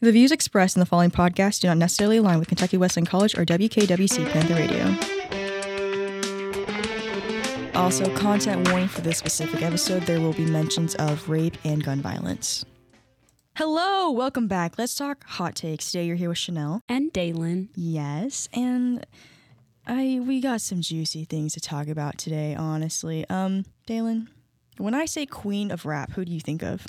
The 0.00 0.12
views 0.12 0.30
expressed 0.30 0.76
in 0.76 0.80
the 0.80 0.86
following 0.86 1.10
podcast 1.10 1.60
do 1.60 1.68
not 1.68 1.78
necessarily 1.78 2.18
align 2.18 2.38
with 2.38 2.48
Kentucky 2.48 2.76
Wesleyan 2.76 3.06
College 3.06 3.36
or 3.38 3.46
WKWC 3.46 4.28
Panther 4.30 4.54
Radio. 4.54 4.94
Also, 7.80 8.14
content 8.14 8.68
warning 8.68 8.88
for 8.88 9.00
this 9.00 9.16
specific 9.16 9.62
episode 9.62 10.02
there 10.02 10.20
will 10.20 10.34
be 10.34 10.44
mentions 10.44 10.94
of 10.96 11.28
rape 11.30 11.56
and 11.64 11.82
gun 11.82 12.02
violence. 12.02 12.64
Hello, 13.56 14.10
welcome 14.10 14.48
back. 14.48 14.76
Let's 14.76 14.94
talk 14.94 15.24
hot 15.24 15.54
takes. 15.54 15.90
Today 15.90 16.04
you're 16.04 16.16
here 16.16 16.28
with 16.28 16.36
Chanel. 16.38 16.82
and 16.90 17.10
Dalen. 17.10 17.70
Yes, 17.74 18.50
and 18.52 19.06
I 19.86 20.20
we 20.22 20.42
got 20.42 20.60
some 20.60 20.82
juicy 20.82 21.24
things 21.24 21.54
to 21.54 21.60
talk 21.60 21.88
about 21.88 22.18
today, 22.18 22.54
honestly. 22.54 23.24
Um, 23.30 23.64
Dalen, 23.86 24.28
when 24.76 24.92
I 24.92 25.06
say 25.06 25.24
queen 25.24 25.70
of 25.70 25.86
rap, 25.86 26.12
who 26.12 26.26
do 26.26 26.32
you 26.32 26.40
think 26.40 26.62
of? 26.62 26.86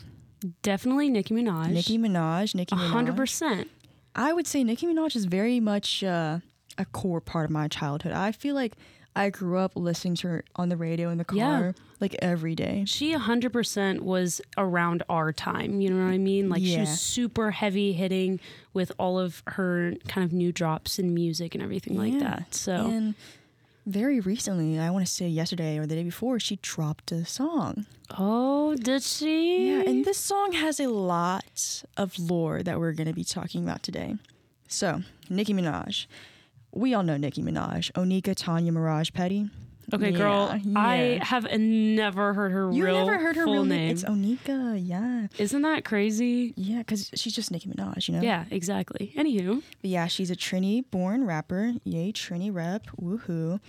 Definitely 0.62 1.10
Nicki 1.10 1.34
Minaj. 1.34 1.72
Nicki 1.72 1.98
Minaj, 1.98 2.54
Nicki 2.56 2.76
A 2.76 2.78
Minaj. 2.80 2.90
hundred 2.92 3.16
percent. 3.16 3.70
I 4.16 4.34
would 4.34 4.48
say 4.48 4.64
Nicki 4.64 4.86
Minaj 4.88 5.16
is 5.16 5.26
very 5.26 5.60
much 5.60 6.04
uh, 6.04 6.40
a 6.78 6.86
core 6.86 7.22
part 7.22 7.46
of 7.46 7.52
my 7.52 7.68
childhood. 7.68 8.12
I 8.14 8.32
feel 8.32 8.56
like 8.56 8.74
I 9.16 9.32
grew 9.32 9.58
up 9.58 9.72
listening 9.76 10.14
to 10.18 10.28
her 10.28 10.44
on 10.56 10.70
the 10.70 10.78
radio 10.78 11.10
in 11.10 11.18
the 11.18 11.26
car 11.26 11.38
Yeah. 11.38 11.72
like 12.00 12.16
every 12.22 12.54
day. 12.54 12.84
She 12.86 13.14
a 13.14 13.20
hundred 13.20 13.52
percent 13.52 14.04
was 14.04 14.42
around 14.58 15.02
our 15.10 15.34
time. 15.34 15.82
You 15.82 15.90
know 15.90 16.06
what 16.06 16.12
I 16.14 16.20
mean? 16.20 16.50
Like 16.50 16.62
she 16.64 16.80
was 16.80 17.00
super 17.00 17.50
heavy 17.50 17.94
hitting 17.94 18.40
with 18.74 18.92
all 19.00 19.18
of 19.18 19.42
her 19.48 19.94
kind 20.08 20.24
of 20.24 20.34
new 20.34 20.52
drops 20.52 21.00
in 21.00 21.16
music 21.16 21.56
and 21.56 21.64
everything 21.64 21.98
like 21.98 22.20
that. 22.20 22.54
So 22.54 22.74
And 22.74 23.16
very 23.88 24.20
recently, 24.20 24.78
I 24.78 24.90
want 24.90 25.06
to 25.06 25.12
say 25.12 25.28
yesterday 25.28 25.78
or 25.78 25.86
the 25.86 25.96
day 25.96 26.04
before, 26.04 26.40
she 26.40 26.58
dropped 26.58 27.12
a 27.12 27.26
song. 27.26 27.86
Oh, 28.18 28.76
did 28.76 29.02
she? 29.02 29.72
Yeah, 29.72 29.90
and 29.90 30.06
this 30.06 30.18
song 30.18 30.52
has 30.52 30.80
a 30.80 30.88
lot 30.88 31.84
of 31.96 32.20
lore 32.20 32.62
that 32.64 32.80
we're 32.80 32.92
going 32.92 33.08
to 33.08 33.14
be 33.14 33.24
talking 33.24 33.64
about 33.64 33.84
today. 33.84 34.16
So, 34.68 35.02
Nicki 35.30 35.54
Minaj. 35.54 36.06
We 36.74 36.94
all 36.94 37.04
know 37.04 37.18
Nicki 37.18 37.42
Minaj. 37.42 37.92
Onika 37.94 38.36
Tanya 38.36 38.72
Maraj 38.72 39.14
Petty. 39.14 39.50
Okay, 39.94 40.12
Yeah, 40.12 40.18
girl. 40.18 40.60
I 40.76 41.20
have 41.22 41.50
never 41.58 42.34
heard 42.34 42.52
her 42.52 42.68
real 42.68 42.72
name. 42.72 42.78
You 42.78 42.86
real 42.86 43.06
never 43.06 43.18
heard 43.20 43.36
her 43.38 43.44
full 43.46 43.54
real 43.54 43.66
name. 43.66 43.92
It's 43.92 44.04
Onika, 44.04 44.78
yeah. 44.86 45.28
Isn't 45.38 45.62
that 45.62 45.86
crazy? 45.86 46.54
Yeah, 46.58 46.80
because 46.80 47.10
she's 47.16 47.34
just 47.34 47.52
Nicki 47.52 47.70
Minaj, 47.70 48.10
you 48.10 48.16
know? 48.16 48.22
Yeah, 48.22 48.44
exactly. 48.52 49.14
Anywho, 49.16 49.64
But 49.82 49.90
yeah, 49.90 50.08
she's 50.08 50.30
a 50.30 50.36
Trini 50.36 50.84
born 50.92 51.26
rapper. 51.26 51.74
Yay, 51.86 52.12
Trini 52.12 52.54
rep. 52.54 52.88
Woohoo. 53.02 53.60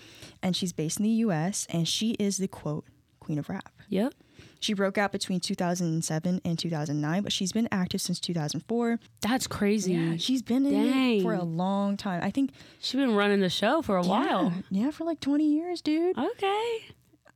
And 0.43 0.57
she's 0.57 0.73
based 0.73 0.99
in 0.99 1.05
the 1.05 1.11
US 1.27 1.67
and 1.71 1.87
she 1.87 2.11
is 2.13 2.39
the 2.39 2.49
quote, 2.49 2.85
queen 3.21 3.39
of 3.39 3.49
rap. 3.49 3.71
yep. 3.89 4.13
She 4.61 4.73
broke 4.75 4.99
out 4.99 5.13
between 5.13 5.41
2007 5.41 6.41
and 6.45 6.59
2009, 6.59 7.23
but 7.23 7.33
she's 7.33 7.53
been 7.53 7.69
active 7.71 8.01
since 8.01 8.19
2004. 8.21 8.99
That's 9.21 9.47
crazy. 9.47 9.93
Yeah, 9.95 10.17
she's 10.17 10.43
been 10.43 10.67
in 10.67 10.75
it 11.19 11.23
for 11.23 11.33
a 11.35 11.45
long 11.45 11.97
time. 11.97 12.23
I 12.23 12.31
think 12.31 12.51
She's 12.81 12.99
been 12.99 13.15
running 13.15 13.41
the 13.41 13.51
show 13.51 13.83
for 13.83 13.97
a 13.97 14.03
while. 14.03 14.53
Yeah, 14.71 14.85
yeah, 14.87 14.91
for 14.91 15.05
like 15.05 15.21
20 15.21 15.45
years, 15.45 15.81
dude. 15.81 16.17
Okay. 16.19 16.79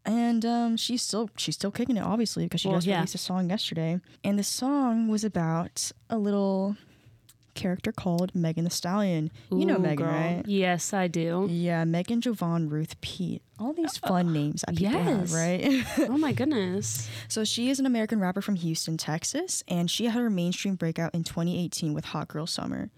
And 0.05 0.45
um, 0.45 0.77
she's 0.77 1.01
still 1.03 1.31
she's 1.37 1.55
still 1.55 1.71
kicking 1.71 1.97
it, 1.97 2.03
obviously, 2.03 2.45
because 2.45 2.61
she 2.61 2.69
Well, 2.69 2.79
just 2.79 2.87
yeah. 2.89 2.97
released 2.97 3.15
a 3.15 3.19
song 3.19 3.49
yesterday. 3.51 4.01
And 4.25 4.37
the 4.39 4.43
song 4.43 5.07
was 5.09 5.23
about 5.23 5.93
a 6.11 6.19
little 6.19 6.77
character 7.55 7.93
called 7.93 8.35
Megan 8.35 8.65
Thee 8.65 8.71
Stallion. 8.71 9.31
you 9.51 9.65
know 9.67 9.79
Megan, 9.79 9.97
girl. 10.07 10.07
right? 10.15 10.43
Yes, 10.47 10.93
I 10.93 11.09
do. 11.09 11.47
Yeah, 11.51 11.85
Megan, 11.85 12.21
Jovon, 12.21 12.71
Ruth, 12.71 13.01
Pete. 13.01 13.43
All 13.59 13.73
these 13.73 13.97
fun 13.99 14.33
names 14.35 14.65
that 14.67 14.77
people 14.77 14.99
have, 14.99 15.33
right? 15.33 15.85
oh 15.99 16.19
my 16.19 16.33
goodness. 16.33 17.09
so 17.29 17.45
she 17.45 17.71
is 17.71 17.79
an 17.81 17.87
American 17.87 18.21
rapper 18.21 18.41
from 18.43 18.57
Houston, 18.57 18.97
Texas, 18.97 19.63
and 19.69 19.91
she 19.91 20.07
had 20.07 20.15
her 20.15 20.31
mainstream 20.31 20.75
breakout 20.75 21.15
in 21.15 21.25
2018 21.25 21.95
with 21.95 22.07
Hot 22.07 22.29
Girl 22.29 22.47
Summer. 22.47 22.91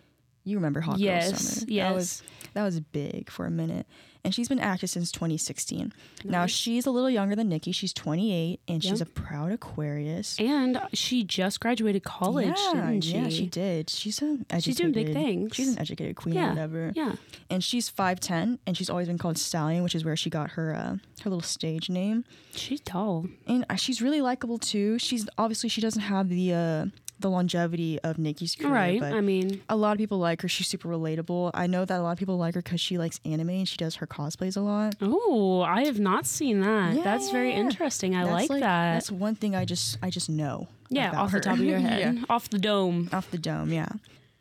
You 0.45 0.57
remember 0.57 0.81
Hot 0.83 0.99
Girl 0.99 1.21
Summer? 1.23 1.65
yes. 1.69 1.89
That 1.91 1.95
was 1.95 2.23
that 2.55 2.63
was 2.65 2.81
big 2.81 3.31
for 3.31 3.47
a 3.47 3.51
minute. 3.51 3.87
And 4.25 4.35
she's 4.35 4.49
been 4.49 4.59
active 4.59 4.89
since 4.89 5.13
2016. 5.13 5.93
Now 6.25 6.47
she's 6.47 6.87
a 6.87 6.91
little 6.91 7.11
younger 7.11 7.37
than 7.37 7.51
Nicki. 7.51 7.73
She's 7.73 7.93
28 7.93 8.59
and 8.67 8.83
she's 8.83 9.03
a 9.03 9.07
proud 9.07 9.53
Aquarius. 9.53 10.39
And 10.41 10.81
she 10.95 11.25
just 11.25 11.61
graduated 11.61 12.05
college, 12.05 12.57
yeah, 12.57 12.73
didn't 12.73 13.01
she? 13.05 13.13
yeah, 13.15 13.29
she 13.29 13.47
did. 13.47 13.91
She's 13.91 14.23
an 14.23 14.47
educated, 14.49 14.65
She's 14.65 14.77
doing 14.77 14.93
big 14.93 15.13
things. 15.13 15.55
She's 15.55 15.69
an 15.69 15.79
educated 15.79 16.17
queen, 16.17 16.37
Yeah, 16.37 16.47
or 16.47 16.49
whatever. 16.51 16.93
Yeah. 16.95 17.17
And 17.51 17.63
she's 17.63 17.91
5'10 17.91 18.59
and 18.67 18.77
she's 18.77 18.89
always 18.89 19.09
been 19.09 19.19
called 19.19 19.37
Stallion, 19.37 19.83
which 19.83 19.95
is 19.95 20.07
where 20.07 20.17
she 20.17 20.31
got 20.31 20.53
her 20.53 20.75
uh, 20.75 20.97
her 21.23 21.31
little 21.31 21.43
stage 21.43 21.91
name. 21.91 22.25
She's 22.55 22.81
tall. 22.81 23.27
And 23.47 23.67
uh, 23.69 23.75
she's 23.75 24.01
really 24.01 24.23
likable 24.23 24.57
too. 24.59 24.99
She's 24.99 25.29
obviously 25.37 25.69
she 25.69 25.83
doesn't 25.83 26.01
have 26.03 26.31
the 26.31 26.55
uh, 26.55 26.87
the 27.25 27.31
longevity 27.31 27.99
of 28.01 28.19
Nicki's 28.19 28.55
career, 28.55 28.73
right. 28.73 29.01
but 29.01 29.13
I 29.15 29.21
mean, 29.21 29.63
a 29.69 29.77
lot 29.77 29.93
of 29.93 29.99
people 29.99 30.19
like 30.19 30.43
her. 30.43 30.49
She's 30.49 30.69
super 30.69 30.89
relatable. 30.89 31.51
I 31.55 31.67
know 31.67 31.85
that 31.85 31.99
a 31.99 32.03
lot 32.03 32.13
of 32.13 32.19
people 32.19 32.37
like 32.37 32.55
her 32.55 32.63
because 32.63 32.81
she 32.81 32.99
likes 32.99 33.19
anime 33.25 33.49
and 33.51 33.69
she 33.69 33.77
does 33.77 33.97
her 33.97 34.07
cosplays 34.07 34.57
a 34.57 34.61
lot. 34.61 34.95
oh, 35.01 35.63
I 35.63 35.85
have 35.87 35.99
not 35.99 36.27
seen 36.27 36.61
that. 36.61 36.95
Yeah, 36.95 37.03
That's 37.03 37.31
very 37.31 37.49
yeah, 37.51 37.55
yeah. 37.57 37.61
interesting. 37.63 38.15
I 38.15 38.25
That's 38.25 38.51
like, 38.51 38.61
that. 38.61 38.95
That's 38.95 39.11
one 39.11 39.35
thing 39.35 39.57
I 39.57 39.65
just 39.65 39.99
I 40.03 40.11
just 40.11 40.29
know. 40.31 40.69
Yeah, 40.91 41.09
about 41.11 41.25
off 41.25 41.33
the 41.33 41.41
top 41.41 41.55
of 41.59 41.65
your 41.65 41.79
head. 41.89 41.99
yeah, 42.17 42.25
Off 42.29 42.49
the 42.51 42.59
dome. 42.59 43.09
off 43.13 43.31
the 43.31 43.39
dome. 43.39 43.73
Yeah. 43.73 43.89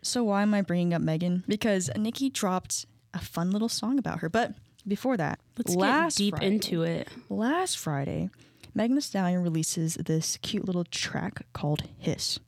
So 0.01 0.23
why 0.25 0.41
am 0.41 0.53
I 0.53 0.61
bringing 0.61 0.94
up 0.94 1.01
Megan? 1.01 1.44
Because 1.47 1.89
Nicki 1.97 2.29
dropped 2.29 2.85
a 3.13 3.19
fun 3.19 3.50
little 3.51 3.69
song 3.69 3.97
about 3.97 4.19
her. 4.19 4.27
But 4.29 4.51
before 4.85 5.15
that, 5.17 5.39
Let's 5.57 5.75
get 5.75 6.15
deep 6.15 6.35
Friday- 6.35 6.47
into 6.55 6.83
it. 6.83 7.07
Last 7.29 7.77
Friday, 7.79 8.29
Megan 8.75 8.95
Thee 8.95 9.01
Stallion 9.01 9.41
releases 9.41 9.94
this 9.95 10.38
cute 10.41 10.65
little 10.65 10.83
track 10.83 11.45
called 11.53 11.83
"Hiss." 12.00 12.39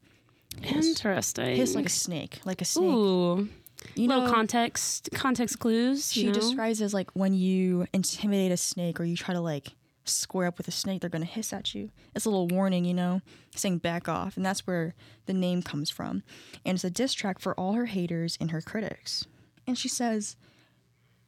Interesting. 0.63 1.55
Hiss 1.55 1.75
like 1.75 1.85
a 1.85 1.89
snake, 1.89 2.39
like 2.45 2.61
a 2.61 2.65
snake. 2.65 2.85
Ooh. 2.85 3.49
you 3.95 4.07
little 4.07 4.25
know, 4.25 4.31
context 4.31 5.09
context 5.13 5.59
clues. 5.59 6.11
she 6.11 6.21
you 6.21 6.27
know? 6.27 6.33
describes 6.33 6.81
as 6.81 6.93
like 6.93 7.09
when 7.11 7.33
you 7.33 7.85
intimidate 7.93 8.51
a 8.51 8.57
snake 8.57 8.99
or 8.99 9.03
you 9.03 9.15
try 9.15 9.33
to 9.33 9.41
like 9.41 9.73
square 10.05 10.47
up 10.47 10.57
with 10.57 10.67
a 10.67 10.71
snake, 10.71 11.01
they're 11.01 11.09
gonna 11.09 11.25
hiss 11.25 11.51
at 11.53 11.73
you. 11.73 11.89
It's 12.15 12.25
a 12.25 12.29
little 12.29 12.47
warning, 12.47 12.85
you 12.85 12.93
know, 12.93 13.21
saying 13.55 13.79
back 13.79 14.07
off, 14.07 14.37
and 14.37 14.45
that's 14.45 14.65
where 14.67 14.95
the 15.25 15.33
name 15.33 15.61
comes 15.61 15.89
from. 15.89 16.23
And 16.63 16.75
it's 16.75 16.83
a 16.83 16.89
diss 16.89 17.13
track 17.13 17.39
for 17.39 17.59
all 17.59 17.73
her 17.73 17.85
haters 17.85 18.37
and 18.39 18.51
her 18.51 18.61
critics. 18.61 19.25
And 19.67 19.77
she 19.77 19.89
says, 19.89 20.35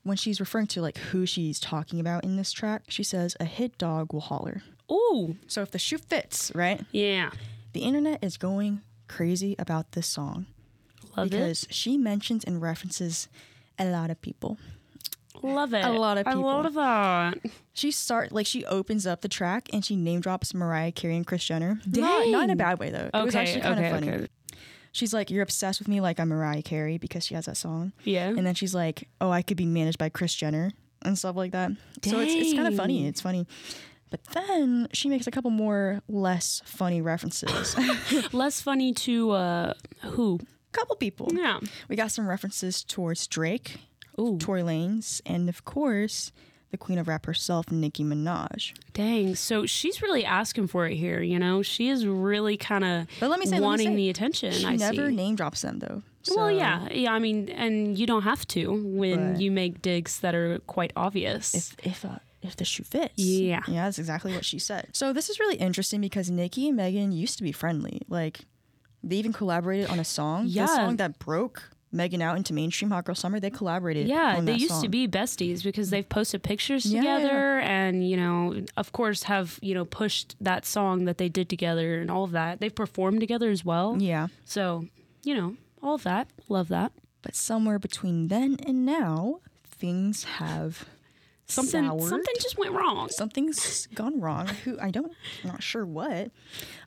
when 0.03 0.17
she's 0.17 0.39
referring 0.39 0.67
to 0.67 0.81
like 0.81 0.97
who 0.97 1.25
she's 1.25 1.59
talking 1.59 1.99
about 1.99 2.23
in 2.23 2.37
this 2.37 2.51
track, 2.51 2.83
she 2.87 3.03
says, 3.03 3.35
"A 3.39 3.45
hit 3.45 3.77
dog 3.77 4.13
will 4.13 4.21
holler." 4.21 4.63
Ooh. 4.91 5.35
So 5.47 5.61
if 5.61 5.71
the 5.71 5.79
shoe 5.79 5.97
fits, 5.97 6.51
right? 6.55 6.83
Yeah. 6.91 7.31
The 7.73 7.81
internet 7.81 8.23
is 8.23 8.37
going 8.37 8.81
crazy 9.07 9.55
about 9.59 9.91
this 9.93 10.07
song 10.07 10.45
Love 11.15 11.29
because 11.29 11.65
she 11.69 11.97
mentions 11.97 12.43
and 12.43 12.61
references 12.61 13.27
a 13.79 13.85
lot 13.85 14.09
of 14.09 14.21
people. 14.21 14.57
Love 15.43 15.73
it. 15.73 15.85
a 15.85 15.89
lot 15.91 16.17
of 16.17 16.25
people. 16.25 16.47
I 16.49 16.61
love 16.63 16.73
that. 16.73 17.37
She 17.73 17.91
start 17.91 18.31
like 18.31 18.47
she 18.47 18.65
opens 18.65 19.05
up 19.05 19.21
the 19.21 19.27
track 19.27 19.69
and 19.71 19.85
she 19.85 19.95
name 19.95 20.19
drops 20.19 20.53
Mariah 20.53 20.91
Carey 20.91 21.15
and 21.15 21.27
Kris 21.27 21.43
Jenner. 21.43 21.79
Not, 21.85 22.27
not 22.29 22.43
in 22.45 22.49
a 22.49 22.55
bad 22.55 22.79
way 22.79 22.89
though. 22.89 23.09
It 23.13 23.23
was 23.23 23.35
Okay, 23.35 23.39
actually 23.43 23.61
kind 23.61 23.79
okay, 23.79 23.87
of 23.87 23.93
funny. 23.93 24.11
okay. 24.11 24.27
She's 24.93 25.13
like, 25.13 25.29
"You're 25.29 25.43
obsessed 25.43 25.77
with 25.79 25.87
me 25.87 26.01
like 26.01 26.19
I'm 26.19 26.29
Mariah 26.29 26.63
Carey 26.63 26.97
because 26.97 27.23
she 27.23 27.35
has 27.35 27.45
that 27.45 27.55
song," 27.57 27.91
Yeah. 28.03 28.29
and 28.29 28.47
then 28.47 28.55
she's 28.55 28.73
like, 28.73 29.07
"Oh, 29.21 29.29
I 29.29 29.43
could 29.43 29.57
be 29.57 29.67
managed 29.67 29.99
by 29.99 30.09
Kris 30.09 30.33
Jenner 30.33 30.71
and 31.03 31.15
stuff 31.15 31.35
like 31.35 31.51
that." 31.51 31.71
Dang. 32.01 32.13
So 32.13 32.19
it's 32.19 32.33
it's 32.33 32.53
kind 32.53 32.67
of 32.67 32.75
funny. 32.75 33.05
It's 33.07 33.21
funny. 33.21 33.45
But 34.09 34.23
then 34.33 34.87
she 34.93 35.09
makes 35.09 35.27
a 35.27 35.31
couple 35.31 35.51
more 35.51 36.01
less 36.07 36.61
funny 36.65 37.01
references. 37.01 37.75
Less 38.33 38.61
funny 38.61 38.93
to 38.93 39.31
uh 39.31 39.73
who? 40.03 40.39
A 40.41 40.71
couple 40.77 40.95
people. 40.95 41.29
Yeah. 41.33 41.59
We 41.89 41.95
got 41.95 42.11
some 42.11 42.27
references 42.27 42.83
towards 42.83 43.27
Drake, 43.27 43.77
Ooh. 44.19 44.37
Tory 44.37 44.61
Lanez, 44.61 45.21
and 45.25 45.49
of 45.49 45.65
course, 45.65 46.31
the 46.71 46.77
queen 46.77 46.99
of 46.99 47.07
rap 47.07 47.25
herself, 47.25 47.71
Nicki 47.71 48.03
Minaj. 48.03 48.73
Dang. 48.93 49.35
So 49.35 49.65
she's 49.65 50.01
really 50.01 50.23
asking 50.25 50.67
for 50.67 50.85
it 50.87 50.95
here, 50.95 51.21
you 51.21 51.39
know? 51.39 51.61
She 51.61 51.87
is 51.89 52.05
really 52.05 52.57
kind 52.57 52.83
of 52.83 53.07
But 53.19 53.29
let 53.29 53.39
me 53.39 53.45
say, 53.45 53.59
wanting 53.59 53.87
say, 53.89 53.95
the 53.95 54.09
attention. 54.09 54.51
She 54.51 54.65
I 54.65 54.75
never 54.75 55.09
see. 55.09 55.15
name 55.15 55.35
drops 55.35 55.61
them 55.61 55.79
though. 55.79 56.03
well, 56.35 56.51
yeah. 56.51 56.87
Yeah, 56.91 57.13
I 57.13 57.19
mean, 57.19 57.47
and 57.49 57.97
you 57.97 58.05
don't 58.05 58.23
have 58.23 58.45
to 58.49 58.71
when 58.83 59.33
But- 59.33 59.41
you 59.41 59.49
make 59.51 59.81
digs 59.81 60.19
that 60.19 60.35
are 60.35 60.59
quite 60.67 60.91
obvious. 60.95 61.53
If 61.55 61.75
if 61.85 62.05
uh, 62.05 62.19
if 62.41 62.55
the 62.55 62.65
shoe 62.65 62.83
fits. 62.83 63.13
Yeah. 63.17 63.61
Yeah, 63.67 63.85
that's 63.85 63.99
exactly 63.99 64.33
what 64.33 64.45
she 64.45 64.59
said. 64.59 64.89
So 64.93 65.13
this 65.13 65.29
is 65.29 65.39
really 65.39 65.55
interesting 65.57 66.01
because 66.01 66.29
Nicki 66.29 66.67
and 66.67 66.77
Megan 66.77 67.11
used 67.11 67.37
to 67.37 67.43
be 67.43 67.51
friendly. 67.51 68.01
Like 68.07 68.41
they 69.03 69.15
even 69.17 69.33
collaborated 69.33 69.89
on 69.89 69.99
a 69.99 70.03
song. 70.05 70.45
Yeah. 70.47 70.65
The 70.67 70.75
song 70.75 70.95
that 70.97 71.19
broke 71.19 71.69
Megan 71.91 72.21
out 72.21 72.35
into 72.37 72.53
mainstream 72.53 72.91
Hot 72.91 73.05
Girl 73.05 73.15
Summer, 73.15 73.39
they 73.39 73.49
collaborated. 73.49 74.07
yeah, 74.07 74.35
on 74.37 74.45
they 74.45 74.51
that 74.53 74.59
used 74.59 74.73
song. 74.73 74.83
to 74.83 74.89
be 74.89 75.07
besties 75.07 75.63
because 75.63 75.89
they've 75.89 76.07
posted 76.07 76.43
pictures 76.43 76.85
Yeah, 76.85 77.01
yeah, 77.01 77.17
together 77.17 77.59
and, 77.59 78.07
you 78.07 78.17
know, 78.17 78.65
of 78.75 78.91
course 78.91 79.23
have, 79.23 79.57
you 79.61 79.73
know, 79.73 79.85
pushed 79.85 80.35
that 80.41 80.65
song 80.65 81.05
that 81.05 81.17
they 81.17 81.29
did 81.29 81.47
together 81.49 81.99
and 82.01 82.11
all 82.11 82.23
of 82.25 82.31
that. 82.31 82.59
They've 82.59 82.75
performed 82.75 83.21
together 83.21 83.49
as 83.49 83.63
well. 83.63 83.95
Yeah. 83.99 84.27
So, 84.43 84.85
you 85.23 85.33
know, 85.33 85.55
all 85.81 85.95
of 85.95 86.03
that. 86.03 86.27
Love 86.49 86.67
that. 86.67 86.91
But 87.21 87.35
somewhere 87.35 87.79
between 87.79 88.27
then 88.27 88.57
and 88.65 88.85
now, 88.85 89.39
things 89.65 90.23
have 90.25 90.85
something 91.47 91.85
soured. 91.85 92.09
something 92.09 92.35
just 92.39 92.57
went 92.57 92.73
wrong. 92.73 93.09
something's 93.09 93.87
gone 93.87 94.19
wrong. 94.19 94.47
Who 94.65 94.77
I 94.79 94.91
don't, 94.91 95.11
I'm 95.43 95.49
not 95.49 95.63
sure 95.63 95.85
what. 95.85 96.31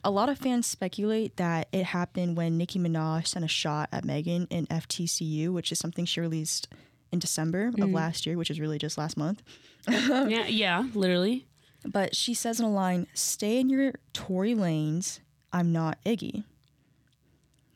A 0.03 0.11
lot 0.11 0.29
of 0.29 0.37
fans 0.37 0.67
speculate 0.67 1.37
that 1.37 1.67
it 1.71 1.85
happened 1.85 2.37
when 2.37 2.57
Nicki 2.57 2.79
Minaj 2.79 3.27
sent 3.27 3.45
a 3.45 3.47
shot 3.47 3.89
at 3.91 4.05
Megan 4.05 4.47
in 4.49 4.67
FTCU, 4.67 5.49
which 5.49 5.71
is 5.71 5.79
something 5.79 6.05
she 6.05 6.21
released 6.21 6.67
in 7.11 7.19
December 7.19 7.67
of 7.67 7.75
mm. 7.75 7.93
last 7.93 8.25
year, 8.25 8.37
which 8.37 8.49
is 8.49 8.59
really 8.59 8.77
just 8.77 8.97
last 8.97 9.17
month. 9.17 9.41
yeah, 9.89 10.47
yeah, 10.47 10.87
literally. 10.93 11.47
But 11.83 12.15
she 12.15 12.33
says 12.33 12.59
in 12.59 12.65
a 12.65 12.71
line, 12.71 13.07
"Stay 13.13 13.59
in 13.59 13.69
your 13.69 13.93
Tory 14.13 14.53
lanes. 14.53 15.19
I'm 15.51 15.71
not 15.71 15.97
Iggy." 16.05 16.43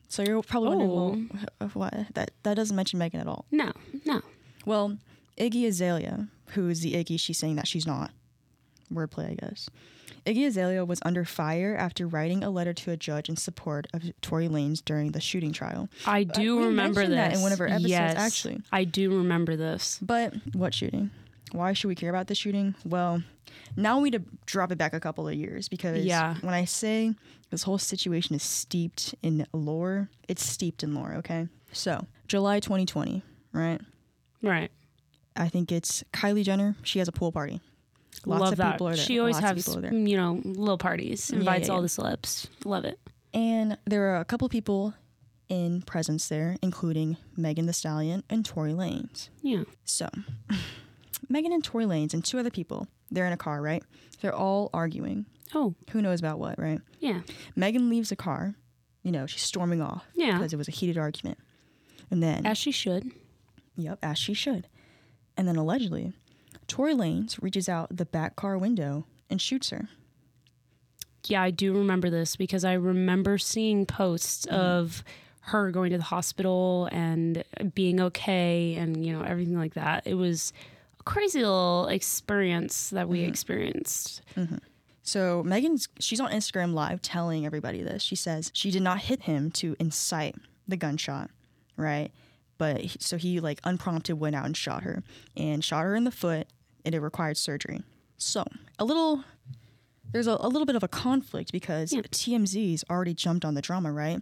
So 0.08 0.22
you're 0.22 0.40
probably 0.42 0.68
wondering, 0.68 1.30
well, 1.30 1.48
Oh. 1.60 1.68
what? 1.74 1.94
That 2.14 2.30
that 2.44 2.54
doesn't 2.54 2.76
mention 2.76 2.98
Megan 2.98 3.20
at 3.20 3.26
all. 3.26 3.44
No, 3.50 3.72
no. 4.04 4.22
Well, 4.64 4.98
Iggy 5.38 5.66
Azalea, 5.66 6.28
who 6.50 6.68
is 6.68 6.80
the 6.80 6.92
Iggy 6.94 7.18
she's 7.18 7.38
saying 7.38 7.56
that 7.56 7.68
she's 7.68 7.86
not. 7.86 8.10
Wordplay, 8.92 9.32
I 9.32 9.34
guess. 9.34 9.68
Iggy 10.24 10.46
Azalea 10.46 10.84
was 10.84 11.00
under 11.04 11.24
fire 11.24 11.76
after 11.76 12.06
writing 12.06 12.42
a 12.44 12.50
letter 12.50 12.72
to 12.72 12.90
a 12.92 12.96
judge 12.96 13.28
in 13.28 13.36
support 13.36 13.86
of 13.92 14.02
Tory 14.20 14.48
Lanez 14.48 14.84
during 14.84 15.12
the 15.12 15.20
shooting 15.20 15.52
trial. 15.52 15.88
I 16.06 16.24
do 16.24 16.56
we 16.58 16.64
remember 16.66 17.00
this 17.06 17.10
that 17.16 17.34
in 17.34 17.42
one 17.42 17.52
of 17.52 17.60
our 17.60 17.66
episodes, 17.66 17.90
Yes, 17.90 18.14
actually. 18.16 18.60
I 18.72 18.84
do 18.84 19.16
remember 19.18 19.56
this. 19.56 19.98
But 20.02 20.34
what 20.52 20.74
shooting? 20.74 21.10
Why 21.52 21.72
should 21.72 21.88
we 21.88 21.94
care 21.94 22.10
about 22.10 22.26
the 22.26 22.34
shooting? 22.34 22.74
Well, 22.84 23.22
now 23.76 23.98
we 24.00 24.10
need 24.10 24.18
to 24.18 24.24
drop 24.46 24.72
it 24.72 24.78
back 24.78 24.94
a 24.94 25.00
couple 25.00 25.26
of 25.28 25.34
years 25.34 25.68
because 25.68 26.04
Yeah. 26.04 26.34
when 26.40 26.54
I 26.54 26.64
say 26.64 27.14
this 27.50 27.62
whole 27.62 27.78
situation 27.78 28.34
is 28.34 28.42
steeped 28.42 29.14
in 29.22 29.46
lore, 29.52 30.08
it's 30.28 30.44
steeped 30.44 30.82
in 30.82 30.94
lore, 30.94 31.14
okay? 31.18 31.48
So, 31.72 32.04
July 32.26 32.58
2020, 32.60 33.22
right? 33.52 33.80
Right. 34.42 34.70
I 35.36 35.48
think 35.48 35.70
it's 35.72 36.02
Kylie 36.12 36.44
Jenner. 36.44 36.76
She 36.82 36.98
has 36.98 37.08
a 37.08 37.12
pool 37.12 37.32
party. 37.32 37.60
Lots 38.24 38.40
Love 38.40 38.52
of 38.52 38.58
that. 38.58 38.72
people 38.72 38.88
are 38.88 38.96
there. 38.96 39.04
She 39.04 39.18
always 39.18 39.40
Lots 39.40 39.66
has, 39.66 39.74
there. 39.76 39.92
you 39.92 40.16
know, 40.16 40.40
little 40.44 40.78
parties. 40.78 41.30
Invites 41.30 41.68
yeah, 41.68 41.74
all 41.74 41.80
yeah. 41.80 41.82
the 41.82 41.88
celebs. 41.88 42.46
Love 42.64 42.84
it. 42.84 42.98
And 43.34 43.76
there 43.84 44.14
are 44.14 44.20
a 44.20 44.24
couple 44.24 44.46
of 44.46 44.50
people 44.52 44.94
in 45.48 45.82
presence 45.82 46.28
there, 46.28 46.56
including 46.62 47.18
Megan 47.36 47.66
Thee 47.66 47.72
Stallion 47.72 48.24
and 48.30 48.44
Tory 48.44 48.72
Lanez. 48.72 49.28
Yeah. 49.42 49.64
So, 49.84 50.08
Megan 51.28 51.52
and 51.52 51.62
Tory 51.62 51.84
Lanez 51.84 52.14
and 52.14 52.24
two 52.24 52.38
other 52.38 52.50
people, 52.50 52.88
they're 53.10 53.26
in 53.26 53.32
a 53.32 53.36
car, 53.36 53.60
right? 53.62 53.82
They're 54.20 54.34
all 54.34 54.70
arguing. 54.72 55.26
Oh, 55.54 55.74
Who 55.90 56.02
knows 56.02 56.18
about 56.20 56.38
what, 56.38 56.58
right? 56.58 56.80
yeah. 56.98 57.20
Megan 57.54 57.88
leaves 57.88 58.08
the 58.08 58.16
car. 58.16 58.54
You 59.02 59.12
know, 59.12 59.26
she's 59.26 59.42
storming 59.42 59.80
off 59.80 60.04
Yeah. 60.14 60.32
because 60.38 60.52
it 60.52 60.56
was 60.56 60.66
a 60.68 60.72
heated 60.72 60.98
argument. 60.98 61.38
And 62.10 62.22
then, 62.22 62.44
As 62.44 62.58
she 62.58 62.72
should. 62.72 63.12
yep, 63.76 63.98
as 64.02 64.18
she 64.18 64.34
should. 64.34 64.66
And 65.36 65.46
then 65.46 65.56
allegedly, 65.56 66.12
Tory 66.66 66.94
Lanez 66.94 67.40
reaches 67.42 67.68
out 67.68 67.96
the 67.96 68.06
back 68.06 68.36
car 68.36 68.56
window 68.58 69.04
and 69.30 69.40
shoots 69.40 69.70
her. 69.70 69.88
Yeah, 71.26 71.42
I 71.42 71.50
do 71.50 71.72
remember 71.76 72.08
this 72.08 72.36
because 72.36 72.64
I 72.64 72.74
remember 72.74 73.38
seeing 73.38 73.84
posts 73.86 74.46
Mm-hmm. 74.46 74.54
of 74.56 75.04
her 75.40 75.70
going 75.70 75.90
to 75.90 75.98
the 75.98 76.02
hospital 76.04 76.88
and 76.90 77.44
being 77.74 78.00
okay 78.00 78.74
and, 78.74 79.04
you 79.06 79.12
know, 79.12 79.22
everything 79.22 79.56
like 79.56 79.74
that. 79.74 80.04
It 80.06 80.14
was 80.14 80.52
a 80.98 81.02
crazy 81.04 81.40
little 81.40 81.86
experience 81.88 82.90
that 82.90 83.04
Mm-hmm. 83.04 83.12
we 83.12 83.20
experienced. 83.22 84.22
So 85.02 85.44
Megan's 85.44 85.88
she's 86.00 86.18
on 86.20 86.32
Instagram 86.32 86.74
live 86.74 87.00
telling 87.00 87.46
everybody 87.46 87.82
this. 87.82 88.02
She 88.02 88.16
says 88.16 88.50
she 88.54 88.72
did 88.72 88.82
not 88.82 88.98
hit 88.98 89.22
him 89.22 89.52
to 89.52 89.76
incite 89.78 90.34
the 90.66 90.76
gunshot, 90.76 91.30
right? 91.76 92.10
But 92.58 92.80
he- 92.80 92.98
so 93.00 93.16
he 93.16 93.40
like 93.40 93.60
unprompted 93.64 94.18
went 94.18 94.36
out 94.36 94.46
and 94.46 94.56
shot 94.56 94.82
her 94.82 95.02
and 95.36 95.62
shot 95.64 95.82
her 95.84 95.94
in 95.94 96.04
the 96.04 96.10
foot 96.10 96.46
and 96.84 96.94
it 96.94 97.00
required 97.00 97.36
surgery. 97.36 97.82
So, 98.16 98.44
a 98.78 98.84
little 98.84 99.24
there's 100.12 100.26
a, 100.28 100.36
a 100.40 100.48
little 100.48 100.66
bit 100.66 100.76
of 100.76 100.82
a 100.82 100.88
conflict 100.88 101.52
because 101.52 101.92
Yeah. 101.92 102.02
TMZ's 102.02 102.84
already 102.88 103.12
jumped 103.14 103.44
on 103.44 103.54
the 103.54 103.62
drama, 103.62 103.92
right? 103.92 104.20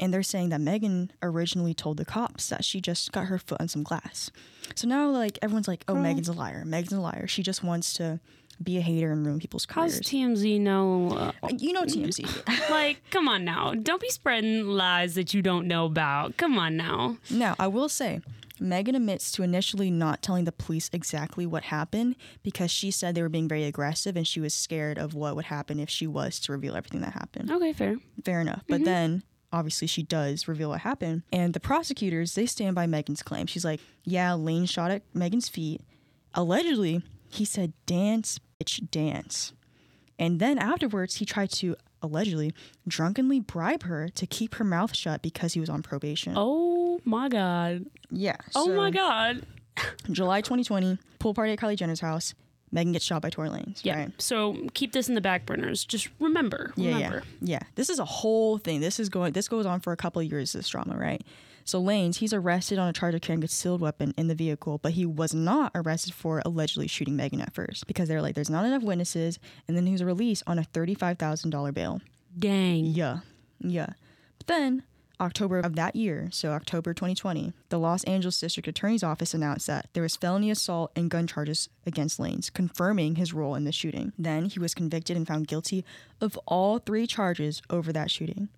And 0.00 0.14
they're 0.14 0.22
saying 0.22 0.48
that 0.50 0.60
Megan 0.60 1.10
originally 1.22 1.74
told 1.74 1.96
the 1.96 2.04
cops 2.04 2.48
that 2.48 2.64
she 2.64 2.80
just 2.80 3.10
got 3.12 3.26
her 3.26 3.36
foot 3.38 3.60
on 3.60 3.68
some 3.68 3.82
glass. 3.82 4.30
So 4.76 4.86
now, 4.86 5.10
like, 5.10 5.38
everyone's 5.42 5.66
like, 5.68 5.84
oh, 5.88 5.94
Girl. 5.94 6.02
Megan's 6.02 6.28
a 6.28 6.32
liar. 6.32 6.64
Megan's 6.64 6.92
a 6.92 7.00
liar. 7.00 7.26
She 7.26 7.42
just 7.42 7.64
wants 7.64 7.92
to 7.94 8.20
be 8.62 8.76
a 8.78 8.80
hater 8.80 9.12
and 9.12 9.24
ruin 9.24 9.38
people's 9.38 9.66
How's 9.68 9.92
careers. 10.00 10.06
TMZ 10.06 10.60
know? 10.60 11.32
Uh, 11.42 11.48
You 11.56 11.72
know 11.72 11.84
TMZ. 11.84 12.70
like, 12.70 13.02
come 13.10 13.28
on 13.28 13.44
now. 13.44 13.74
Don't 13.74 14.00
be 14.00 14.10
spreading 14.10 14.66
lies 14.66 15.14
that 15.14 15.32
you 15.34 15.42
don't 15.42 15.66
know 15.66 15.84
about. 15.86 16.36
Come 16.36 16.58
on 16.58 16.76
now. 16.76 17.18
now, 17.30 17.54
I 17.58 17.68
will 17.68 17.88
say, 17.88 18.20
Megan 18.60 18.94
admits 18.96 19.30
to 19.32 19.42
initially 19.42 19.90
not 19.90 20.22
telling 20.22 20.44
the 20.44 20.52
police 20.52 20.90
exactly 20.92 21.46
what 21.46 21.64
happened 21.64 22.16
because 22.42 22.70
she 22.70 22.90
said 22.90 23.14
they 23.14 23.22
were 23.22 23.28
being 23.28 23.48
very 23.48 23.64
aggressive 23.64 24.16
and 24.16 24.26
she 24.26 24.40
was 24.40 24.52
scared 24.52 24.98
of 24.98 25.14
what 25.14 25.36
would 25.36 25.44
happen 25.46 25.78
if 25.78 25.88
she 25.88 26.06
was 26.06 26.40
to 26.40 26.52
reveal 26.52 26.74
everything 26.74 27.00
that 27.02 27.12
happened. 27.12 27.50
Okay, 27.50 27.72
fair. 27.72 27.96
Fair 28.24 28.40
enough. 28.40 28.62
But 28.68 28.84
then 28.84 29.22
obviously 29.52 29.86
she 29.86 30.02
does 30.02 30.48
reveal 30.48 30.70
what 30.70 30.80
happened. 30.80 31.22
And 31.32 31.54
the 31.54 31.60
prosecutors, 31.60 32.34
they 32.34 32.46
stand 32.46 32.74
by 32.74 32.86
Megan's 32.88 33.22
claim. 33.22 33.46
She's 33.46 33.64
like, 33.64 33.80
yeah, 34.04 34.34
Lane 34.34 34.66
shot 34.66 34.90
at 34.90 35.02
Megan's 35.14 35.48
feet. 35.48 35.80
Allegedly, 36.34 37.02
he 37.30 37.44
said, 37.44 37.72
dance, 37.86 38.38
bitch, 38.58 38.90
dance. 38.90 39.52
And 40.18 40.40
then 40.40 40.58
afterwards, 40.58 41.16
he 41.16 41.24
tried 41.24 41.50
to 41.52 41.76
allegedly 42.02 42.52
drunkenly 42.86 43.40
bribe 43.40 43.84
her 43.84 44.08
to 44.08 44.26
keep 44.26 44.56
her 44.56 44.64
mouth 44.64 44.94
shut 44.94 45.22
because 45.22 45.54
he 45.54 45.60
was 45.60 45.68
on 45.68 45.82
probation. 45.82 46.34
Oh 46.36 47.00
my 47.04 47.28
God. 47.28 47.86
yeah. 48.10 48.36
Oh 48.54 48.66
so 48.66 48.74
my 48.76 48.90
God. 48.90 49.44
July 50.10 50.40
2020, 50.40 50.98
pool 51.18 51.34
party 51.34 51.52
at 51.52 51.58
Kylie 51.58 51.76
Jenner's 51.76 52.00
house. 52.00 52.34
Megan 52.70 52.92
gets 52.92 53.04
shot 53.04 53.22
by 53.22 53.30
Tory 53.30 53.48
Lanez. 53.48 53.80
Yeah. 53.82 53.96
Right? 53.96 54.12
So 54.18 54.66
keep 54.74 54.92
this 54.92 55.08
in 55.08 55.14
the 55.14 55.20
back 55.22 55.46
burners. 55.46 55.84
Just 55.84 56.08
remember. 56.20 56.72
Yeah, 56.76 56.94
remember. 56.94 57.22
yeah, 57.40 57.58
yeah. 57.60 57.60
This 57.76 57.88
is 57.88 57.98
a 57.98 58.04
whole 58.04 58.58
thing. 58.58 58.80
This 58.80 59.00
is 59.00 59.08
going. 59.08 59.32
This 59.32 59.48
goes 59.48 59.64
on 59.64 59.80
for 59.80 59.92
a 59.92 59.96
couple 59.96 60.20
of 60.20 60.30
years. 60.30 60.52
This 60.52 60.68
drama, 60.68 60.96
right? 60.96 61.22
So 61.68 61.82
Lanez, 61.82 62.16
he's 62.16 62.32
arrested 62.32 62.78
on 62.78 62.88
a 62.88 62.94
charge 62.94 63.14
of 63.14 63.20
carrying 63.20 63.40
a 63.40 63.42
concealed 63.42 63.82
weapon 63.82 64.14
in 64.16 64.28
the 64.28 64.34
vehicle, 64.34 64.78
but 64.78 64.92
he 64.92 65.04
was 65.04 65.34
not 65.34 65.70
arrested 65.74 66.14
for 66.14 66.40
allegedly 66.46 66.86
shooting 66.86 67.14
Megan 67.14 67.42
at 67.42 67.52
first 67.52 67.86
because 67.86 68.08
they're 68.08 68.22
like, 68.22 68.34
there's 68.34 68.48
not 68.48 68.64
enough 68.64 68.82
witnesses, 68.82 69.38
and 69.68 69.76
then 69.76 69.84
he 69.84 69.92
was 69.92 70.02
released 70.02 70.42
on 70.46 70.58
a 70.58 70.64
thirty-five 70.64 71.18
thousand 71.18 71.50
dollar 71.50 71.70
bail. 71.70 72.00
Dang. 72.38 72.86
Yeah, 72.86 73.18
yeah. 73.60 73.90
But 74.38 74.46
then 74.46 74.84
October 75.20 75.58
of 75.58 75.76
that 75.76 75.94
year, 75.94 76.30
so 76.32 76.52
October 76.52 76.94
2020, 76.94 77.52
the 77.68 77.78
Los 77.78 78.02
Angeles 78.04 78.40
District 78.40 78.66
Attorney's 78.66 79.02
Office 79.02 79.34
announced 79.34 79.66
that 79.66 79.90
there 79.92 80.02
was 80.02 80.16
felony 80.16 80.50
assault 80.50 80.90
and 80.96 81.10
gun 81.10 81.26
charges 81.26 81.68
against 81.84 82.18
Lanez, 82.18 82.50
confirming 82.50 83.16
his 83.16 83.34
role 83.34 83.54
in 83.54 83.64
the 83.64 83.72
shooting. 83.72 84.14
Then 84.16 84.46
he 84.46 84.58
was 84.58 84.74
convicted 84.74 85.18
and 85.18 85.26
found 85.26 85.48
guilty 85.48 85.84
of 86.18 86.38
all 86.46 86.78
three 86.78 87.06
charges 87.06 87.60
over 87.68 87.92
that 87.92 88.10
shooting. 88.10 88.48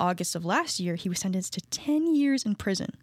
August 0.00 0.34
of 0.34 0.44
last 0.44 0.80
year, 0.80 0.94
he 0.96 1.08
was 1.08 1.18
sentenced 1.20 1.52
to 1.54 1.60
10 1.60 2.14
years 2.14 2.44
in 2.44 2.54
prison 2.56 2.96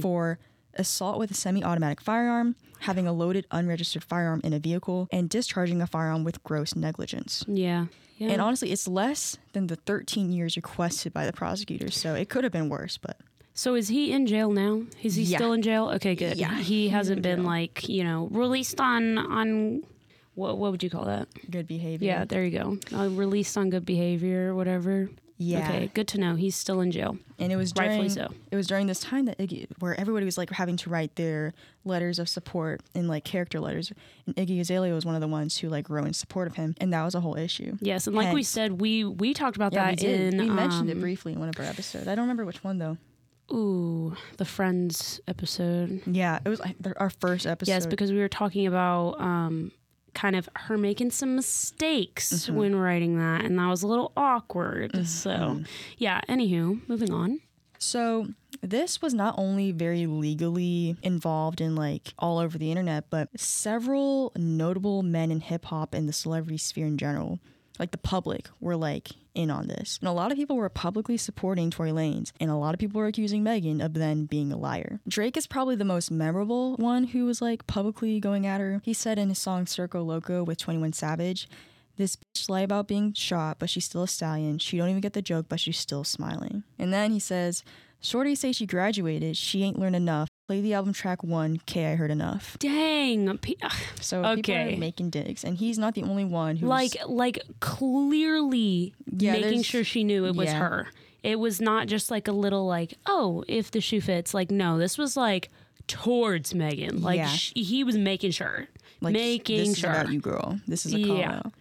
for 0.00 0.38
assault 0.74 1.18
with 1.18 1.30
a 1.30 1.34
semi 1.34 1.62
automatic 1.62 2.00
firearm, 2.00 2.56
having 2.80 3.06
a 3.06 3.12
loaded 3.12 3.46
unregistered 3.50 4.04
firearm 4.04 4.40
in 4.44 4.52
a 4.52 4.58
vehicle, 4.58 5.08
and 5.12 5.28
discharging 5.28 5.80
a 5.82 5.86
firearm 5.86 6.24
with 6.24 6.42
gross 6.44 6.74
negligence. 6.74 7.44
Yeah. 7.48 7.86
Yeah. 8.16 8.30
And 8.30 8.40
honestly, 8.42 8.72
it's 8.72 8.88
less 8.88 9.38
than 9.52 9.68
the 9.68 9.76
13 9.76 10.32
years 10.32 10.56
requested 10.56 11.12
by 11.12 11.24
the 11.26 11.32
prosecutors, 11.32 11.96
so 11.96 12.14
it 12.14 12.28
could 12.28 12.42
have 12.44 12.52
been 12.52 12.68
worse. 12.68 12.98
But 12.98 13.16
so 13.54 13.74
is 13.74 13.88
he 13.88 14.10
in 14.12 14.26
jail 14.26 14.50
now? 14.50 14.82
Is 15.02 15.14
he 15.16 15.22
Yeah. 15.22 15.38
still 15.38 15.52
in 15.52 15.62
jail? 15.62 15.88
Okay, 15.96 16.14
good. 16.16 16.36
Yeah, 16.36 16.58
He 16.60 16.88
hasn't 16.88 17.22
been 17.22 17.38
jail. 17.40 17.46
like, 17.46 17.88
you 17.88 18.02
know, 18.04 18.26
released 18.32 18.80
on 18.80 19.18
on 19.18 19.82
what 20.34 20.58
what 20.58 20.70
would 20.72 20.82
you 20.82 20.90
call 20.90 21.04
that? 21.04 21.28
good 21.50 21.66
behavior. 21.66 22.06
Yeah, 22.06 22.24
there 22.24 22.44
you 22.44 22.58
go. 22.58 22.78
Uh, 22.96 23.08
released 23.10 23.56
on 23.56 23.70
good 23.70 23.84
behavior 23.86 24.50
or 24.50 24.54
whatever. 24.56 25.10
Yeah. 25.38 25.68
Okay, 25.68 25.90
good 25.94 26.08
to 26.08 26.18
know. 26.18 26.34
He's 26.34 26.56
still 26.56 26.80
in 26.80 26.90
jail. 26.90 27.16
And 27.38 27.52
it 27.52 27.56
was 27.56 27.72
during 27.72 27.90
Rightfully 27.90 28.08
so. 28.08 28.32
it 28.50 28.56
was 28.56 28.66
during 28.66 28.88
this 28.88 28.98
time 29.00 29.26
that 29.26 29.38
Iggy, 29.38 29.66
where 29.78 29.98
everybody 29.98 30.24
was 30.24 30.36
like 30.36 30.50
having 30.50 30.76
to 30.78 30.90
write 30.90 31.14
their 31.14 31.54
letters 31.84 32.18
of 32.18 32.28
support 32.28 32.80
and 32.94 33.08
like 33.08 33.24
character 33.24 33.60
letters, 33.60 33.92
and 34.26 34.34
Iggy 34.36 34.60
Azalea 34.60 34.92
was 34.92 35.06
one 35.06 35.14
of 35.14 35.20
the 35.20 35.28
ones 35.28 35.56
who 35.58 35.68
like 35.68 35.88
wrote 35.88 36.06
in 36.06 36.12
support 36.12 36.48
of 36.48 36.56
him, 36.56 36.74
and 36.80 36.92
that 36.92 37.04
was 37.04 37.14
a 37.14 37.20
whole 37.20 37.36
issue. 37.36 37.76
Yes, 37.80 38.06
and 38.08 38.16
like 38.16 38.34
we 38.34 38.42
said, 38.42 38.80
we 38.80 39.04
we 39.04 39.32
talked 39.32 39.56
about 39.56 39.72
Yeah, 39.72 39.86
that 39.90 39.98
did. 39.98 40.34
in 40.34 40.40
we 40.40 40.50
mentioned 40.50 40.90
it 40.90 40.94
um, 40.94 41.00
briefly 41.00 41.32
in 41.32 41.38
one 41.38 41.48
of 41.48 41.58
our 41.58 41.66
episodes. 41.66 42.08
I 42.08 42.14
don't 42.16 42.24
remember 42.24 42.44
which 42.44 42.64
one 42.64 42.78
though. 42.78 42.98
Ooh, 43.50 44.14
the 44.36 44.44
Friends 44.44 45.20
episode. 45.26 46.02
Yeah, 46.06 46.38
it 46.44 46.48
was 46.48 46.60
like 46.60 46.76
our 46.96 47.08
first 47.10 47.46
episode. 47.46 47.70
Yes, 47.72 47.86
because 47.86 48.12
we 48.12 48.18
were 48.18 48.28
talking 48.28 48.66
about 48.66 49.18
um, 49.20 49.72
kind 50.20 50.34
of 50.36 50.48
her 50.66 50.76
making 50.76 51.10
some 51.12 51.36
mistakes 51.36 52.32
Mm-hmm. 52.32 52.56
when 52.56 52.76
writing 52.76 53.18
that, 53.18 53.44
and 53.44 53.58
that 53.58 53.66
was 53.68 53.82
a 53.82 53.86
little 53.86 54.10
awkward. 54.16 55.06
So, 55.06 55.62
yeah. 55.96 56.20
Anywho, 56.28 56.80
moving 56.88 57.12
on. 57.12 57.40
So 57.78 58.28
this 58.60 59.00
was 59.00 59.14
not 59.14 59.34
only 59.38 59.70
very 59.70 60.06
legally 60.06 60.96
involved 61.02 61.60
in 61.60 61.76
like 61.76 62.12
all 62.18 62.38
over 62.38 62.58
the 62.58 62.70
internet, 62.72 63.04
but 63.10 63.28
several 63.38 64.32
notable 64.36 65.02
men 65.04 65.30
in 65.30 65.40
hip 65.40 65.66
hop 65.66 65.94
and 65.94 66.08
the 66.08 66.12
celebrity 66.12 66.58
sphere 66.58 66.86
in 66.86 66.98
general, 66.98 67.38
like 67.78 67.92
the 67.92 67.98
public, 67.98 68.48
were 68.60 68.74
like 68.76 69.10
in 69.38 69.50
on 69.50 69.68
this. 69.68 69.98
And 70.00 70.08
a 70.08 70.12
lot 70.12 70.32
of 70.32 70.36
people 70.36 70.56
were 70.56 70.68
publicly 70.68 71.16
supporting 71.16 71.70
Tory 71.70 71.92
Lanez, 71.92 72.32
and 72.40 72.50
a 72.50 72.56
lot 72.56 72.74
of 72.74 72.80
people 72.80 73.00
were 73.00 73.06
accusing 73.06 73.42
Megan 73.42 73.80
of 73.80 73.94
then 73.94 74.26
being 74.26 74.52
a 74.52 74.56
liar. 74.56 75.00
Drake 75.06 75.36
is 75.36 75.46
probably 75.46 75.76
the 75.76 75.84
most 75.84 76.10
memorable 76.10 76.74
one 76.76 77.04
who 77.04 77.24
was 77.24 77.40
like 77.40 77.66
publicly 77.66 78.18
going 78.18 78.46
at 78.46 78.60
her. 78.60 78.80
He 78.84 78.92
said 78.92 79.18
in 79.18 79.28
his 79.28 79.38
song 79.38 79.64
Circo 79.64 80.04
Loco 80.04 80.42
with 80.42 80.58
21 80.58 80.92
Savage, 80.92 81.48
this 81.96 82.16
bitch 82.16 82.48
lie 82.48 82.60
about 82.60 82.88
being 82.88 83.12
shot, 83.12 83.58
but 83.58 83.70
she's 83.70 83.84
still 83.84 84.02
a 84.02 84.08
stallion. 84.08 84.58
She 84.58 84.76
don't 84.76 84.88
even 84.88 85.00
get 85.00 85.12
the 85.12 85.22
joke, 85.22 85.46
but 85.48 85.60
she's 85.60 85.78
still 85.78 86.04
smiling. 86.04 86.64
And 86.78 86.92
then 86.92 87.12
he 87.12 87.18
says, 87.18 87.64
Shorty 88.00 88.34
say 88.34 88.52
she 88.52 88.66
graduated, 88.66 89.36
she 89.36 89.62
ain't 89.62 89.78
learned 89.78 89.96
enough. 89.96 90.28
Play 90.48 90.62
the 90.62 90.72
album 90.72 90.94
track 90.94 91.22
one, 91.22 91.60
K 91.66 91.92
I 91.92 91.94
heard 91.94 92.10
enough. 92.10 92.56
Dang. 92.58 93.36
P- 93.36 93.58
So 94.00 94.22
people 94.22 94.38
Okay. 94.40 94.74
are 94.74 94.78
making 94.78 95.10
digs, 95.10 95.44
and 95.44 95.58
he's 95.58 95.78
not 95.78 95.94
the 95.94 96.02
only 96.02 96.24
one 96.24 96.56
who's 96.56 96.66
like 96.68 96.96
like 97.06 97.38
clearly 97.60 98.94
Yeah, 99.14 99.32
making 99.34 99.62
sure 99.62 99.84
she 99.84 100.04
knew 100.04 100.24
it 100.24 100.34
was 100.34 100.46
yeah. 100.48 100.58
her. 100.58 100.86
It 101.22 101.38
was 101.38 101.60
not 101.60 101.86
just 101.86 102.10
like 102.10 102.28
a 102.28 102.32
little 102.32 102.66
like, 102.66 102.94
oh, 103.04 103.44
if 103.46 103.70
the 103.70 103.82
shoe 103.82 104.00
fits. 104.00 104.32
Like 104.32 104.50
no, 104.50 104.78
this 104.78 104.96
was 104.96 105.18
like 105.18 105.50
towards 105.86 106.54
Megan. 106.54 107.02
Like 107.02 107.18
Yeah. 107.18 107.28
sh- 107.28 107.52
he 107.54 107.84
was 107.84 107.98
making 107.98 108.30
sure. 108.30 108.68
like 109.02 109.12
making 109.12 109.58
this 109.68 109.78
sure. 109.78 109.90
is 109.92 109.98
about 110.00 110.12
you, 110.12 110.18
girl. 110.20 110.58
This 110.66 110.86
is 110.86 110.94
a 110.94 111.04
call 111.04 111.18
Yeah. 111.18 111.36
out. 111.44 111.52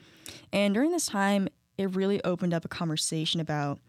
And 0.53 0.73
during 0.73 0.91
this 0.91 1.07
time, 1.07 1.49
it 1.77 1.93
really 1.93 2.23
opened 2.23 2.53
up 2.53 2.63
a 2.63 2.69
conversation 2.69 3.41
about 3.41 3.79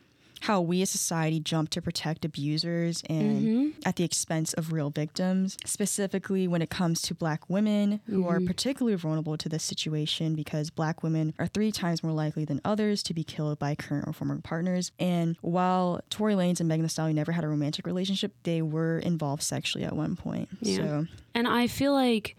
how 0.40 0.60
we 0.60 0.82
as 0.82 0.90
society 0.90 1.40
jump 1.40 1.70
to 1.70 1.82
protect 1.82 2.24
abusers 2.24 3.02
and 3.08 3.28
Mm-hmm. 3.42 3.68
at 3.84 3.96
the 3.96 4.04
expense 4.04 4.52
of 4.54 4.72
real 4.72 4.90
victims, 4.90 5.56
specifically 5.64 6.46
when 6.48 6.62
it 6.62 6.70
comes 6.70 7.00
to 7.02 7.14
black 7.14 7.48
women 7.48 8.00
who 8.06 8.22
Mm-hmm. 8.22 8.28
are 8.28 8.40
particularly 8.40 8.96
vulnerable 8.96 9.36
to 9.36 9.48
this 9.48 9.62
situation 9.62 10.34
because 10.34 10.70
black 10.70 11.02
women 11.02 11.34
are 11.38 11.46
three 11.46 11.70
times 11.72 12.02
more 12.02 12.12
likely 12.12 12.44
than 12.44 12.60
others 12.64 13.02
to 13.04 13.14
be 13.14 13.24
killed 13.24 13.58
by 13.58 13.74
current 13.74 14.06
or 14.08 14.12
former 14.12 14.40
partners. 14.40 14.92
And 14.98 15.36
while 15.40 16.00
Tory 16.10 16.34
Lanez 16.34 16.60
and 16.60 16.68
Megan 16.68 16.84
Thee 16.84 16.88
Stallion 16.88 17.16
never 17.16 17.32
had 17.32 17.44
a 17.44 17.48
romantic 17.48 17.86
relationship, 17.86 18.32
they 18.42 18.62
were 18.62 18.98
involved 18.98 19.42
sexually 19.42 19.84
at 19.84 19.94
one 19.94 20.16
point. 20.16 20.48
Yeah. 20.60 20.76
So 20.76 21.06
And 21.34 21.46
I 21.48 21.66
feel 21.66 21.92
like 21.92 22.36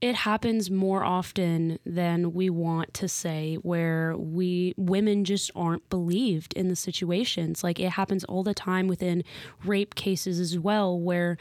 it 0.00 0.14
happens 0.14 0.70
more 0.70 1.02
often 1.04 1.78
than 1.86 2.34
we 2.34 2.50
want 2.50 2.92
to 2.94 3.08
say 3.08 3.54
where 3.56 4.14
we 4.16 4.74
women 4.76 5.24
just 5.24 5.50
aren't 5.56 5.88
believed 5.88 6.52
in 6.54 6.68
the 6.68 6.76
situations. 6.76 7.64
Like 7.64 7.80
it 7.80 7.90
happens 7.90 8.22
all 8.24 8.42
the 8.42 8.54
time 8.54 8.88
within 8.88 9.24
rape 9.64 9.94
cases 9.94 10.38
as 10.38 10.58
well 10.58 10.98
where 10.98 11.38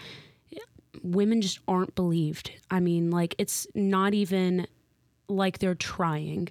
women 1.04 1.42
just 1.42 1.60
aren't 1.68 1.96
believed. 1.96 2.52
I 2.72 2.80
mean, 2.80 3.12
like 3.12 3.36
it's 3.38 3.68
not 3.76 4.14
even 4.14 4.68
like 5.28 5.60
they're 5.60 5.76
trying. 5.76 6.50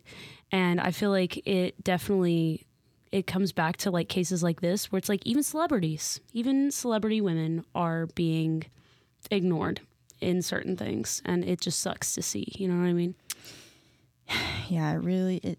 And 0.53 0.81
I 0.81 0.91
feel 0.91 1.11
like 1.11 1.47
it 1.47 1.83
definitely 1.83 2.67
it 3.13 3.27
comes 3.27 3.53
back 3.53 3.77
to 3.79 3.91
like 3.91 4.09
cases 4.09 4.43
like 4.43 4.61
this 4.61 4.93
where 4.93 4.99
it's 4.99 5.09
like 5.09 5.25
even 5.25 5.43
celebrities, 5.43 6.21
even 6.35 6.71
celebrity 6.71 7.21
women 7.23 7.65
are 7.75 8.07
being 8.09 8.65
ignored 9.31 9.81
in 10.21 10.43
certain 10.43 10.77
things 10.77 11.21
and 11.25 11.45
it 11.45 11.61
just 11.61 11.81
sucks 11.81 12.15
to 12.15 12.23
see 12.23 12.47
you 12.57 12.69
know 12.69 12.81
what 12.81 12.89
i 12.89 12.93
mean 12.93 13.15
yeah, 14.69 14.93
it 14.93 14.97
really 14.99 15.37
it 15.39 15.59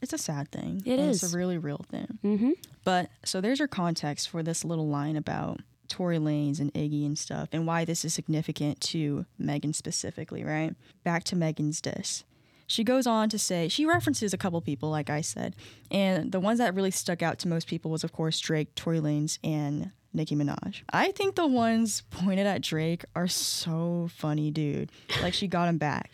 it's 0.00 0.12
a 0.12 0.18
sad 0.18 0.50
thing. 0.52 0.82
It 0.84 0.98
and 0.98 1.10
is. 1.10 1.22
It's 1.22 1.32
a 1.32 1.36
really 1.36 1.58
real 1.58 1.84
thing. 1.90 2.18
mm-hmm 2.24 2.50
But 2.84 3.10
so 3.24 3.40
there's 3.40 3.58
your 3.58 3.68
context 3.68 4.28
for 4.28 4.42
this 4.42 4.64
little 4.64 4.88
line 4.88 5.16
about 5.16 5.60
Tory 5.88 6.18
Lanez 6.18 6.60
and 6.60 6.72
Iggy 6.74 7.04
and 7.04 7.18
stuff, 7.18 7.48
and 7.52 7.66
why 7.66 7.84
this 7.84 8.04
is 8.04 8.14
significant 8.14 8.80
to 8.82 9.26
Megan 9.38 9.72
specifically, 9.72 10.44
right? 10.44 10.74
Back 11.02 11.24
to 11.24 11.36
Megan's 11.36 11.80
diss. 11.80 12.24
She 12.66 12.84
goes 12.84 13.06
on 13.06 13.30
to 13.30 13.38
say 13.38 13.68
she 13.68 13.86
references 13.86 14.34
a 14.34 14.38
couple 14.38 14.60
people, 14.60 14.90
like 14.90 15.08
I 15.08 15.22
said, 15.22 15.56
and 15.90 16.30
the 16.30 16.40
ones 16.40 16.58
that 16.58 16.74
really 16.74 16.90
stuck 16.90 17.22
out 17.22 17.38
to 17.40 17.48
most 17.48 17.66
people 17.66 17.90
was, 17.90 18.04
of 18.04 18.12
course, 18.12 18.38
Drake, 18.38 18.74
Tory 18.74 19.00
Lanez, 19.00 19.38
and 19.42 19.90
Nicki 20.12 20.34
Minaj. 20.34 20.82
I 20.92 21.12
think 21.12 21.34
the 21.34 21.46
ones 21.46 22.02
pointed 22.10 22.46
at 22.46 22.62
Drake 22.62 23.04
are 23.14 23.28
so 23.28 24.08
funny, 24.14 24.50
dude. 24.50 24.90
Like 25.22 25.34
she 25.34 25.46
got 25.46 25.68
him 25.68 25.78
back. 25.78 26.12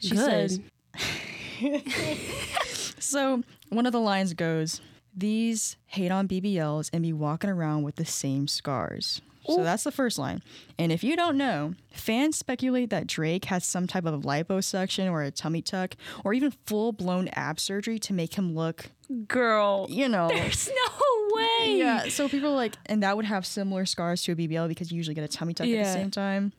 She 0.00 0.10
Good. 0.10 0.50
says, 0.50 0.60
so 2.98 3.42
one 3.70 3.86
of 3.86 3.92
the 3.92 4.00
lines 4.00 4.34
goes, 4.34 4.80
These 5.14 5.76
hate 5.86 6.10
on 6.10 6.28
BBLs 6.28 6.90
and 6.92 7.02
be 7.02 7.12
walking 7.12 7.50
around 7.50 7.82
with 7.82 7.96
the 7.96 8.04
same 8.04 8.48
scars. 8.48 9.22
So 9.48 9.62
that's 9.62 9.84
the 9.84 9.92
first 9.92 10.18
line. 10.18 10.42
And 10.78 10.90
if 10.90 11.04
you 11.04 11.14
don't 11.14 11.36
know, 11.36 11.74
fans 11.92 12.36
speculate 12.36 12.90
that 12.90 13.06
Drake 13.06 13.44
has 13.46 13.64
some 13.64 13.86
type 13.86 14.04
of 14.04 14.22
liposuction 14.22 15.08
or 15.10 15.22
a 15.22 15.30
tummy 15.30 15.62
tuck 15.62 15.94
or 16.24 16.34
even 16.34 16.52
full 16.66 16.92
blown 16.92 17.28
ab 17.28 17.60
surgery 17.60 17.98
to 18.00 18.12
make 18.12 18.34
him 18.34 18.54
look, 18.54 18.90
girl 19.26 19.86
you 19.88 20.08
know. 20.08 20.28
there's 20.28 20.68
no 20.88 21.36
way 21.36 21.76
Yeah, 21.78 22.08
so 22.08 22.28
people 22.28 22.50
are 22.52 22.56
like, 22.56 22.76
and 22.86 23.02
that 23.02 23.16
would 23.16 23.26
have 23.26 23.44
similar 23.46 23.86
scars 23.86 24.22
to 24.24 24.32
a 24.32 24.36
BBL 24.36 24.68
because 24.68 24.90
you 24.90 24.96
usually 24.96 25.14
get 25.14 25.24
a 25.24 25.28
tummy 25.28 25.54
tuck 25.54 25.66
at 25.66 25.84
the 25.84 25.92
same 25.92 26.10
time. 26.10 26.52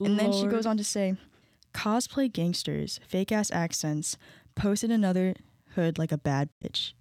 And 0.00 0.18
then 0.18 0.32
she 0.32 0.46
goes 0.46 0.66
on 0.66 0.76
to 0.76 0.84
say, 0.84 1.16
cosplay 1.72 2.32
gangsters, 2.32 3.00
fake 3.06 3.32
ass 3.32 3.50
accents, 3.50 4.16
posted 4.54 4.90
another 4.90 5.34
hood 5.74 5.98
like 5.98 6.12
a 6.12 6.18
bad 6.18 6.48
bitch. 6.62 6.92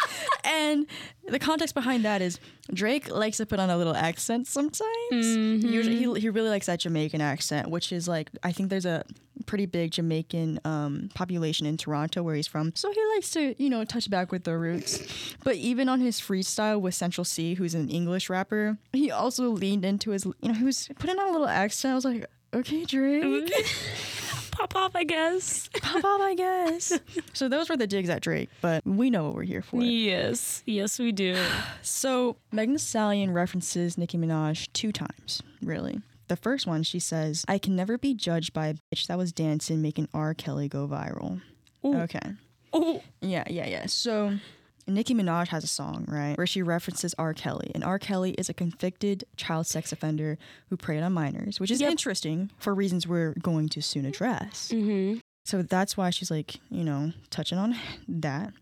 and 0.43 0.85
the 1.27 1.39
context 1.39 1.73
behind 1.73 2.03
that 2.05 2.21
is 2.21 2.39
Drake 2.73 3.09
likes 3.09 3.37
to 3.37 3.45
put 3.45 3.59
on 3.59 3.69
a 3.69 3.77
little 3.77 3.95
accent 3.95 4.47
sometimes. 4.47 4.83
He, 5.11 5.67
usually, 5.67 5.95
he, 5.95 6.21
he 6.21 6.29
really 6.29 6.49
likes 6.49 6.65
that 6.67 6.79
Jamaican 6.81 7.21
accent, 7.21 7.69
which 7.69 7.91
is 7.91 8.07
like, 8.07 8.29
I 8.43 8.51
think 8.51 8.69
there's 8.69 8.85
a 8.85 9.03
pretty 9.45 9.65
big 9.65 9.91
Jamaican 9.91 10.59
um, 10.63 11.09
population 11.13 11.65
in 11.65 11.77
Toronto 11.77 12.23
where 12.23 12.35
he's 12.35 12.47
from. 12.47 12.73
So 12.75 12.91
he 12.91 13.05
likes 13.15 13.31
to, 13.31 13.55
you 13.61 13.69
know, 13.69 13.83
touch 13.83 14.09
back 14.09 14.31
with 14.31 14.43
the 14.43 14.57
roots. 14.57 15.01
But 15.43 15.55
even 15.55 15.89
on 15.89 15.99
his 15.99 16.19
freestyle 16.19 16.79
with 16.79 16.95
Central 16.95 17.25
Cee, 17.25 17.55
who's 17.55 17.75
an 17.75 17.89
English 17.89 18.29
rapper, 18.29 18.77
he 18.93 19.11
also 19.11 19.49
leaned 19.49 19.85
into 19.85 20.11
his, 20.11 20.25
you 20.25 20.49
know, 20.49 20.53
he 20.53 20.63
was 20.63 20.89
putting 20.99 21.17
on 21.19 21.27
a 21.29 21.31
little 21.31 21.47
accent. 21.47 21.91
I 21.91 21.95
was 21.95 22.05
like, 22.05 22.25
okay, 22.53 22.85
Drake, 22.85 23.51
pop 24.69 24.75
off 24.77 24.95
i 24.95 25.03
guess 25.03 25.69
pop 25.81 26.03
up, 26.03 26.21
I 26.21 26.35
guess. 26.35 26.97
so 27.33 27.49
those 27.49 27.69
were 27.69 27.75
the 27.77 27.87
digs 27.87 28.09
at 28.09 28.21
Drake, 28.21 28.49
but 28.61 28.85
we 28.85 29.09
know 29.09 29.25
what 29.25 29.35
we're 29.35 29.43
here 29.43 29.61
for. 29.61 29.81
yes 29.81 30.63
yes 30.65 30.99
we 30.99 31.11
do 31.11 31.35
So 31.81 32.37
Megan 32.51 32.73
Thee 32.75 32.79
Stallion 32.79 33.31
references 33.33 33.97
Nicki 33.97 34.17
Minaj 34.17 34.69
two 34.73 34.91
times, 34.91 35.41
really. 35.61 36.01
The 36.29 36.37
first 36.37 36.65
one, 36.65 36.83
she 36.83 36.99
says, 36.99 37.43
I 37.47 37.57
can 37.57 37.75
never 37.75 37.97
be 37.97 38.13
judged 38.13 38.53
by 38.53 38.67
a 38.67 38.73
bitch 38.73 39.07
that 39.07 39.17
was 39.17 39.31
dancing 39.33 39.81
making 39.81 40.07
R. 40.13 40.33
Kelly 40.33 40.69
go 40.69 40.87
viral. 40.87 41.41
Ooh. 41.85 41.97
Okay. 41.97 42.33
oh 42.71 43.01
Yeah, 43.21 43.43
yeah, 43.49 43.67
yeah. 43.67 43.85
So 43.87 44.37
Nicki 44.87 45.13
Minaj 45.13 45.47
has 45.47 45.63
a 45.63 45.67
song, 45.67 46.05
right, 46.07 46.37
where 46.37 46.47
she 46.47 46.61
references 46.61 47.13
R. 47.17 47.33
Kelly. 47.33 47.71
And 47.73 47.83
R. 47.83 47.97
Kelly 47.99 48.31
is 48.31 48.49
a 48.49 48.53
convicted 48.53 49.23
child 49.37 49.65
sex 49.67 49.91
offender 49.91 50.37
who 50.69 50.77
preyed 50.77 51.03
on 51.03 51.13
minors, 51.13 51.59
which 51.59 51.71
is 51.71 51.79
Yep. 51.81 51.91
interesting 51.91 52.51
for 52.57 52.75
reasons 52.75 53.07
we're 53.07 53.33
going 53.41 53.69
to 53.69 53.81
soon 53.81 54.05
address. 54.05 54.69
mm-hmm 54.73 55.19
So 55.45 55.61
that's 55.61 55.97
why 55.97 56.09
she's 56.09 56.31
like, 56.31 56.55
you 56.69 56.83
know, 56.83 57.11
touching 57.29 57.57
on 57.57 57.75
that. 58.07 58.53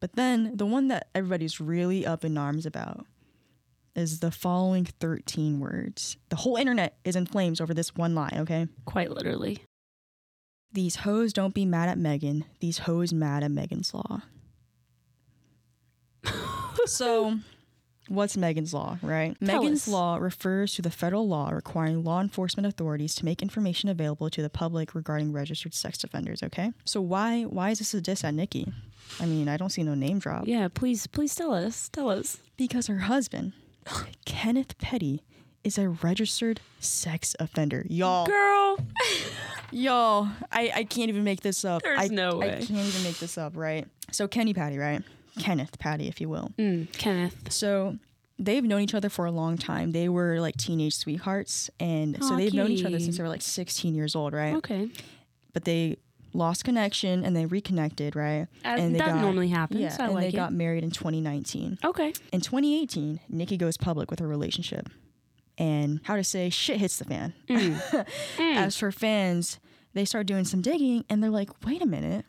But 0.00 0.14
then 0.16 0.56
the 0.56 0.64
one 0.66 0.88
that 0.88 1.08
everybody's 1.14 1.60
really 1.60 2.06
up 2.06 2.24
in 2.24 2.38
arms 2.38 2.64
about 2.66 3.04
is 3.94 4.20
the 4.20 4.30
following 4.30 4.84
13 4.86 5.60
words. 5.60 6.16
The 6.30 6.36
whole 6.36 6.56
internet 6.56 6.96
is 7.04 7.16
in 7.16 7.26
flames 7.26 7.60
over 7.60 7.74
this 7.74 7.94
one 7.94 8.14
line, 8.14 8.34
okay? 8.38 8.68
quite 8.86 9.10
literally 9.10 9.62
These 10.72 10.96
hoes 10.96 11.32
don't 11.32 11.52
be 11.54 11.66
mad 11.66 11.88
at 11.88 11.98
Megan. 11.98 12.44
These 12.60 12.78
hoes 12.78 13.12
mad 13.12 13.42
at 13.42 13.50
Megan's 13.50 13.92
Law. 13.92 14.22
So, 16.86 17.38
what's 18.08 18.36
Megan's 18.36 18.74
Law, 18.74 18.98
right? 19.02 19.36
Tell 19.44 19.60
Megan's 19.60 19.82
us. 19.82 19.88
Law 19.88 20.16
refers 20.16 20.74
to 20.74 20.82
the 20.82 20.90
federal 20.90 21.28
law 21.28 21.50
requiring 21.50 22.02
law 22.02 22.20
enforcement 22.20 22.66
authorities 22.66 23.14
to 23.16 23.24
make 23.24 23.42
information 23.42 23.88
available 23.88 24.28
to 24.30 24.42
the 24.42 24.50
public 24.50 24.94
regarding 24.94 25.32
registered 25.32 25.74
sex 25.74 26.02
offenders, 26.02 26.42
okay? 26.42 26.72
So 26.84 27.00
why 27.00 27.42
why 27.42 27.70
is 27.70 27.78
this 27.78 27.94
a 27.94 28.00
diss 28.00 28.24
at 28.24 28.34
Nicki? 28.34 28.72
I 29.20 29.26
mean, 29.26 29.48
I 29.48 29.56
don't 29.56 29.70
see 29.70 29.82
no 29.82 29.94
name 29.94 30.18
drop. 30.18 30.46
yeah 30.46 30.68
please 30.68 31.06
please 31.06 31.34
tell 31.34 31.52
us 31.52 31.88
tell 31.88 32.10
us 32.10 32.38
Because 32.56 32.86
her 32.86 32.98
husband, 32.98 33.52
Kenneth 34.24 34.76
Petty, 34.78 35.22
is 35.62 35.78
a 35.78 35.88
registered 35.90 36.60
sex 36.80 37.36
offender. 37.38 37.84
Y'all. 37.88 38.26
girl 38.26 38.78
Y'all, 39.72 40.28
I, 40.50 40.72
I 40.74 40.84
can't 40.84 41.10
even 41.10 41.22
make 41.22 41.42
this 41.42 41.64
up. 41.64 41.82
There's 41.82 42.00
I, 42.00 42.06
no 42.08 42.42
I 42.42 42.48
can't 42.48 42.70
even 42.70 43.02
make 43.04 43.18
this 43.18 43.38
up, 43.38 43.56
right? 43.56 43.86
So 44.10 44.26
Kenny 44.26 44.52
Petty, 44.54 44.78
right? 44.78 45.02
Kenneth 45.38 45.78
Petty, 45.78 46.08
if 46.08 46.20
you 46.20 46.28
will. 46.28 46.52
mm, 46.58 46.90
kenneth 46.92 47.52
So 47.52 47.96
they've 48.38 48.64
known 48.64 48.80
each 48.82 48.94
other 48.94 49.08
for 49.08 49.26
a 49.26 49.30
long 49.30 49.56
time. 49.58 49.92
They 49.92 50.08
were 50.08 50.40
like 50.40 50.56
teenage 50.56 50.94
sweethearts, 50.96 51.70
and 51.78 52.22
so 52.24 52.36
they've 52.36 52.54
known 52.54 52.70
each 52.72 52.84
other 52.84 52.98
since 52.98 53.16
they 53.16 53.22
were 53.22 53.28
like 53.28 53.42
16 53.42 53.94
years 53.94 54.14
old, 54.16 54.32
right? 54.32 54.54
okay 54.56 54.88
But 55.52 55.64
they 55.64 55.96
lost 56.32 56.64
connection 56.64 57.24
and 57.24 57.34
they 57.36 57.44
reconnected, 57.44 58.14
right? 58.14 58.46
Uh, 58.64 58.68
and 58.78 58.94
they 58.94 58.98
that 58.98 59.08
got, 59.14 59.20
normally 59.20 59.48
happens 59.48 59.80
Yeah, 59.80 59.96
i 59.98 60.04
and 60.04 60.14
like 60.14 60.22
they 60.22 60.28
it 60.28 60.36
got 60.36 60.52
married 60.52 60.84
in 60.84 60.90
2019. 60.90 61.78
okay 61.84 62.12
In 62.32 62.40
2018, 62.40 63.20
Nicki 63.28 63.56
goes 63.56 63.76
public 63.76 64.10
with 64.10 64.20
her 64.20 64.28
relationship. 64.28 64.88
And 65.58 66.00
how 66.04 66.16
to 66.16 66.24
say 66.24 66.48
shit 66.48 66.78
hits 66.78 66.96
the 66.98 67.04
fan. 67.04 67.34
Mm. 67.48 68.56
As 68.56 68.76
for 68.76 68.90
fans, 68.92 69.58
they 69.92 70.04
start 70.04 70.26
doing 70.26 70.44
some 70.44 70.62
digging 70.62 71.04
and 71.10 71.22
they're 71.22 71.30
like, 71.30 71.50
wait 71.66 71.82
a 71.82 71.86
minute, 71.86 72.24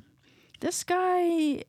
this 0.60 0.84
guy 0.84 1.64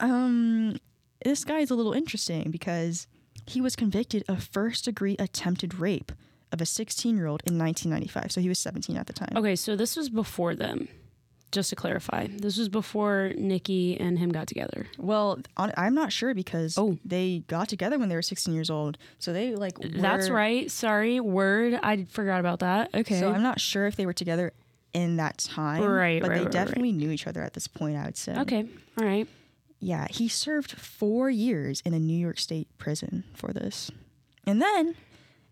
um, 0.00 0.76
this 1.24 1.44
guy 1.44 1.58
is 1.58 1.70
a 1.70 1.74
little 1.74 1.92
interesting 1.92 2.50
because 2.50 3.06
he 3.46 3.60
was 3.60 3.76
convicted 3.76 4.24
of 4.28 4.42
first 4.42 4.84
degree 4.84 5.16
attempted 5.18 5.78
rape 5.78 6.12
of 6.52 6.60
a 6.60 6.66
16 6.66 7.16
year 7.16 7.26
old 7.26 7.42
in 7.46 7.58
1995. 7.58 8.32
So 8.32 8.40
he 8.40 8.48
was 8.48 8.58
17 8.58 8.96
at 8.96 9.06
the 9.06 9.12
time. 9.12 9.32
Okay, 9.36 9.56
so 9.56 9.76
this 9.76 9.96
was 9.96 10.08
before 10.08 10.54
them. 10.54 10.88
Just 11.52 11.70
to 11.70 11.76
clarify, 11.76 12.26
this 12.26 12.58
was 12.58 12.68
before 12.68 13.32
Nicki 13.38 13.98
and 13.98 14.18
him 14.18 14.30
got 14.30 14.48
together. 14.48 14.88
Well, 14.98 15.38
on, 15.56 15.72
I'm 15.76 15.94
not 15.94 16.12
sure 16.12 16.34
because 16.34 16.76
Oh. 16.76 16.98
they 17.04 17.44
got 17.46 17.68
together 17.68 17.98
when 18.00 18.08
they 18.08 18.16
were 18.16 18.20
16 18.22 18.52
years 18.52 18.68
old. 18.68 18.98
So 19.20 19.32
they 19.32 19.54
like. 19.54 19.78
That's 19.80 20.28
right. 20.28 20.68
Sorry, 20.70 21.20
word. 21.20 21.78
I 21.84 22.04
forgot 22.10 22.40
about 22.40 22.58
that. 22.58 22.90
Okay. 22.94 23.20
So 23.20 23.30
I'm 23.30 23.44
not 23.44 23.60
sure 23.60 23.86
if 23.86 23.94
they 23.94 24.06
were 24.06 24.12
together 24.12 24.52
in 24.92 25.16
that 25.16 25.38
time. 25.38 25.84
Right, 25.84 26.20
But 26.20 26.30
right, 26.30 26.38
they 26.38 26.42
right, 26.44 26.52
definitely 26.52 26.92
knew 26.92 27.10
each 27.10 27.28
other 27.28 27.42
at 27.42 27.54
this 27.54 27.68
point, 27.68 27.96
I 27.96 28.06
would 28.06 28.16
say. 28.16 28.34
okay. 28.40 28.66
All 28.98 29.06
right. 29.06 29.28
Yeah, 29.86 30.08
he 30.10 30.26
served 30.26 30.72
four 30.72 31.30
years 31.30 31.80
in 31.84 31.94
a 31.94 32.00
New 32.00 32.18
York 32.18 32.40
State 32.40 32.66
prison 32.76 33.22
for 33.34 33.52
this. 33.52 33.88
And 34.44 34.60
then, 34.60 34.96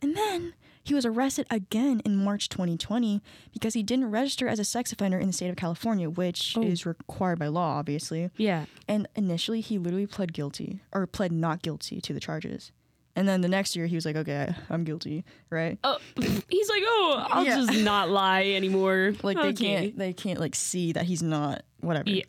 and 0.02 0.16
then 0.16 0.54
he 0.82 0.92
was 0.92 1.06
arrested 1.06 1.46
again 1.50 2.02
in 2.04 2.16
March 2.16 2.48
2020 2.48 3.22
because 3.52 3.74
he 3.74 3.84
didn't 3.84 4.10
register 4.10 4.48
as 4.48 4.58
a 4.58 4.64
sex 4.64 4.90
offender 4.92 5.18
in 5.20 5.28
the 5.28 5.32
state 5.32 5.50
of 5.50 5.56
California, 5.56 6.10
which 6.10 6.54
Oh. 6.58 6.62
is 6.62 6.84
required 6.84 7.38
by 7.38 7.46
law, 7.46 7.76
obviously. 7.78 8.28
Yeah. 8.36 8.64
And 8.88 9.06
initially, 9.14 9.60
he 9.60 9.78
literally 9.78 10.08
pled 10.08 10.32
guilty 10.32 10.80
or 10.92 11.06
pled 11.06 11.30
not 11.30 11.62
guilty 11.62 12.00
to 12.00 12.12
the 12.12 12.18
charges. 12.18 12.72
And 13.14 13.28
then 13.28 13.40
the 13.40 13.48
next 13.48 13.76
year, 13.76 13.86
he 13.86 13.94
was 13.94 14.04
like, 14.04 14.16
okay, 14.16 14.52
I'm 14.68 14.82
guilty, 14.82 15.24
right? 15.48 15.78
Oh, 15.84 15.98
he's 16.48 16.68
like, 16.68 16.82
oh, 16.84 17.24
I'll 17.30 17.44
Yeah. 17.44 17.58
just 17.58 17.78
not 17.84 18.10
lie 18.10 18.46
anymore. 18.46 19.14
Like 19.22 19.36
they 19.36 19.50
Okay. 19.50 19.64
can't, 19.64 19.96
they 19.98 20.12
can't 20.12 20.40
like 20.40 20.56
see 20.56 20.90
that 20.92 21.04
he's 21.04 21.22
not 21.22 21.62
whatever. 21.80 22.10
Yeah. 22.10 22.24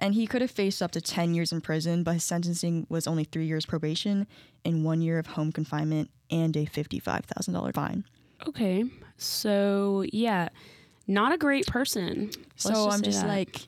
And 0.00 0.14
he 0.14 0.26
could 0.26 0.42
have 0.42 0.50
faced 0.50 0.80
up 0.80 0.92
to 0.92 1.00
10 1.00 1.34
years 1.34 1.50
in 1.52 1.60
prison, 1.60 2.04
but 2.04 2.14
his 2.14 2.24
sentencing 2.24 2.86
was 2.88 3.06
only 3.06 3.24
three 3.24 3.46
years 3.46 3.66
probation 3.66 4.26
and 4.64 4.84
one 4.84 5.00
year 5.02 5.18
of 5.18 5.26
home 5.26 5.50
confinement 5.50 6.10
and 6.30 6.56
a 6.56 6.66
$55,000 6.66 7.74
fine. 7.74 8.04
Okay. 8.46 8.84
So 9.16 10.04
yeah, 10.12 10.48
not 11.08 11.32
a 11.32 11.36
great 11.38 11.66
person. 11.66 12.26
Let's 12.26 12.62
so 12.62 12.88
I'm 12.90 13.02
just 13.02 13.22
that. 13.22 13.28
like, 13.28 13.62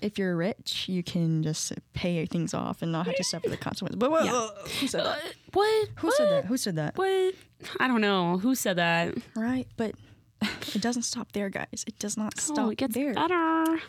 if 0.00 0.18
you're 0.18 0.34
rich, 0.36 0.88
you 0.88 1.02
can 1.02 1.42
just 1.42 1.72
pay 1.92 2.24
things 2.24 2.54
off 2.54 2.80
and 2.80 2.90
not 2.90 3.04
have 3.06 3.16
to 3.16 3.24
suffer 3.24 3.48
the 3.50 3.56
consequences. 3.58 3.98
But 3.98 4.10
whoa, 4.10 4.24
Yeah. 4.24 4.48
who 4.80 4.86
said 4.86 5.00
Uh, 5.02 5.04
that? 5.04 5.34
what? 5.52 5.88
Who 5.96 6.06
what? 6.06 6.16
said 6.16 6.30
that? 6.30 6.44
Who 6.46 6.56
said 6.56 6.76
that? 6.76 6.96
What? 6.96 7.34
I 7.78 7.86
don't 7.88 8.00
know. 8.00 8.38
Who 8.38 8.54
said 8.54 8.76
that? 8.76 9.14
Right? 9.36 9.66
But 9.76 9.94
it 10.74 10.80
doesn't 10.80 11.02
stop 11.02 11.32
there, 11.32 11.50
guys. 11.50 11.84
It 11.86 11.98
does 11.98 12.16
not 12.16 12.38
stop 12.40 12.58
oh, 12.58 12.70
it 12.70 12.78
gets 12.78 12.94
there. 12.94 13.12
better. 13.12 13.80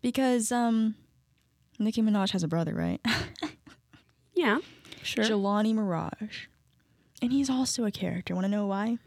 Because 0.00 0.50
um, 0.52 0.94
Nicki 1.78 2.02
Minaj 2.02 2.30
has 2.32 2.42
a 2.42 2.48
brother, 2.48 2.74
right? 2.74 3.00
Yeah. 4.36 4.58
Sure. 5.04 5.22
Jelani 5.24 5.72
Maraj. 5.74 6.46
And 7.22 7.30
he's 7.30 7.48
also 7.48 7.84
a 7.84 7.92
character. 7.92 8.34
Want 8.34 8.44
to 8.44 8.50
know 8.50 8.66
why? 8.66 8.98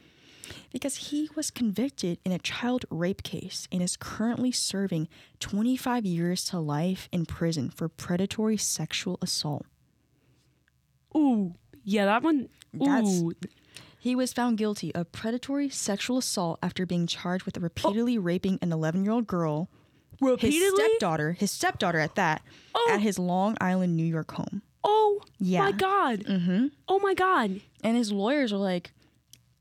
Because 0.72 0.96
he 0.96 1.30
was 1.36 1.52
convicted 1.52 2.18
in 2.24 2.32
a 2.32 2.40
child 2.40 2.86
rape 2.90 3.24
case 3.24 3.68
and 3.70 3.82
is 3.84 3.98
currently 3.98 4.54
serving 4.54 5.10
25 5.42 6.06
years 6.06 6.46
to 6.46 6.60
life 6.60 7.10
in 7.12 7.26
prison 7.26 7.70
for 7.70 7.90
predatory 7.90 8.56
sexual 8.56 9.20
assault. 9.22 9.66
Ooh. 11.16 11.56
Yeah, 11.84 12.06
that 12.06 12.24
one. 12.24 12.48
That's- 12.74 13.22
Ooh. 13.22 13.34
He 14.00 14.16
was 14.16 14.32
found 14.32 14.58
guilty 14.58 14.96
of 14.96 15.12
predatory 15.12 15.68
sexual 15.70 16.20
assault 16.20 16.60
after 16.64 16.86
being 16.86 17.06
charged 17.08 17.44
with 17.44 17.58
repeatedly 17.58 18.18
raping 18.18 18.60
an 18.62 18.72
11 18.72 19.04
year 19.04 19.12
old 19.12 19.28
girl, 19.28 19.70
his 20.40 20.74
stepdaughter, 20.76 21.34
his 21.34 21.52
stepdaughter 21.52 22.00
at 22.00 22.16
that, 22.16 22.42
Oh. 22.76 22.90
at 22.94 23.02
his 23.02 23.18
Long 23.20 23.58
Island, 23.62 23.96
New 23.96 24.06
York 24.06 24.32
home. 24.32 24.62
Oh. 24.84 25.22
Yeah. 25.40 25.66
My 25.66 25.72
God. 25.72 26.20
Mm-hmm. 26.22 26.68
Oh 26.88 27.00
my 27.00 27.14
God. 27.14 27.62
And 27.84 27.98
his 27.98 28.12
lawyers 28.12 28.54
are 28.54 28.58
like, 28.58 28.92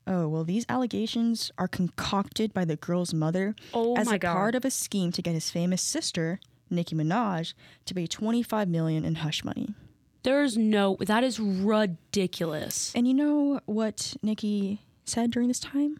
oh, 0.07 0.29
well, 0.29 0.45
these 0.45 0.65
allegations 0.69 1.51
are 1.59 1.69
concocted 1.69 2.55
by 2.55 2.65
the 2.65 2.77
girl's 2.77 3.13
mother 3.13 3.55
Oh 3.75 3.97
as 3.97 4.11
a 4.11 4.19
God. 4.19 4.33
part 4.35 4.55
of 4.55 4.65
a 4.65 4.71
scheme 4.71 5.13
to 5.13 5.23
get 5.23 5.35
his 5.35 5.51
famous 5.51 5.83
sister, 5.83 6.39
Nicki 6.71 6.95
Minaj, 6.95 7.55
to 7.87 7.95
pay 7.95 8.07
25 8.07 8.69
million 8.69 9.05
in 9.05 9.17
hush 9.17 9.45
money. 9.45 9.75
There's 10.23 10.57
no. 10.57 10.97
That 11.01 11.23
is 11.25 11.39
ridiculous. 11.41 12.93
And 12.95 13.07
you 13.07 13.15
know 13.15 13.61
what 13.67 14.17
Nicki 14.23 14.83
said 15.05 15.31
during 15.31 15.49
this 15.49 15.61
time? 15.61 15.99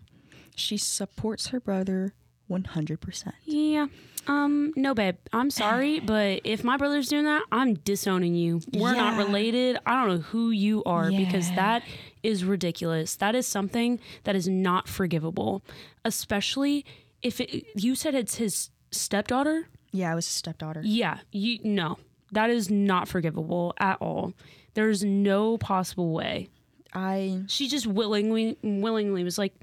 She 0.55 0.77
supports 0.77 1.49
her 1.49 1.61
brother 1.61 2.15
100%. 2.51 3.33
Yeah. 3.45 3.87
Um, 4.27 4.73
no, 4.77 4.95
babe. 4.95 5.17
I'm 5.33 5.51
sorry, 5.51 6.01
but 6.13 6.41
if 6.45 6.65
my 6.65 6.77
brother's 6.77 7.09
doing 7.09 7.25
that, 7.25 7.43
I'm 7.53 7.75
disowning 7.75 8.35
you. 8.35 8.61
We're 8.75 8.95
not 8.95 9.17
related. 9.19 9.79
I 9.87 10.01
don't 10.05 10.17
know 10.17 10.23
who 10.23 10.51
you 10.51 10.83
are 10.85 11.11
because 11.11 11.49
that 11.53 11.83
is 12.23 12.45
ridiculous. 12.45 13.17
That 13.17 13.35
is 13.35 13.47
something 13.47 14.01
that 14.25 14.35
is 14.37 14.49
not 14.49 14.89
forgivable, 14.89 15.63
especially 16.05 16.85
if 17.23 17.41
it, 17.41 17.67
you 17.75 17.95
said 17.95 18.15
it's 18.15 18.37
his 18.37 18.71
stepdaughter. 18.91 19.69
Yeah, 19.93 20.13
I 20.13 20.15
was 20.15 20.27
a 20.27 20.31
stepdaughter. 20.31 20.83
Yeah, 20.85 21.19
you 21.33 21.59
no, 21.63 21.99
that 22.33 22.51
is 22.51 22.71
not 22.71 23.09
forgivable 23.09 23.75
at 23.79 23.99
all. 24.01 24.35
There's 24.75 25.03
no 25.03 25.57
possible 25.59 26.13
way. 26.13 26.49
I 26.93 27.43
She 27.47 27.69
just 27.69 27.87
willingly, 27.87 28.59
willingly 28.63 29.25
was 29.25 29.39
like, 29.39 29.55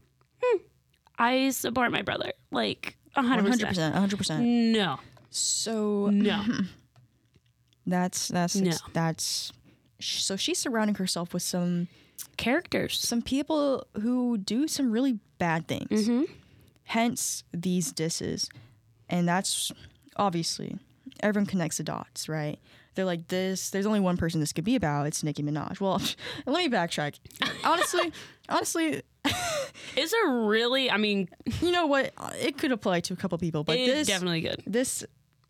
hmm, 0.42 0.58
I 1.18 1.50
support 1.50 1.92
my 1.92 2.02
brother. 2.02 2.32
Like, 2.52 2.98
100%. 3.16 3.60
100%, 3.60 3.94
100%. 3.94 4.72
No, 4.74 5.00
So 5.30 6.08
no. 6.12 6.44
that's 7.88 8.28
that's 8.30 8.56
No. 8.56 8.72
that's 8.94 9.52
so 10.00 10.36
she's 10.36 10.60
surrounding 10.60 10.96
herself 10.96 11.34
with 11.34 11.44
some 11.44 11.88
Characters. 12.38 13.00
some 13.00 13.22
people 13.22 13.86
who 14.02 14.38
do 14.38 14.68
some 14.68 14.92
really 14.92 15.20
bad 15.40 15.68
things. 15.68 15.90
Mm-hmm. 16.08 16.24
Hence 16.86 17.44
these 17.54 17.92
disses. 17.92 18.50
And 19.10 19.28
that's 19.28 19.72
obviously 20.16 20.78
everyone 21.22 21.46
connects 21.46 21.78
the 21.78 21.84
dots, 21.84 22.28
right? 22.30 22.58
They're 22.96 23.06
like 23.06 23.28
this. 23.28 23.70
There's 23.72 23.86
only 23.86 24.00
one 24.00 24.18
person 24.18 24.40
this 24.40 24.54
could 24.54 24.64
be 24.64 24.76
about. 24.76 25.08
It's 25.08 25.24
Nicki 25.24 25.44
Minaj. 25.44 25.80
Well, 25.80 26.02
let 26.46 26.58
me 26.64 26.70
backtrack. 26.70 27.16
Honestly, 27.64 28.12
honestly, 28.50 29.02
Is 29.96 30.12
it 30.12 30.28
really? 30.28 30.90
I 30.90 30.98
mean, 30.98 31.30
you 31.62 31.72
know 31.72 31.86
what? 31.86 32.12
It 32.42 32.58
could 32.58 32.72
apply 32.72 33.02
to 33.02 33.14
a 33.14 33.16
couple 33.16 33.38
people, 33.38 33.64
but 33.64 33.78
it's 33.78 33.92
this 33.94 34.08
definitely 34.08 34.42
good. 34.42 34.64
this 34.66 35.04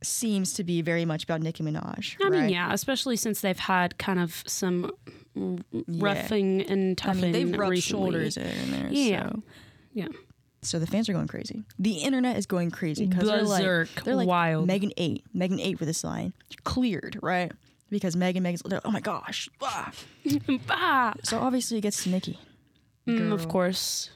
seems 0.04 0.54
to 0.54 0.64
be 0.64 0.82
very 0.82 1.06
much 1.06 1.24
about 1.24 1.42
Nicki 1.42 1.64
Minaj. 1.64 2.18
I 2.22 2.30
mean, 2.30 2.50
yeah, 2.50 2.74
especially 2.74 3.16
since 3.16 3.42
they've 3.42 3.58
had 3.58 3.98
kind 3.98 4.20
of 4.20 4.44
some 4.46 4.92
roughing 5.88 6.62
and 6.64 6.92
I 6.92 7.06
toughing. 7.06 7.22
mean, 7.22 7.32
they've 7.32 7.58
rubbed 7.58 7.72
recently. 7.72 8.12
shoulders 8.12 8.38
in 8.38 8.72
there. 8.72 8.88
Yeah. 8.92 9.30
So. 9.30 9.44
Yeah. 9.94 10.08
So 10.62 10.80
the 10.80 10.88
fans 10.88 11.10
are 11.10 11.14
going 11.14 11.28
crazy. 11.28 11.64
The 11.78 11.98
internet 11.98 12.38
is 12.38 12.46
going 12.46 12.72
crazy 12.72 13.06
because 13.06 13.28
they're 13.28 13.44
like, 13.44 14.04
they're 14.04 14.16
like 14.16 14.28
Wild. 14.28 14.68
Megan 14.68 14.92
ate, 14.98 15.24
Megan 15.34 15.60
ate 15.60 15.78
for 15.78 15.86
this 15.86 16.04
line 16.04 16.34
cleared, 16.64 17.20
right? 17.22 17.52
Because 17.90 18.16
Megan, 18.16 18.44
Megan's, 18.44 18.64
oh 18.86 18.92
my 18.92 19.02
gosh, 19.02 19.50
ah. 19.62 19.92
So 21.24 21.40
obviously 21.40 21.78
it 21.78 21.82
gets 21.82 22.04
to 22.04 22.10
Nicki. 22.10 22.40
Mm, 23.08 23.32
of 23.32 23.48
course. 23.50 24.10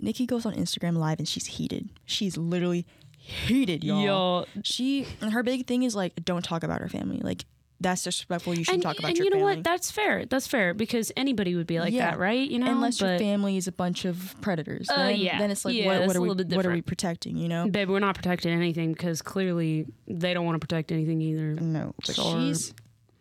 Nicki 0.00 0.26
goes 0.26 0.46
on 0.46 0.54
Instagram 0.54 0.96
live 0.96 1.18
and 1.18 1.28
she's 1.28 1.46
heated. 1.46 1.90
She's 2.06 2.36
literally 2.36 2.86
heated, 3.18 3.84
y'all. 3.84 4.02
Yo, 4.02 4.46
She, 4.62 5.02
her 5.20 5.42
big 5.42 5.66
thing 5.66 5.82
is 5.82 5.94
like, 5.94 6.14
don't 6.24 6.44
talk 6.44 6.62
about 6.62 6.80
her 6.80 6.88
family. 6.88 7.20
Like 7.22 7.44
that's 7.82 8.02
disrespectful. 8.02 8.54
You 8.54 8.64
shouldn't 8.64 8.84
and, 8.84 8.94
talk 8.94 8.98
about 8.98 9.08
and 9.10 9.16
your 9.18 9.24
you 9.26 9.30
know 9.30 9.36
family. 9.38 9.56
what? 9.56 9.64
That's 9.64 9.90
fair. 9.90 10.26
That's 10.26 10.46
fair 10.46 10.74
because 10.74 11.12
anybody 11.16 11.54
would 11.54 11.66
be 11.66 11.80
like 11.80 11.92
Yeah. 11.92 12.10
that, 12.10 12.18
right? 12.18 12.48
You 12.50 12.58
know, 12.58 12.70
Unless 12.70 13.00
your 13.00 13.18
family 13.18 13.56
is 13.56 13.68
a 13.68 13.72
bunch 13.72 14.04
of 14.04 14.34
predators. 14.40 14.88
Uh, 14.90 14.96
then, 15.08 15.16
yeah. 15.18 15.38
then 15.38 15.50
it's 15.50 15.64
like, 15.64 15.74
Yeah, 15.74 15.86
what, 16.00 16.06
what 16.08 16.16
are 16.16 16.20
we, 16.20 16.28
what 16.56 16.66
are 16.66 16.72
we 16.72 16.82
protecting? 16.82 17.36
You 17.36 17.48
know? 17.48 17.68
babe, 17.68 17.88
we're 17.88 17.98
not 18.00 18.14
protecting 18.16 18.52
anything 18.52 18.92
because 18.92 19.22
clearly 19.22 19.86
they 20.06 20.34
don't 20.34 20.44
want 20.44 20.56
to 20.56 20.66
protect 20.66 20.92
anything 20.92 21.20
either. 21.22 21.54
No, 21.54 21.94
but 22.06 22.14
Sorry. 22.16 22.48
she's 22.48 22.74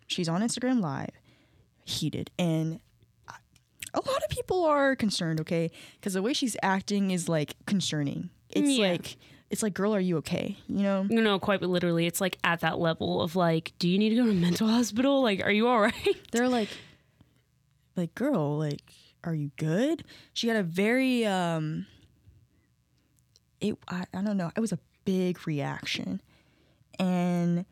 she's 0.08 0.28
on 0.28 0.42
Instagram 0.42 0.82
live, 0.82 1.12
heated, 1.86 2.30
and 2.40 2.80
a 3.94 3.98
lot 4.00 4.24
of 4.24 4.30
people 4.30 4.64
are 4.66 4.96
concerned. 4.96 5.40
Okay, 5.42 5.72
because 6.00 6.14
the 6.14 6.22
way 6.22 6.34
she's 6.34 6.56
acting 6.64 7.12
is 7.12 7.28
like 7.30 7.56
concerning. 7.66 8.30
It's 8.50 8.70
Yeah. 8.70 8.92
like 8.92 9.18
it's 9.50 9.64
like, 9.64 9.74
girl, 9.74 9.96
are 9.96 10.00
you 10.00 10.18
okay? 10.18 10.58
You 10.68 10.84
know? 10.84 11.04
No, 11.10 11.22
no, 11.22 11.40
quite 11.40 11.62
literally, 11.64 12.06
it's 12.06 12.22
like 12.22 12.38
at 12.44 12.60
that 12.62 12.78
level 12.80 13.22
of 13.22 13.36
like, 13.36 13.74
do 13.80 13.88
you 13.90 13.98
need 13.98 14.10
to 14.10 14.16
go 14.16 14.24
to 14.26 14.30
a 14.30 14.34
mental 14.34 14.68
hospital? 14.78 15.24
Like, 15.24 15.42
are 15.44 15.52
you 15.52 15.68
all 15.68 15.80
right? 15.82 16.18
They're 16.32 16.48
like, 16.50 16.70
like, 17.96 18.14
girl, 18.16 18.58
like, 18.60 18.82
are 19.24 19.34
you 19.34 19.50
good? 19.58 20.04
She 20.34 20.48
had 20.48 20.58
a 20.58 20.64
very 20.64 21.26
um. 21.26 21.86
It 23.62 23.76
I, 23.88 24.06
I 24.14 24.22
don't 24.22 24.38
know. 24.38 24.52
It 24.56 24.60
was 24.62 24.72
a 24.72 24.80
big 25.06 25.46
reaction, 25.48 26.22
and 26.98 27.66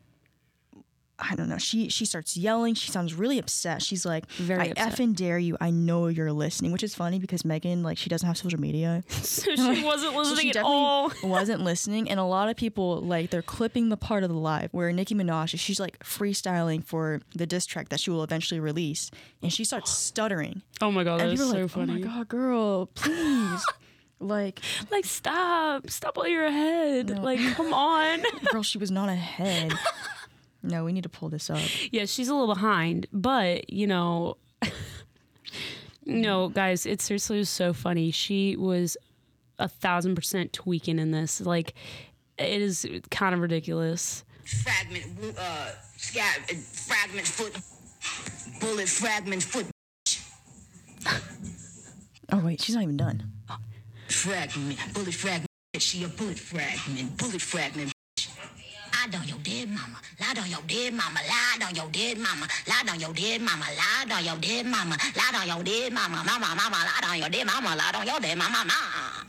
I 1.20 1.34
don't 1.34 1.48
know. 1.48 1.58
She 1.58 1.88
she 1.88 2.04
starts 2.04 2.36
yelling. 2.36 2.74
She 2.74 2.90
sounds 2.92 3.12
really 3.14 3.38
upset. 3.38 3.82
She's 3.82 4.06
like, 4.06 4.30
Very 4.32 4.60
"I 4.60 4.64
upset. 4.66 4.92
effing 4.92 5.16
dare 5.16 5.38
you! 5.38 5.56
I 5.60 5.70
know 5.70 6.06
you're 6.06 6.32
listening." 6.32 6.70
Which 6.70 6.84
is 6.84 6.94
funny 6.94 7.18
because 7.18 7.44
Megan 7.44 7.82
like 7.82 7.98
she 7.98 8.08
doesn't 8.08 8.26
have 8.26 8.38
social 8.38 8.60
media, 8.60 9.02
so 9.08 9.56
she 9.56 9.82
wasn't 9.84 10.12
so 10.12 10.18
listening 10.18 10.52
she 10.52 10.58
at 10.58 10.64
all. 10.64 11.10
wasn't 11.24 11.62
listening. 11.62 12.08
And 12.08 12.20
a 12.20 12.24
lot 12.24 12.48
of 12.48 12.56
people 12.56 13.00
like 13.00 13.30
they're 13.30 13.42
clipping 13.42 13.88
the 13.88 13.96
part 13.96 14.22
of 14.22 14.28
the 14.30 14.36
live 14.36 14.68
where 14.72 14.92
Nicki 14.92 15.14
Minaj 15.14 15.58
she's 15.58 15.80
like 15.80 15.98
freestyling 16.04 16.84
for 16.84 17.20
the 17.34 17.46
diss 17.46 17.66
track 17.66 17.88
that 17.88 17.98
she 17.98 18.10
will 18.10 18.22
eventually 18.22 18.60
release, 18.60 19.10
and 19.42 19.52
she 19.52 19.64
starts 19.64 19.90
stuttering. 20.06 20.62
Oh 20.80 20.92
my 20.92 21.02
god, 21.02 21.18
that 21.18 21.24
And 21.28 21.30
was 21.32 21.40
people 21.40 21.52
so 21.52 21.60
like, 21.62 21.70
funny. 21.70 21.92
"Oh 22.04 22.06
my 22.08 22.14
god, 22.18 22.28
girl, 22.28 22.86
please!" 22.86 23.64
like, 24.20 24.60
Like 24.92 25.04
stop, 25.04 25.90
stop 25.90 26.16
while 26.16 26.28
you're 26.28 26.46
ahead. 26.46 27.10
Like 27.10 27.40
come 27.56 27.72
on. 27.74 28.22
girl, 28.52 28.62
she 28.62 28.78
was 28.78 28.90
not 28.92 29.08
ahead. 29.08 29.72
No, 30.62 30.84
we 30.84 30.92
need 30.92 31.04
to 31.04 31.08
pull 31.08 31.28
this 31.28 31.50
up. 31.50 31.60
yeah, 31.92 32.04
she's 32.04 32.28
a 32.28 32.34
little 32.34 32.52
behind, 32.52 33.06
but 33.12 33.70
you 33.70 33.86
know, 33.86 34.36
no, 36.04 36.48
guys, 36.48 36.84
it 36.86 37.00
seriously 37.00 37.38
was 37.38 37.48
so 37.48 37.72
funny. 37.72 38.10
She 38.10 38.56
was 38.56 38.96
a 39.58 39.68
thousand 39.68 40.14
percent 40.14 40.52
tweaking 40.52 40.98
in 40.98 41.10
this. 41.10 41.40
Like, 41.40 41.74
it 42.38 42.60
is 42.62 42.86
kind 43.10 43.34
of 43.34 43.40
ridiculous. 43.40 44.24
fragment, 44.44 45.04
uh, 45.38 45.70
scat, 45.96 46.40
uh, 46.50 46.54
fragment 46.54 47.26
foot, 47.26 47.56
bullet 48.60 48.88
fragment 48.88 49.42
foot, 49.42 49.66
Oh 52.30 52.40
wait, 52.44 52.60
she's 52.60 52.74
not 52.74 52.82
even 52.82 52.96
done. 52.96 53.30
fragment, 54.08 54.78
bullet 54.92 55.14
fragment. 55.14 55.46
She 55.78 56.02
a 56.04 56.08
bullet 56.08 56.38
fragment, 56.38 57.16
bullet 57.16 57.40
fragment. 57.40 57.92
Lied 59.10 59.22
on 59.22 59.28
your 59.28 59.38
dead 59.38 59.70
mama, 59.70 59.96
lied 60.20 60.38
on 60.38 60.50
your 60.50 60.60
dead 60.66 60.92
mama, 60.92 61.20
lied 61.26 61.62
on 61.66 61.74
your 61.74 61.88
dead 61.90 62.18
mama, 62.18 62.46
lied 62.68 62.90
on 62.90 63.00
your 63.00 63.14
dead 63.14 63.40
mama, 63.40 63.64
lied 63.74 64.12
on 64.12 64.22
your 64.24 64.36
dead 64.36 64.66
mama, 64.66 64.96
lied 65.16 65.34
on 65.34 65.46
your 65.48 65.64
dead 65.64 65.92
mama, 65.94 66.22
mama, 66.26 66.54
mama, 66.54 66.76
lied 66.76 67.10
on 67.10 67.18
your 67.18 67.30
dead 67.30 67.46
mama, 67.46 67.74
lied 67.74 67.94
on 67.94 68.06
your 68.06 68.20
dead 68.20 68.36
mama, 68.36 68.52
mama. 68.66 69.26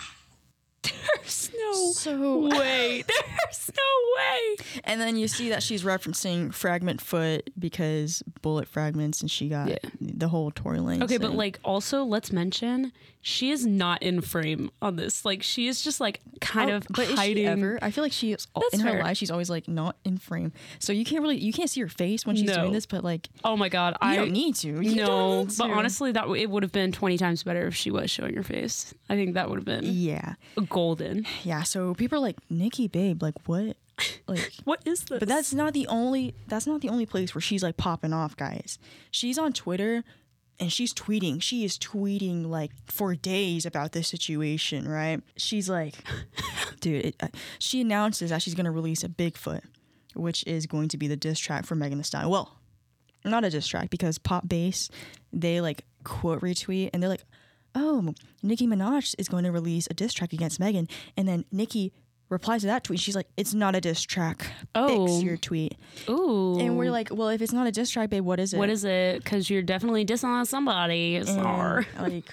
There's 0.83 1.51
no 1.57 1.91
So 1.93 2.47
way. 2.49 3.03
There's 3.07 3.71
no 3.77 3.83
way. 4.17 4.55
And 4.83 4.99
then 4.99 5.15
you 5.15 5.27
see 5.29 5.49
that 5.49 5.63
she's 5.63 5.83
referencing 5.83 6.53
Fragment 6.53 6.99
Foot 6.99 7.49
because 7.57 8.21
bullet 8.41 8.67
fragments, 8.67 9.21
and 9.21 9.31
she 9.31 9.47
got 9.47 9.69
Yeah. 9.69 9.77
the 10.01 10.27
whole 10.27 10.51
Tory 10.51 10.79
Lanez. 10.79 11.03
Okay, 11.03 11.17
but 11.17 11.29
thing. 11.29 11.37
like 11.37 11.59
also 11.63 12.03
let's 12.03 12.31
mention 12.33 12.91
she 13.21 13.51
is 13.51 13.65
not 13.65 14.01
in 14.01 14.21
frame 14.21 14.71
on 14.81 14.95
this. 14.95 15.25
Like 15.25 15.43
she 15.43 15.67
is 15.67 15.81
just 15.81 15.99
like 15.99 16.21
kind 16.39 16.71
Oh, 16.71 16.75
of 16.77 16.87
but 16.89 17.07
hiding. 17.09 17.37
is 17.43 17.43
she 17.43 17.45
ever? 17.47 17.79
I 17.81 17.91
feel 17.91 18.03
like 18.03 18.13
she 18.13 18.31
is 18.31 18.47
That's 18.55 18.73
in 18.75 18.79
her 18.79 18.91
fair. 18.91 19.03
life. 19.03 19.17
She's 19.17 19.29
always 19.31 19.49
like 19.49 19.67
not 19.67 19.97
in 20.05 20.17
frame, 20.17 20.53
so 20.79 20.93
you 20.93 21.03
can't 21.03 21.21
really 21.21 21.37
you 21.37 21.51
can't 21.51 21.69
see 21.69 21.81
her 21.81 21.89
face 21.89 22.25
when 22.25 22.35
she's 22.37 22.45
No. 22.47 22.55
doing 22.61 22.71
this. 22.71 22.85
But 22.85 23.03
like 23.03 23.27
Oh 23.43 23.57
my 23.57 23.67
god, 23.69 23.97
you 24.01 24.07
I 24.07 24.15
don't 24.15 24.31
need 24.31 24.55
to. 24.55 24.67
You 24.81 24.95
no, 24.95 25.43
need 25.43 25.57
but 25.57 25.69
honestly, 25.69 26.11
that 26.13 26.27
it 26.29 26.49
would 26.49 26.63
have 26.63 26.71
been 26.71 26.91
twenty 26.91 27.17
times 27.17 27.43
better 27.43 27.67
if 27.67 27.75
she 27.75 27.91
was 27.91 28.09
showing 28.09 28.35
her 28.35 28.43
face. 28.43 28.93
I 29.09 29.15
think 29.15 29.33
that 29.33 29.49
would 29.49 29.57
have 29.57 29.65
been 29.65 29.81
yeah, 29.83 30.35
golden. 30.69 31.25
yeah. 31.43 31.63
So 31.63 31.93
people 31.95 32.17
are 32.19 32.21
like 32.21 32.37
Nicki, 32.49 32.87
babe, 32.87 33.21
like 33.21 33.35
what? 33.45 33.75
Like, 34.27 34.53
What 34.63 34.79
is 34.85 35.01
this? 35.03 35.19
but 35.19 35.27
that's 35.27 35.53
not 35.53 35.73
the 35.73 35.85
only. 35.87 36.33
That's 36.47 36.65
not 36.65 36.79
the 36.79 36.87
only 36.87 37.05
place 37.05 37.35
where 37.35 37.41
she's 37.41 37.63
like 37.63 37.75
popping 37.75 38.13
off, 38.13 38.37
guys. 38.37 38.79
She's 39.11 39.37
on 39.37 39.51
Twitter. 39.51 40.05
And 40.59 40.71
she's 40.71 40.93
tweeting. 40.93 41.41
She 41.41 41.63
is 41.63 41.77
tweeting 41.77 42.45
like 42.47 42.71
for 42.87 43.15
days 43.15 43.65
about 43.65 43.93
this 43.93 44.07
situation, 44.07 44.87
right? 44.87 45.21
She's 45.37 45.69
like, 45.69 45.95
dude, 46.81 47.05
it, 47.05 47.15
uh, 47.21 47.27
she 47.59 47.81
announces 47.81 48.29
that 48.29 48.41
she's 48.41 48.55
going 48.55 48.65
to 48.65 48.71
release 48.71 49.03
a 49.03 49.09
Bigfoot, 49.09 49.61
which 50.15 50.43
is 50.45 50.65
going 50.65 50.89
to 50.89 50.97
be 50.97 51.07
the 51.07 51.15
diss 51.15 51.39
track 51.39 51.65
for 51.65 51.75
Megan 51.75 51.97
Thee 51.97 52.03
Stallion. 52.03 52.29
Well, 52.29 52.57
not 53.23 53.43
a 53.43 53.49
diss 53.49 53.67
track 53.67 53.89
because 53.89 54.17
Pop 54.17 54.47
Base, 54.47 54.89
they 55.31 55.61
like 55.61 55.85
quote 56.03 56.41
retweet 56.41 56.89
and 56.93 57.01
they're 57.01 57.09
like, 57.09 57.25
oh, 57.75 58.13
Nicki 58.41 58.67
Minaj 58.67 59.15
is 59.17 59.27
going 59.27 59.43
to 59.43 59.51
release 59.51 59.87
a 59.89 59.93
diss 59.93 60.13
track 60.13 60.33
against 60.33 60.59
Megan. 60.59 60.87
And 61.15 61.27
then 61.27 61.45
Nicki 61.51 61.93
replies 62.29 62.61
to 62.61 62.67
that 62.67 62.83
tweet. 62.83 62.99
She's 62.99 63.15
like, 63.15 63.27
it's 63.37 63.53
not 63.53 63.75
a 63.75 63.81
diss 63.81 64.01
track. 64.03 64.47
Oh. 64.75 65.07
Fix 65.07 65.23
your 65.23 65.37
tweet. 65.37 65.75
Ooh. 66.07 66.59
And 66.59 66.77
we're 66.77 66.91
like, 66.91 67.09
well, 67.11 67.29
if 67.29 67.41
it's 67.41 67.53
not 67.53 67.67
a 67.67 67.71
diss 67.71 67.89
track, 67.89 68.09
babe, 68.09 68.23
what 68.23 68.39
is 68.39 68.53
it? 68.53 68.57
what 68.57 68.69
is 68.69 68.83
it? 68.83 69.23
Because 69.23 69.49
you're 69.49 69.61
definitely 69.61 70.05
dissing 70.05 70.25
on 70.25 70.45
somebody. 70.45 71.23
Sorry. 71.25 71.85
like 71.99 72.25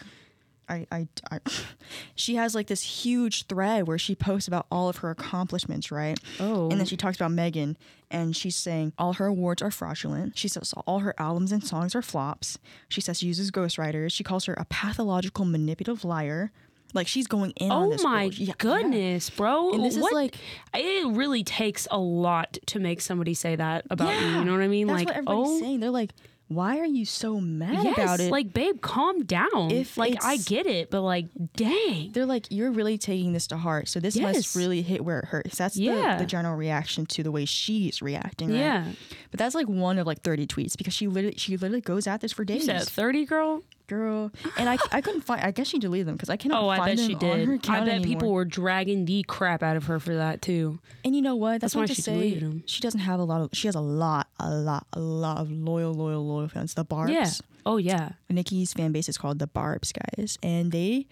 I, 0.68 0.86
I, 0.90 1.08
I, 1.30 1.38
she 2.14 2.36
has 2.36 2.54
like 2.54 2.66
this 2.66 2.82
huge 2.82 3.46
thread 3.46 3.86
where 3.86 3.98
she 3.98 4.14
posts 4.14 4.48
about 4.48 4.66
all 4.70 4.88
of 4.88 4.98
her 4.98 5.10
accomplishments, 5.10 5.90
right? 5.90 6.18
Oh. 6.40 6.68
And 6.70 6.78
then 6.78 6.86
she 6.86 6.96
talks 6.96 7.16
about 7.16 7.30
Megan 7.30 7.76
and 8.10 8.36
she's 8.36 8.56
saying 8.56 8.92
all 8.98 9.14
her 9.14 9.26
awards 9.26 9.62
are 9.62 9.70
fraudulent. 9.70 10.36
She 10.36 10.48
says 10.48 10.74
all 10.86 11.00
her 11.00 11.14
albums 11.18 11.52
and 11.52 11.64
songs 11.64 11.94
are 11.94 12.02
flops. 12.02 12.58
She 12.88 13.00
says 13.00 13.18
she 13.18 13.26
uses 13.26 13.50
ghostwriters. 13.50 14.12
She 14.12 14.24
calls 14.24 14.44
her 14.46 14.54
a 14.54 14.64
pathological 14.64 15.44
manipulative 15.44 16.04
liar. 16.04 16.52
Like 16.94 17.06
she's 17.08 17.26
going 17.26 17.50
in 17.56 17.70
on 17.70 17.92
Oh 17.92 18.02
my. 18.02 18.24
Yeah, 18.24 18.30
yeah. 18.46 18.52
goodness, 18.58 19.28
bro! 19.30 19.72
And 19.72 19.84
this 19.84 19.96
is 19.96 20.02
What- 20.02 20.14
like- 20.14 20.36
it 20.74 21.06
really 21.08 21.44
takes 21.44 21.86
a 21.90 21.98
lot 21.98 22.58
to 22.66 22.78
make 22.78 23.00
somebody 23.00 23.34
say 23.34 23.56
that 23.56 23.84
about 23.90 24.18
you. 24.20 24.26
You 24.28 24.44
know 24.44 24.52
what 24.52 24.62
I 24.62 24.68
mean? 24.68 24.86
That's 24.86 24.98
like, 25.00 25.08
what 25.08 25.16
everybody's 25.16 25.48
oh, 25.48 25.60
saying. 25.60 25.80
They're 25.80 25.90
like, 25.90 26.12
why 26.48 26.78
are 26.78 26.84
you 26.86 27.04
so 27.04 27.40
mad 27.40 27.82
yes, 27.82 27.98
about 27.98 28.20
it? 28.20 28.30
like, 28.30 28.52
babe, 28.54 28.80
calm 28.80 29.24
down. 29.24 29.72
If 29.72 29.96
like, 29.98 30.24
I 30.24 30.36
get 30.36 30.66
it, 30.66 30.90
but 30.92 31.02
like, 31.02 31.26
dang, 31.56 32.12
they're 32.12 32.24
like, 32.24 32.46
you're 32.50 32.70
really 32.70 32.98
taking 32.98 33.32
this 33.32 33.48
to 33.48 33.56
heart. 33.56 33.88
So 33.88 33.98
this 33.98 34.14
Yes. 34.14 34.34
must 34.36 34.54
really 34.56 34.80
hit 34.82 35.04
where 35.04 35.18
it 35.18 35.24
hurts. 35.26 35.58
That's 35.58 35.76
Yeah. 35.76 36.14
the, 36.14 36.22
the 36.22 36.26
general 36.26 36.54
reaction 36.56 37.04
to 37.06 37.24
the 37.24 37.32
way 37.32 37.46
she's 37.46 38.00
reacting. 38.00 38.50
Right? 38.50 38.58
yeah. 38.58 38.92
But 39.32 39.38
that's 39.38 39.56
like 39.56 39.66
one 39.66 39.98
of 39.98 40.06
like 40.06 40.22
30 40.22 40.46
tweets 40.46 40.76
because 40.78 40.94
she 40.94 41.08
literally 41.08 41.36
she 41.36 41.56
literally 41.56 41.80
goes 41.80 42.06
at 42.06 42.20
this 42.20 42.32
for 42.32 42.42
You 42.42 42.46
days. 42.46 42.66
said 42.66 42.82
thirty, 42.84 43.24
girl. 43.24 43.62
Girl, 43.88 44.32
and 44.58 44.68
I 44.68 44.78
I 44.90 45.00
couldn't 45.00 45.20
find. 45.20 45.40
I 45.42 45.52
guess 45.52 45.68
she 45.68 45.78
deleted 45.78 46.08
them 46.08 46.16
because 46.16 46.28
I 46.28 46.36
cannot 46.36 46.62
Oh, 46.64 46.68
I 46.68 46.78
bet 46.84 46.96
them 46.96 47.06
she 47.06 47.14
did. 47.14 47.48
I 47.70 47.80
bet 47.80 47.88
anymore. 47.88 48.00
people 48.04 48.32
were 48.32 48.44
dragging 48.44 49.04
the 49.04 49.22
crap 49.28 49.62
out 49.62 49.76
of 49.76 49.84
her 49.86 50.00
for 50.00 50.16
that 50.16 50.42
too. 50.42 50.80
And 51.04 51.14
you 51.14 51.22
know 51.22 51.36
what? 51.36 51.60
That's, 51.60 51.74
That's 51.74 51.90
why 51.90 51.94
she 51.94 52.02
say 52.02 52.12
deleted 52.14 52.42
'em. 52.42 52.62
she 52.66 52.80
doesn't 52.80 52.98
have 53.00 53.20
a 53.20 53.24
lot 53.24 53.40
of. 53.42 53.50
She 53.52 53.68
has 53.68 53.76
a 53.76 53.80
lot, 53.80 54.26
a 54.40 54.50
lot, 54.50 54.86
a 54.92 54.98
lot 54.98 55.38
of 55.38 55.52
loyal, 55.52 55.94
loyal, 55.94 56.26
loyal 56.26 56.48
fans. 56.48 56.74
The 56.74 56.84
Barbs. 56.84 57.12
Yeah. 57.12 57.30
Oh 57.64 57.76
yeah. 57.76 58.10
Nicki's 58.28 58.72
fan 58.72 58.90
base 58.90 59.08
is 59.08 59.16
called 59.18 59.38
the 59.38 59.46
Barbs, 59.46 59.92
guys, 59.92 60.36
and 60.42 60.72
they 60.72 61.06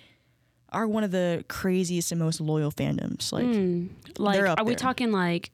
are 0.71 0.89
one 0.89 1.05
of 1.05 1.13
the 1.13 1.45
craziest 1.49 2.11
and 2.11 2.21
most 2.21 2.41
loyal 2.41 2.73
fandoms. 2.73 3.33
Like, 3.33 3.45
Hmm. 3.45 3.87
Like, 4.19 4.41
are 4.41 4.65
we 4.65 4.71
there. 4.73 4.77
talking 4.79 5.13
like 5.13 5.53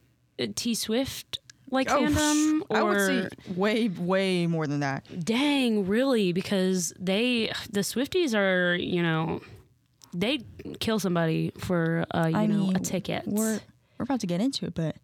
T 0.55 0.73
Swift 0.73 1.37
like 1.71 1.89
oh, 1.89 2.01
fandom, 2.01 2.61
or 2.69 2.77
I 2.77 2.83
would 2.83 2.99
say 2.99 3.29
way, 3.55 3.87
way 3.87 4.45
more 4.47 4.67
than 4.67 4.81
that. 4.81 5.05
Dang, 5.23 5.87
really? 5.87 6.33
Because 6.33 6.93
they, 6.99 7.51
the 7.71 7.79
Swifties 7.79 8.37
are, 8.37 8.75
you 8.75 9.01
know, 9.01 9.41
they 10.13 10.41
kill 10.79 10.99
somebody 10.99 11.51
for, 11.57 12.05
uh, 12.13 12.27
you 12.29 12.37
I 12.37 12.45
know, 12.45 12.57
mean, 12.67 12.75
a 12.75 12.79
ticket. 12.79 13.23
We're 13.25 13.59
we're 13.97 14.03
about 14.03 14.19
to 14.21 14.27
get 14.27 14.41
into 14.41 14.65
it, 14.65 14.75
but 14.75 14.97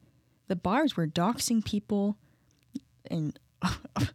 the 0.48 0.56
Barbs 0.56 0.98
were 0.98 1.08
doxing 1.08 1.64
people, 1.64 2.18
and 3.10 3.38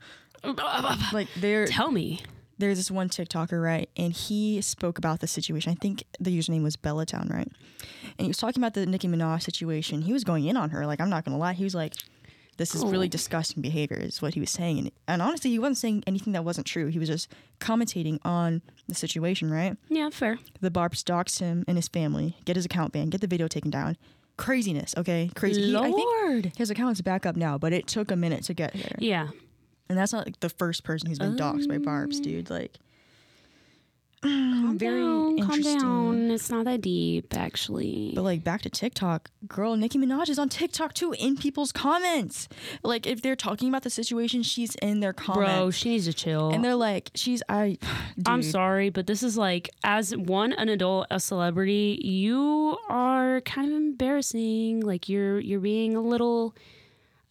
like 1.13 1.29
they're 1.37 1.67
Tell 1.67 1.91
me. 1.91 2.21
there's 2.59 2.79
this 2.79 2.91
one 2.91 3.09
TikToker, 3.09 3.63
right? 3.63 3.89
And 3.97 4.13
he 4.13 4.61
spoke 4.61 4.99
about 4.99 5.21
the 5.21 5.27
situation. 5.27 5.73
I 5.73 5.77
think 5.77 6.05
the 6.21 6.37
username 6.37 6.63
was 6.63 6.77
Bellatown, 6.77 7.33
right? 7.33 7.49
And 8.19 8.21
he 8.21 8.29
was 8.29 8.37
talking 8.39 8.61
about 8.63 8.75
the 8.75 8.87
Nicki 8.87 9.09
Minaj 9.09 9.43
situation. 9.43 10.03
He 10.03 10.13
was 10.13 10.25
going 10.25 10.45
in 10.45 10.57
on 10.57 10.71
her. 10.71 10.87
Like, 10.87 11.01
I'm 11.01 11.11
not 11.11 11.25
gonna 11.25 11.39
lie. 11.39 11.53
He 11.55 11.65
was 11.65 11.75
like, 11.75 11.95
"This 12.63 12.75
is 12.75 12.85
really 12.85 13.07
Oh. 13.07 13.11
disgusting 13.11 13.61
behavior," 13.63 13.97
is 13.99 14.23
what 14.23 14.35
he 14.35 14.41
was 14.41 14.51
saying. 14.51 14.79
And, 14.79 14.91
and 15.09 15.23
honestly, 15.23 15.51
he 15.51 15.59
wasn't 15.59 15.79
saying 15.79 16.05
anything 16.07 16.33
that 16.35 16.45
wasn't 16.45 16.67
true. 16.67 16.87
He 16.87 16.99
was 16.99 17.09
just 17.09 17.29
commentating 17.61 18.19
on 18.25 18.63
the 18.89 18.95
situation, 18.95 19.51
right? 19.51 19.77
Yeah, 19.89 20.11
fair. 20.11 20.39
The 20.61 20.71
Barbs 20.71 21.03
doxed 21.05 21.39
him 21.41 21.65
and 21.67 21.77
his 21.77 21.89
family, 21.89 22.37
get 22.45 22.57
his 22.57 22.65
account 22.65 22.93
banned, 22.93 23.11
get 23.13 23.21
the 23.21 23.27
video 23.27 23.49
taken 23.49 23.71
down. 23.71 23.97
Craziness, 24.37 24.95
okay? 24.97 25.31
Crazy. 25.37 25.63
He- 25.63 25.77
I 25.77 25.83
think 25.93 25.97
Lord. 25.99 26.53
his 26.57 26.71
account 26.71 26.93
is 26.93 27.03
back 27.03 27.27
up 27.27 27.37
now, 27.37 27.59
but 27.59 27.73
it 27.73 27.87
took 27.87 28.11
a 28.11 28.17
minute 28.17 28.45
to 28.45 28.55
get 28.55 28.73
there. 28.73 28.97
Yeah. 28.99 29.29
And 29.89 29.99
that's 29.99 30.13
not 30.13 30.25
like 30.27 30.41
the 30.41 30.49
first 30.49 30.85
person 30.85 31.09
who's 31.09 31.19
been 31.19 31.37
doxxed 31.37 31.69
by 31.69 31.79
Barbs, 31.79 32.17
um. 32.17 32.23
dude. 32.23 32.49
Like, 32.51 32.79
Calm 34.23 34.79
very 34.79 35.01
down, 35.01 35.39
calm 35.41 35.61
down. 35.61 36.31
It's 36.31 36.49
not 36.49 36.65
that 36.67 36.81
deep, 36.81 37.35
actually. 37.37 38.13
But 38.15 38.23
like 38.23 38.45
back 38.45 38.63
to 38.63 38.71
TikTok, 38.71 39.31
girl, 39.49 39.77
Nicki 39.77 39.99
Minaj 39.99 40.29
is 40.29 40.39
on 40.39 40.49
TikTok 40.49 40.95
too 40.95 41.13
in 41.19 41.37
people's 41.37 41.73
comments. 41.73 42.49
Like 42.85 43.07
if 43.07 43.21
they're 43.21 43.35
talking 43.37 43.69
about 43.69 43.83
the 43.83 43.91
situation, 43.91 44.43
she's 44.45 44.77
in 44.77 45.01
their 45.01 45.13
comments. 45.13 45.53
Bro, 45.53 45.71
she 45.73 45.89
needs 45.91 46.07
to 46.07 46.13
chill. 46.13 46.51
and 46.51 46.65
they're 46.65 46.77
like, 46.77 47.11
she's 47.15 47.43
I. 47.49 47.79
I'm 48.27 48.43
sorry, 48.43 48.91
but 48.91 49.07
this 49.09 49.23
is 49.23 49.37
like, 49.37 49.71
as 49.83 50.17
one, 50.17 50.53
an 50.53 50.69
adult, 50.69 51.09
a 51.11 51.19
celebrity, 51.19 52.01
you 52.05 52.77
are 52.89 53.41
kind 53.41 53.67
of 53.69 53.77
embarrassing. 53.77 54.81
Like 54.81 55.09
you're, 55.09 55.41
you're 55.41 55.61
being 55.61 55.97
a 55.97 56.01
little. 56.01 56.55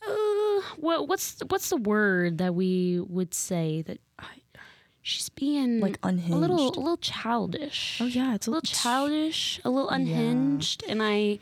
Uh, 0.05 0.61
what, 0.77 1.07
what's, 1.07 1.37
what's 1.47 1.69
the 1.69 1.77
word 1.77 2.39
that 2.39 2.55
we 2.55 2.99
would 2.99 3.33
say 3.35 3.83
that 3.83 3.99
she's 5.01 5.29
being 5.29 5.79
Like 5.79 5.97
unhinged, 6.03 6.33
a 6.33 6.37
little, 6.37 6.67
a 6.69 6.79
little 6.79 6.97
childish. 6.97 7.99
Oh 8.01 8.05
yeah, 8.05 8.35
it's 8.35 8.47
a 8.47 8.51
little 8.51 8.61
childish, 8.61 9.59
a 9.65 9.69
little 9.69 9.89
unhinged, 9.89 10.83
and 10.87 11.01
I 11.03 11.39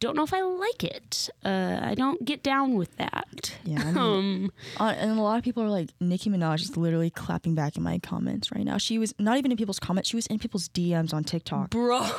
don't 0.00 0.16
know 0.16 0.24
if 0.24 0.34
I 0.34 0.40
like 0.40 0.82
it. 0.82 1.30
Uh, 1.44 1.78
I 1.80 1.94
don't 1.94 2.24
get 2.24 2.42
down 2.42 2.74
with 2.74 2.96
that. 2.96 3.54
Yeah, 3.64 3.80
I 3.80 3.84
mean, 3.92 3.96
Um, 3.96 4.52
Uh, 4.80 4.94
and 4.96 5.16
a 5.18 5.22
lot 5.22 5.38
of 5.38 5.44
people 5.44 5.62
are 5.62 5.68
like, 5.70 5.90
Nicki 6.00 6.28
Minaj 6.28 6.60
is 6.62 6.76
literally 6.76 7.10
clapping 7.10 7.54
back 7.54 7.76
in 7.76 7.82
my 7.84 7.98
comments 7.98 8.50
right 8.50 8.64
now. 8.64 8.78
She 8.78 8.98
was 8.98 9.14
not 9.20 9.38
even 9.38 9.52
in 9.52 9.56
people's 9.56 9.78
comments; 9.78 10.08
she 10.08 10.16
was 10.16 10.26
in 10.26 10.38
people's 10.40 10.68
DMs 10.68 11.14
on 11.14 11.24
TikTok. 11.24 11.70
bro. 11.70 12.04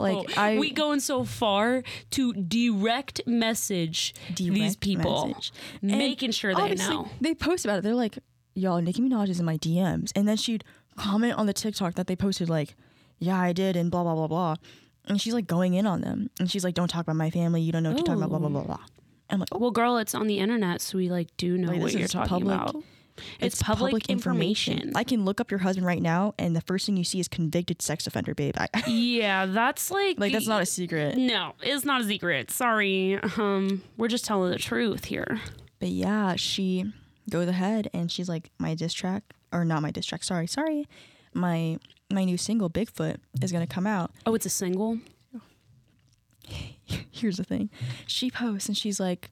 Like, 0.00 0.36
I- 0.36 0.58
we 0.58 0.72
going 0.72 0.98
so 0.98 1.24
far 1.24 1.84
to 2.10 2.32
direct 2.32 3.20
message 3.24 4.14
these 4.34 4.74
people, 4.74 5.28
message. 5.28 5.52
Making 5.80 6.32
sure 6.32 6.56
they 6.56 6.74
know. 6.74 7.08
They 7.20 7.34
post 7.36 7.64
about 7.64 7.78
it. 7.78 7.82
They're 7.84 7.94
like, 7.94 8.18
"Y'all, 8.56 8.80
Nicki 8.80 9.00
Minaj 9.02 9.28
is 9.28 9.38
in 9.38 9.46
my 9.46 9.56
DMs," 9.58 10.10
and 10.16 10.26
then 10.26 10.36
she'd 10.36 10.64
comment 10.96 11.34
on 11.34 11.46
the 11.46 11.52
TikTok 11.52 11.94
that 11.94 12.06
they 12.06 12.16
posted, 12.16 12.48
like, 12.48 12.74
"Yeah, 13.18 13.40
I 13.40 13.52
did," 13.52 13.76
and 13.76 13.90
blah 13.90 14.02
blah 14.02 14.14
blah 14.14 14.26
blah. 14.26 14.56
And 15.08 15.20
she's 15.20 15.34
like 15.34 15.46
going 15.46 15.74
in 15.74 15.86
on 15.86 16.00
them, 16.00 16.30
and 16.40 16.50
she's 16.50 16.64
like, 16.64 16.74
"Don't 16.74 16.88
talk 16.88 17.02
about 17.02 17.16
my 17.16 17.30
family. 17.30 17.60
You 17.62 17.70
don't 17.70 17.82
know 17.84 17.90
what 17.90 17.98
to 17.98 18.04
talk 18.04 18.16
about." 18.16 18.30
Blah 18.30 18.38
blah 18.40 18.48
blah 18.48 18.64
blah. 18.64 18.78
I'm 19.28 19.40
like, 19.40 19.48
oh, 19.52 19.58
Well, 19.58 19.70
girl, 19.72 19.96
it's 19.98 20.14
on 20.14 20.26
the 20.28 20.38
internet, 20.38 20.80
so 20.80 20.98
we 20.98 21.08
like 21.10 21.28
do 21.36 21.58
know 21.58 21.72
Like, 21.72 21.80
what 21.80 21.92
you're 21.92 22.08
talking 22.08 22.28
public- 22.46 22.54
about. 22.60 22.84
It's, 23.40 23.62
public, 23.62 24.10
information. 24.10 24.92
I 24.94 25.02
can 25.02 25.24
look 25.24 25.40
up 25.40 25.50
your 25.50 25.60
husband 25.60 25.86
right 25.86 26.02
now, 26.02 26.34
and 26.38 26.54
the 26.54 26.60
first 26.60 26.84
thing 26.84 26.98
you 26.98 27.04
see 27.04 27.18
is 27.18 27.28
convicted 27.28 27.80
sex 27.80 28.06
offender, 28.06 28.34
babe. 28.34 28.54
I, 28.58 28.68
yeah, 28.86 29.46
that's 29.46 29.90
like 29.90 30.20
like 30.20 30.32
that's 30.32 30.46
not 30.46 30.60
a 30.62 30.66
secret. 30.66 31.16
No, 31.16 31.52
it's 31.62 31.84
not 31.86 32.02
a 32.02 32.04
secret. 32.04 32.50
Sorry. 32.50 33.18
Um, 33.38 33.82
we're 33.96 34.08
just 34.08 34.26
telling 34.26 34.50
the 34.50 34.58
truth 34.58 35.06
here. 35.06 35.40
But 35.78 35.88
yeah, 35.88 36.36
she 36.36 36.92
goes 37.30 37.48
ahead 37.48 37.88
and 37.92 38.10
she's 38.10 38.28
like, 38.28 38.50
my 38.58 38.74
diss 38.74 38.92
track, 38.92 39.22
or 39.52 39.64
not 39.64 39.82
my 39.82 39.90
diss 39.90 40.06
track. 40.06 40.22
Sorry, 40.24 40.46
sorry. 40.46 40.86
My 41.34 41.78
my 42.10 42.24
new 42.24 42.36
single, 42.38 42.70
Bigfoot, 42.70 43.16
is 43.42 43.52
gonna 43.52 43.66
come 43.66 43.86
out. 43.86 44.10
Oh, 44.24 44.34
it's 44.34 44.46
a 44.46 44.50
single. 44.50 44.98
Here's 47.10 47.38
the 47.38 47.44
thing, 47.44 47.70
she 48.06 48.30
posts 48.30 48.68
and 48.68 48.76
she's 48.76 49.00
like, 49.00 49.30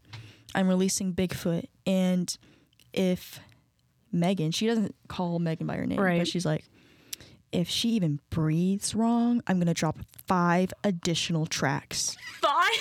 I'm 0.55 0.69
releasing 0.69 1.13
Bigfoot, 1.15 1.67
and 1.87 2.37
if 2.93 3.39
Megan, 4.11 4.51
she 4.51 4.67
doesn't 4.67 4.95
call 5.09 5.39
Megan 5.39 5.67
by 5.67 5.77
her 5.77 5.87
name, 5.87 6.01
Right. 6.01 6.19
but 6.19 6.29
she's 6.29 6.45
like, 6.47 6.65
if 7.55 7.69
she 7.69 7.90
even 7.90 8.21
breathes 8.31 8.95
wrong, 8.95 9.43
I'm 9.47 9.59
gonna 9.59 9.75
drop 9.75 9.99
five 10.27 10.73
additional 10.83 11.47
tracks. 11.47 12.17
Five. 12.40 12.75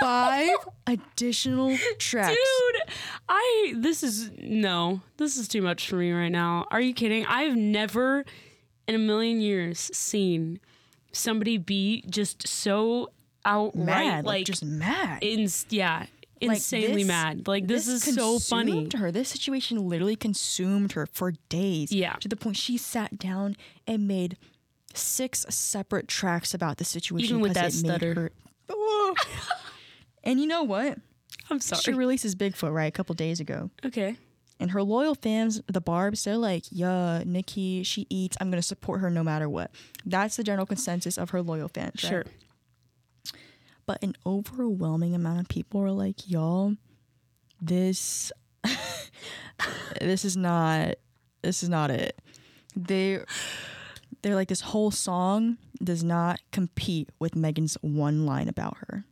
Five 0.00 0.50
additional 0.86 1.76
tracks. 1.98 2.36
Dude, 2.36 2.82
I 3.28 3.74
this 3.76 4.02
is 4.02 4.30
no, 4.38 5.00
this 5.16 5.36
is 5.36 5.48
too 5.48 5.62
much 5.62 5.88
for 5.88 5.96
me 5.96 6.12
right 6.12 6.28
now. 6.30 6.66
Are 6.70 6.80
you 6.80 6.94
kidding? 6.94 7.26
I've 7.26 7.56
never 7.56 8.24
in 8.86 8.94
a 8.94 8.98
million 8.98 9.40
years 9.40 9.90
seen 9.92 10.60
somebody 11.12 11.58
be 11.58 12.04
just 12.08 12.46
so 12.46 13.10
outright 13.44 13.84
mad, 13.84 14.24
like, 14.24 14.38
like, 14.40 14.46
just 14.46 14.64
mad. 14.64 15.22
ins- 15.22 15.66
yeah, 15.70 16.06
Like, 16.42 16.56
insanely 16.56 17.02
this- 17.02 17.06
mad. 17.08 17.46
Like 17.48 17.66
this, 17.66 17.86
is 17.86 18.02
so 18.14 18.38
funny. 18.38 18.88
Her 18.96 19.12
this 19.12 19.28
situation 19.28 19.88
literally 19.88 20.16
consumed 20.16 20.92
her 20.92 21.06
for 21.06 21.32
days. 21.48 21.92
Yeah. 21.92 22.14
to 22.20 22.28
the 22.28 22.36
point 22.36 22.56
she 22.56 22.76
sat 22.78 23.18
down 23.18 23.56
and 23.86 24.08
made 24.08 24.36
six 24.94 25.44
separate 25.50 26.08
tracks 26.08 26.54
about 26.54 26.78
the 26.78 26.84
situation. 26.84 27.28
Even 27.28 27.40
with 27.40 27.54
that 27.54 27.74
it 27.74 27.82
made 27.82 27.90
stutter. 27.90 28.14
her- 28.14 28.32
Oh. 28.70 29.14
and 30.24 30.40
you 30.40 30.46
know 30.46 30.62
what? 30.62 30.98
I'm 31.50 31.60
sorry. 31.60 31.82
She 31.82 31.92
releases 31.92 32.34
Bigfoot 32.34 32.72
right 32.72 32.86
a 32.86 32.90
couple 32.92 33.14
days 33.14 33.40
ago, 33.40 33.70
okay. 33.84 34.16
and 34.60 34.70
her 34.70 34.82
loyal 34.82 35.14
fans, 35.16 35.60
the 35.66 35.80
Barbs, 35.80 36.22
they're 36.24 36.36
like, 36.36 36.64
"Yeah, 36.70 37.22
Nicki, 37.26 37.82
she 37.82 38.06
eats. 38.08 38.36
I'm 38.40 38.50
gonna 38.50 38.62
support 38.62 39.00
her 39.00 39.10
no 39.10 39.24
matter 39.24 39.48
what." 39.48 39.72
That's 40.06 40.36
the 40.36 40.44
general 40.44 40.66
consensus 40.66 41.18
of 41.18 41.30
her 41.30 41.42
loyal 41.42 41.68
fans. 41.68 42.04
right? 42.04 42.26
But 43.90 44.04
an 44.04 44.14
overwhelming 44.24 45.16
amount 45.16 45.40
of 45.40 45.48
people 45.48 45.80
are 45.80 45.90
like, 45.90 46.30
y'all, 46.30 46.76
this 47.60 48.30
this 50.00 50.24
is 50.24 50.36
not 50.36 50.94
this 51.42 51.64
is 51.64 51.68
not 51.68 51.90
it. 51.90 52.16
They 52.76 53.24
they're 54.22 54.36
like 54.36 54.46
this 54.46 54.60
whole 54.60 54.92
song 54.92 55.58
does 55.82 56.04
not 56.04 56.38
compete 56.52 57.08
with 57.18 57.34
Megan's 57.34 57.76
one 57.80 58.26
line 58.26 58.48
about 58.48 58.76
her. 58.76 59.02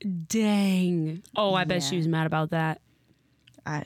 Dang. 0.00 1.22
Oh, 1.36 1.52
I 1.52 1.64
bet 1.64 1.82
she 1.82 1.98
was 1.98 2.08
mad 2.08 2.26
about 2.26 2.48
that. 2.52 2.80
I 3.66 3.84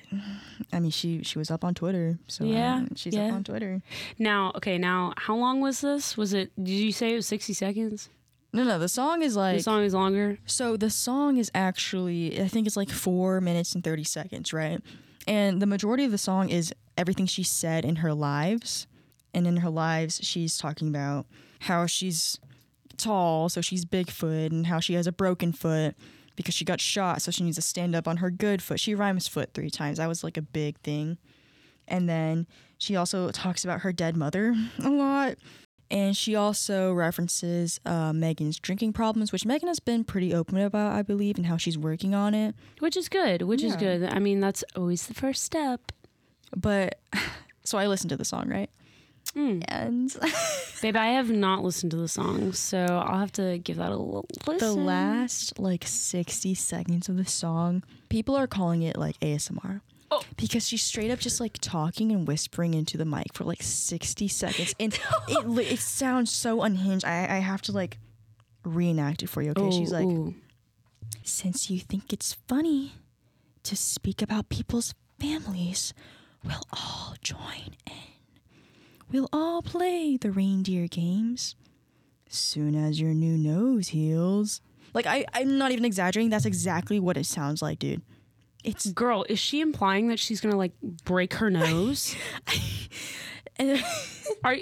I 0.73 0.79
mean 0.79 0.93
she 0.93 1.25
she 1.25 1.39
was 1.39 1.51
up 1.51 1.65
on 1.65 1.75
Twitter, 1.75 2.21
so 2.29 2.45
Yeah, 2.45 2.85
uh, 2.85 2.95
she's 2.95 3.17
yeah. 3.17 3.27
up 3.27 3.33
on 3.33 3.43
Twitter. 3.43 3.83
Now, 4.17 4.53
okay, 4.55 4.79
now 4.79 5.13
how 5.17 5.35
long 5.35 5.61
was 5.61 5.81
this? 5.81 6.17
Was 6.17 6.33
it 6.35 6.53
did 6.55 6.71
you 6.71 6.93
say 6.93 7.15
it 7.15 7.17
was 7.17 7.27
60 7.27 7.53
seconds? 7.53 8.11
No, 8.53 8.65
no, 8.65 8.79
the 8.79 8.89
song 8.89 9.23
is 9.23 9.37
like 9.37 9.59
the 9.59 9.63
song 9.63 9.85
is 9.85 9.95
longer. 9.95 10.39
So 10.47 10.77
the 10.77 10.91
song 10.91 11.37
is 11.37 11.51
actually, 11.55 12.41
I 12.41 12.49
think 12.49 12.67
it's 12.67 12.77
like 12.77 12.91
four 12.91 13.41
minutes 13.41 13.75
and 13.75 13.85
30 13.85 14.05
seconds, 14.05 14.53
right? 14.53 14.81
And 15.27 15.63
the 15.63 15.67
majority 15.67 16.05
of 16.05 16.11
the 16.11 16.19
song 16.19 16.49
is 16.49 16.75
everything 16.99 17.27
she 17.27 17.43
said 17.43 17.85
in 17.85 17.97
her 17.97 18.13
lives. 18.13 18.87
And 19.33 19.47
in 19.47 19.59
her 19.59 19.71
lives, 19.71 20.19
she's 20.23 20.59
talking 20.59 20.89
about 20.89 21.27
how 21.61 21.87
she's 21.87 22.41
tall, 22.97 23.49
so 23.49 23.61
she's 23.61 23.85
Bigfoot, 23.85 24.51
and 24.51 24.67
how 24.67 24.81
she 24.81 24.95
has 24.95 25.07
a 25.07 25.13
broken 25.13 25.53
foot 25.53 25.95
because 26.35 26.55
she 26.55 26.65
got 26.65 26.81
shot, 26.81 27.23
so 27.23 27.31
she 27.31 27.45
needs 27.45 27.57
to 27.57 27.63
stand 27.63 27.95
up 27.95 28.09
on 28.09 28.17
her 28.19 28.31
good 28.31 28.63
foot. 28.63 28.81
She 28.81 28.95
rhymes 28.95 29.29
foot 29.29 29.51
three 29.55 29.71
times. 29.71 29.99
That 29.99 30.09
was 30.09 30.25
like 30.25 30.37
a 30.37 30.43
big 30.43 30.79
thing. 30.79 31.19
And 31.87 32.09
then 32.09 32.47
she 32.79 32.97
also 32.97 33.31
talks 33.31 33.63
about 33.63 33.81
her 33.81 33.93
dead 33.93 34.17
mother 34.17 34.55
a 34.83 34.89
lot. 34.89 35.37
And 35.91 36.17
she 36.17 36.37
also 36.37 36.93
references 36.93 37.81
uh, 37.85 38.13
Megan's 38.13 38.61
drinking 38.61 38.93
problems, 38.93 39.33
which 39.33 39.45
Megan 39.45 39.67
has 39.67 39.81
been 39.81 40.05
pretty 40.05 40.33
open 40.33 40.57
about, 40.59 40.93
I 40.93 41.03
believe, 41.03 41.37
and 41.37 41.47
how 41.47 41.57
she's 41.57 41.77
working 41.77 42.15
on 42.15 42.33
it. 42.33 42.55
Which 42.79 42.97
is 42.97 43.09
good, 43.09 43.43
which 43.43 43.63
is 43.63 43.75
good. 43.75 44.05
I 44.05 44.21
mean, 44.21 44.39
that's 44.39 44.63
always 44.77 45.07
the 45.07 45.15
first 45.15 45.43
step. 45.43 45.91
But 46.57 47.01
so 47.65 47.77
I 47.77 47.89
listened 47.89 48.11
to 48.11 48.17
the 48.17 48.25
song, 48.25 48.49
right? 48.49 48.71
Mm. 49.35 49.65
And 49.69 50.17
Babe, 50.83 50.97
I 50.97 51.09
have 51.09 51.31
not 51.31 51.63
listened 51.63 51.91
to 51.93 51.97
the 51.97 52.09
song, 52.09 52.53
so 52.53 52.79
I'll 52.79 53.19
have 53.19 53.33
to 53.33 53.59
give 53.59 53.77
that 53.77 53.93
a 53.93 53.97
little 53.97 54.27
the 54.59 54.73
last 54.73 55.59
like 55.59 55.85
60 55.87 56.55
seconds 56.55 57.09
of 57.09 57.17
the 57.17 57.25
song, 57.25 57.85
people 58.09 58.37
are 58.37 58.47
calling 58.47 58.83
it 58.83 58.97
like 58.97 59.19
ASMR. 59.21 59.81
Oh. 60.11 60.23
Because 60.37 60.67
she's 60.67 60.83
straight 60.83 61.11
up 61.11 61.19
just 61.19 61.39
like 61.39 61.59
talking 61.61 62.11
and 62.13 62.27
whispering 62.27 62.75
into 62.75 62.97
the 62.97 63.05
mic 63.05 63.35
for 63.35 63.45
like 63.45 63.63
60 63.63 64.27
seconds. 64.29 64.75
And 64.81 64.99
it, 65.29 65.73
it 65.73 65.79
sounds 65.79 66.31
so 66.31 66.63
unhinged. 66.63 67.05
I, 67.05 67.25
I 67.25 67.39
have 67.39 67.61
to 67.63 67.73
like 67.73 67.99
reenact 68.65 69.23
it 69.23 69.29
for 69.29 69.43
you, 69.43 69.51
okay? 69.51 69.71
she's 69.71 69.93
like, 69.93 70.07
ooh. 70.07 70.35
Since 71.23 71.71
you 71.71 71.79
think 71.79 72.13
it's 72.13 72.35
funny 72.49 72.93
to 73.65 73.77
speak 73.77 74.23
about 74.23 74.49
people's 74.49 74.95
families, 75.19 75.93
we'll 76.45 76.63
all 76.73 77.15
join 77.23 77.77
in. 77.87 77.93
We'll 79.13 79.29
all 79.33 79.61
play 79.61 80.17
the 80.17 80.31
reindeer 80.31 80.87
games. 80.87 81.57
Soon 82.29 82.75
as 82.75 83.01
your 83.01 83.13
new 83.13 83.37
nose 83.37 83.89
heals. 83.89 84.61
Like 84.95 85.07
I, 85.07 85.27
I'm 85.35 85.59
not 85.59 85.73
even 85.73 85.85
exaggerating. 85.85 86.31
That's 86.31 86.47
exactly 86.47 87.01
what 87.01 87.17
it 87.17 87.27
sounds 87.27 87.61
like, 87.61 87.79
dude. 87.79 88.03
It's 88.65 88.91
Girl, 88.93 89.25
is 89.29 89.39
she 89.39 89.61
implying 89.61 90.09
that 90.09 90.19
she's 90.19 90.41
gonna 90.41 90.57
like 90.57 90.73
break 91.05 91.35
her 91.35 91.51
nose? 91.51 92.15
Are 94.45 94.57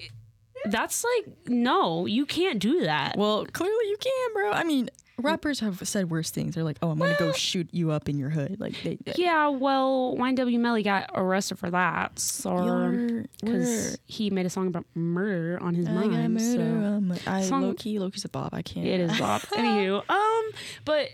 that's 0.65 1.05
like 1.05 1.35
no, 1.49 2.07
you 2.07 2.27
can't 2.27 2.59
do 2.59 2.83
that. 2.83 3.17
well, 3.17 3.47
clearly 3.47 3.89
you 3.89 3.97
can, 4.01 4.33
bro. 4.35 4.51
I 4.51 4.65
mean, 4.65 4.91
rappers 5.17 5.61
have 5.61 5.87
said 5.87 6.11
worse 6.11 6.31
things. 6.33 6.57
They're 6.57 6.65
like, 6.65 6.79
"Oh, 6.83 6.91
I'm 6.91 6.99
gonna 6.99 7.15
go 7.19 7.31
shoot 7.33 7.69
you 7.73 7.93
up 7.93 8.09
in 8.09 8.19
your 8.19 8.31
hood." 8.31 8.59
Like 8.59 8.75
they, 8.83 8.99
yeah, 9.17 9.49
well, 9.49 10.17
YNW 10.19 10.59
Melly 10.59 10.83
got 10.83 11.11
arrested 11.15 11.59
for 11.61 11.71
that, 11.71 12.19
so 12.19 13.23
because 13.41 13.99
he 14.07 14.31
made 14.31 14.47
a 14.47 14.51
song 14.51 14.67
about 14.67 14.85
murder 14.95 15.63
on 15.63 15.75
his 15.75 15.87
I 15.87 15.93
mind. 15.93 16.35
murder 16.35 16.41
So. 16.41 17.01
my- 17.01 17.21
I 17.27 17.43
Song- 17.43 17.63
low 17.63 17.75
key, 17.75 17.99
low 18.01 18.11
key's 18.11 18.25
a 18.25 18.29
bob. 18.29 18.51
I 18.53 18.63
can't. 18.63 18.85
It 18.87 19.01
is 19.01 19.17
Bob. 19.19 19.41
Anywho, 19.53 20.03
um, 20.11 20.51
but 20.85 21.09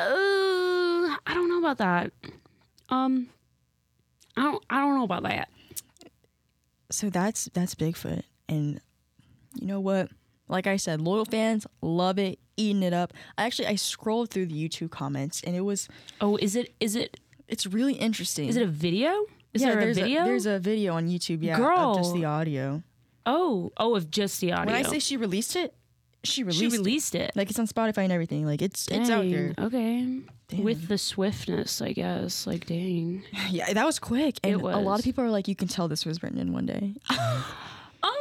uh, 0.00 1.16
I 1.26 1.34
don't 1.34 1.48
know 1.48 1.58
about 1.58 1.78
that. 1.78 2.12
Um, 2.90 3.28
I 4.36 4.42
don't. 4.42 4.64
I 4.70 4.80
don't 4.80 4.94
know 4.96 5.04
about 5.04 5.22
that. 5.24 5.48
so 6.90 7.10
that's 7.10 7.46
that's 7.52 7.74
Bigfoot, 7.74 8.22
and 8.48 8.80
you 9.54 9.66
know 9.66 9.80
what? 9.80 10.10
Like 10.48 10.66
I 10.66 10.76
said, 10.76 11.00
loyal 11.00 11.24
fans 11.26 11.66
love 11.82 12.18
it, 12.18 12.38
eating 12.56 12.82
it 12.82 12.94
up. 12.94 13.12
I 13.36 13.44
actually 13.44 13.68
I 13.68 13.74
scrolled 13.74 14.30
through 14.30 14.46
the 14.46 14.68
YouTube 14.68 14.90
comments, 14.90 15.42
and 15.44 15.54
it 15.54 15.60
was 15.60 15.88
Oh, 16.20 16.36
is 16.38 16.56
it? 16.56 16.72
Is 16.80 16.96
it? 16.96 17.18
it's 17.48 17.66
really 17.66 17.94
interesting. 17.94 18.48
Is 18.48 18.56
it 18.56 18.62
a 18.62 18.66
video? 18.66 19.10
Is 19.54 19.62
yeah, 19.62 19.70
there 19.70 19.78
a 19.78 19.84
there's 19.84 19.98
video? 19.98 20.24
there's 20.24 20.46
a 20.46 20.58
video 20.58 20.94
on 20.94 21.08
YouTube, 21.08 21.42
yeah, 21.42 21.56
Girl. 21.56 21.92
of 21.92 21.96
just 21.98 22.14
the 22.14 22.24
audio. 22.24 22.82
oh, 23.26 23.72
oh, 23.76 23.94
of 23.96 24.10
just 24.10 24.40
the 24.40 24.52
audio. 24.52 24.72
When 24.72 24.84
I 24.86 24.88
say 24.88 24.98
she 24.98 25.16
released 25.16 25.56
it, 25.56 25.74
she 26.28 26.42
released, 26.44 26.60
she 26.60 26.66
it. 26.66 26.72
released 26.72 27.14
it. 27.14 27.32
Like 27.34 27.50
it's 27.50 27.58
on 27.58 27.66
Spotify 27.66 28.04
and 28.04 28.12
everything. 28.12 28.44
Like 28.46 28.62
it's 28.62 28.86
it's 28.88 29.10
out 29.10 29.22
Dang, 29.22 29.32
there. 29.32 29.54
Okay. 29.58 30.20
Damn. 30.48 30.64
With 30.64 30.88
the 30.88 30.96
swiftness, 30.96 31.82
I 31.82 31.92
guess. 31.92 32.46
Like, 32.46 32.64
dang. 32.66 33.22
Yeah, 33.50 33.70
that 33.72 33.84
was 33.84 33.98
quick. 33.98 34.38
And 34.42 34.54
It 34.54 34.60
a 34.62 34.78
lot 34.78 34.98
of 34.98 35.04
people 35.04 35.22
are 35.22 35.30
like, 35.30 35.46
you 35.46 35.54
can 35.54 35.68
tell 35.68 35.88
this 35.88 36.06
was 36.06 36.22
written 36.22 36.38
in 36.38 36.52
one 36.52 36.66
day. 36.66 36.94
Um, 38.02 38.12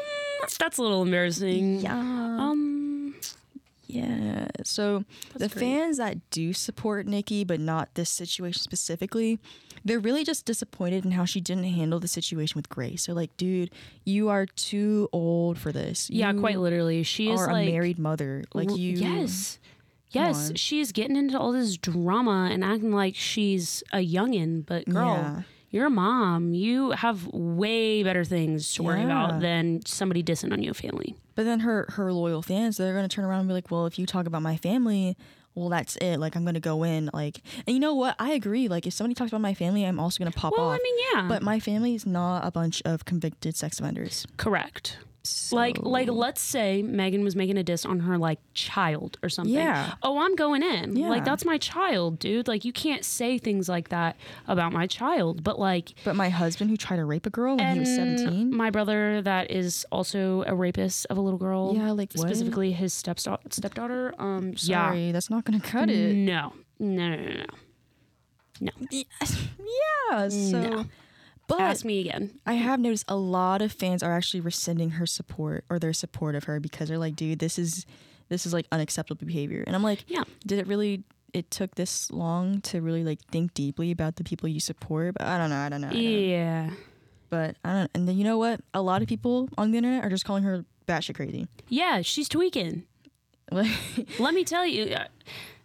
that's 0.60 0.78
a 0.78 0.82
little 0.82 1.04
embarrassing. 1.04 1.80
Yeah. 1.82 1.98
Um, 1.98 3.15
Yeah. 3.88 4.48
So 4.63 5.06
the 5.34 5.48
great. 5.48 5.60
fans 5.60 5.98
that 5.98 6.17
do 6.32 6.52
support 6.54 7.06
Nicki, 7.08 7.43
but 7.43 7.60
not 7.60 7.93
this 7.93 8.10
situation 8.10 8.62
specifically, 8.62 9.39
they're 9.86 10.00
really 10.00 10.24
just 10.24 10.46
disappointed 10.46 11.06
in 11.06 11.12
how 11.12 11.26
she 11.26 11.40
didn't 11.42 11.63
handle 11.66 12.00
the 12.00 12.08
situation 12.08 12.58
with 12.58 12.70
Grace. 12.70 13.06
They're 13.06 13.16
like, 13.16 13.36
dude, 13.38 13.72
you 14.06 14.30
are 14.30 14.46
too 14.46 15.10
old 15.12 15.58
for 15.58 15.72
this. 15.72 16.10
Yeah, 16.10 16.32
You 16.32 16.40
quite 16.40 16.60
literally. 16.60 17.04
She 17.04 17.30
is 17.30 17.40
like 17.42 17.68
a 17.68 17.72
married 17.72 18.00
mother. 18.00 18.44
Like 18.54 18.70
you. 18.76 18.94
Yes. 18.94 19.60
Yes, 20.12 20.50
on. 20.52 20.56
she's 20.56 20.92
getting 20.94 21.18
into 21.18 21.38
all 21.38 21.52
this 21.52 21.76
drama 21.78 22.50
and 22.52 22.63
acting 22.63 22.94
like 22.94 23.13
she's 23.16 23.84
a 23.92 23.98
youngin, 23.98 24.66
but 24.66 24.86
girl, 24.88 25.06
Yeah. 25.16 25.42
you're 25.70 25.88
a 25.88 25.90
mom. 25.90 26.54
You 26.54 26.92
have 26.92 27.28
way 27.28 28.04
better 28.04 28.24
things 28.24 28.74
to 28.76 28.84
worry 28.84 29.00
Yeah. 29.02 29.06
about 29.28 29.42
than 29.42 29.86
somebody 29.86 30.24
dissing 30.24 30.54
on 30.54 30.63
your 30.63 30.74
family. 30.74 31.16
But 31.36 31.44
then 31.44 31.60
her 31.60 31.88
her 31.90 32.13
loyal 32.13 32.42
fans, 32.42 32.78
they're 32.78 32.96
gonna 32.96 33.10
turn 33.10 33.26
around 33.26 33.42
and 33.42 33.50
be 33.50 33.54
like, 33.54 33.70
well, 33.70 33.86
if 33.86 34.00
you 34.00 34.06
talk 34.06 34.26
about 34.28 34.42
my 34.42 34.56
family. 34.56 35.18
Well, 35.58 35.70
that's 35.70 35.96
it. 35.98 36.17
Like 36.20 36.36
I'm 36.36 36.46
gonna 36.46 36.60
go 36.60 36.84
in. 36.84 37.10
Like, 37.13 37.41
and 37.65 37.74
you 37.74 37.80
know 37.80 37.96
what? 37.96 38.15
I 38.20 38.34
agree. 38.34 38.67
Like, 38.67 38.86
if 38.86 38.93
somebody 38.93 39.15
talks 39.15 39.32
about 39.32 39.41
my 39.41 39.56
family, 39.56 39.84
I'm 39.86 40.00
also 40.00 40.20
gonna 40.20 40.30
pop 40.32 40.54
Well, 40.56 40.67
off. 40.70 40.80
I 40.80 40.84
mean, 40.84 40.96
yeah. 41.13 41.28
but 41.28 41.41
my 41.41 41.60
family 41.60 41.96
is 41.96 42.06
not 42.06 42.46
a 42.46 42.52
bunch 42.52 42.84
of 42.86 43.06
convicted 43.06 43.56
sex 43.56 43.80
offenders. 43.80 44.28
Correct. 44.38 45.00
Like, 45.52 45.78
like, 45.80 46.10
let's 46.10 46.42
say 46.42 46.82
Megan 46.82 47.24
was 47.24 47.36
making 47.36 47.58
a 47.58 47.63
diss 47.63 47.86
on 47.86 48.00
her 48.02 48.18
like 48.18 48.40
child 48.54 49.18
or 49.24 49.30
something. 49.30 49.54
Yeah. 49.54 49.94
Oh, 50.04 50.20
I'm 50.20 50.36
going 50.36 50.63
in. 50.63 50.96
Yeah. 50.96 51.08
Like, 51.10 51.26
that's 51.26 51.46
my 51.46 51.58
child, 51.58 52.20
dude. 52.20 52.48
Like, 52.48 52.66
you 52.66 52.74
can't 52.74 53.04
say 53.06 53.38
things 53.38 53.70
like 53.70 53.90
that 53.90 54.16
about 54.48 54.74
my 54.74 54.88
child. 54.88 55.44
But 55.44 55.60
like, 55.60 55.94
But 56.04 56.16
my 56.16 56.30
husband, 56.30 56.70
who 56.70 56.78
tried 56.78 56.98
to 56.98 57.06
rape 57.06 57.26
a 57.26 57.30
girl 57.30 57.58
when 57.58 57.74
he 57.74 57.80
was 57.82 57.96
17, 57.96 58.56
my 58.56 58.70
brother 58.70 59.22
that 59.22 59.52
is 59.52 59.86
also 59.92 60.44
a 60.48 60.54
rapist 60.56 61.06
of 61.10 61.18
a 61.18 61.22
little 61.22 61.40
girl. 61.40 61.74
Yeah, 61.76 61.92
like, 61.92 62.12
what? 62.13 62.28
specifically 62.28 62.72
his 62.72 62.94
stepda- 62.94 63.40
stepdaughter. 63.52 64.13
Um, 64.20 64.56
sorry, 64.58 65.12
that's 65.12 65.30
not 65.30 65.46
gonna 65.46 65.60
cut 65.60 65.90
it. 65.90 66.16
No, 66.16 66.54
no, 66.80 67.10
no, 67.10 67.16
no, 67.16 67.46
no. 68.62 68.72
Yeah, 70.12 70.30
so. 70.30 70.60
No. 70.62 70.86
But 71.48 71.62
Ask 71.62 71.86
me 71.86 72.02
again. 72.02 72.40
I 72.46 72.54
have 72.54 72.80
noticed 72.80 73.06
a 73.08 73.16
lot 73.16 73.62
of 73.62 73.72
fans 73.72 74.04
are 74.04 74.12
actually 74.14 74.42
rescinding 74.42 74.92
her 74.92 75.06
support 75.06 75.64
or 75.70 75.80
their 75.80 75.94
support 75.94 76.36
of 76.36 76.44
her 76.46 76.60
because 76.60 76.90
they're 76.90 76.98
like, 76.98 77.16
dude, 77.16 77.40
this 77.40 77.58
is 77.58 77.86
this 78.30 78.46
is 78.46 78.54
like 78.54 78.68
unacceptable 78.72 79.26
behavior. 79.26 79.64
And 79.66 79.76
I'm 79.76 79.84
like, 79.84 80.04
Yeah. 80.08 80.24
did 80.46 80.60
it 80.60 80.68
really 80.68 81.04
it 81.34 81.50
took 81.52 81.76
this 81.76 82.12
long 82.12 82.60
to 82.62 82.82
really 82.82 83.04
like 83.04 83.20
think 83.32 83.54
deeply 83.54 83.92
about 83.92 84.18
the 84.18 84.24
people 84.26 84.50
you 84.50 84.60
support? 84.60 85.16
But 85.18 85.26
I 85.28 85.38
don't 85.38 85.50
know, 85.50 85.58
I 85.58 85.70
don't 85.70 85.82
know. 85.82 85.88
I 85.88 85.94
don't 85.94 86.04
know. 86.04 86.10
Yeah. 86.10 86.70
But 87.30 87.56
I 87.64 87.74
don't 87.74 87.92
and 87.96 88.08
then 88.10 88.18
you 88.18 88.26
know 88.26 88.38
what? 88.38 88.60
A 88.74 88.82
lot 88.82 89.02
of 89.02 89.08
people 89.08 89.48
on 89.58 89.72
the 89.72 89.78
internet 89.78 90.04
are 90.04 90.10
just 90.10 90.26
calling 90.26 90.44
her 90.44 90.66
batshit 90.88 91.16
crazy. 91.16 91.48
Yeah, 91.70 92.02
she's 92.02 92.28
tweaking. 92.28 92.84
Let 93.52 94.34
me 94.34 94.44
tell 94.44 94.66
you. 94.66 94.94
Uh, 94.96 95.06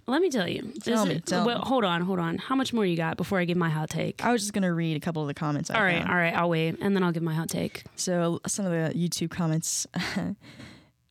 Let 0.06 0.20
me 0.20 0.30
tell 0.30 0.48
you. 0.48 0.72
Tell 0.82 1.06
me, 1.06 1.20
tell 1.20 1.46
well, 1.46 1.58
me. 1.58 1.64
hold 1.64 1.84
on, 1.84 2.00
hold 2.02 2.18
on. 2.18 2.38
How 2.38 2.54
much 2.56 2.72
more 2.72 2.84
you 2.84 2.96
got 2.96 3.16
before 3.16 3.38
I 3.38 3.44
give 3.44 3.56
my 3.56 3.68
hot 3.70 3.88
take? 3.90 4.24
I 4.24 4.32
was 4.32 4.42
just 4.42 4.52
gonna 4.52 4.72
read 4.74 4.96
a 4.96 5.00
couple 5.00 5.22
of 5.22 5.28
the 5.28 5.34
comments. 5.34 5.70
I 5.70 5.74
all 5.78 5.82
right, 5.84 5.98
found. 5.98 6.10
all 6.10 6.16
right. 6.16 6.34
I'll 6.34 6.48
wait, 6.50 6.76
and 6.80 6.94
then 6.96 7.02
I'll 7.02 7.12
give 7.12 7.22
my 7.22 7.34
hot 7.34 7.48
take. 7.48 7.84
So 7.96 8.40
some 8.46 8.66
of 8.66 8.72
the 8.72 8.98
YouTube 8.98 9.30
comments. 9.30 9.86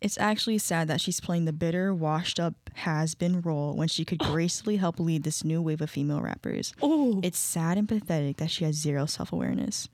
it's 0.01 0.17
actually 0.17 0.57
sad 0.57 0.87
that 0.87 0.99
she's 0.99 1.19
playing 1.19 1.45
the 1.45 1.53
bitter, 1.53 1.93
washed 1.93 2.39
up 2.39 2.55
has 2.73 3.13
been 3.15 3.39
role 3.41 3.75
when 3.75 3.87
she 3.87 4.03
could 4.03 4.19
gracefully 4.31 4.77
help 4.77 4.99
lead 4.99 5.23
this 5.23 5.43
new 5.43 5.61
wave 5.61 5.79
of 5.81 5.89
female 5.89 6.21
rappers. 6.21 6.73
Oh, 6.81 7.19
It's 7.23 7.37
sad 7.37 7.77
and 7.77 7.87
pathetic 7.87 8.37
that 8.37 8.49
she 8.49 8.65
has 8.65 8.75
zero 8.75 9.05
self 9.05 9.31
awareness. 9.31 9.87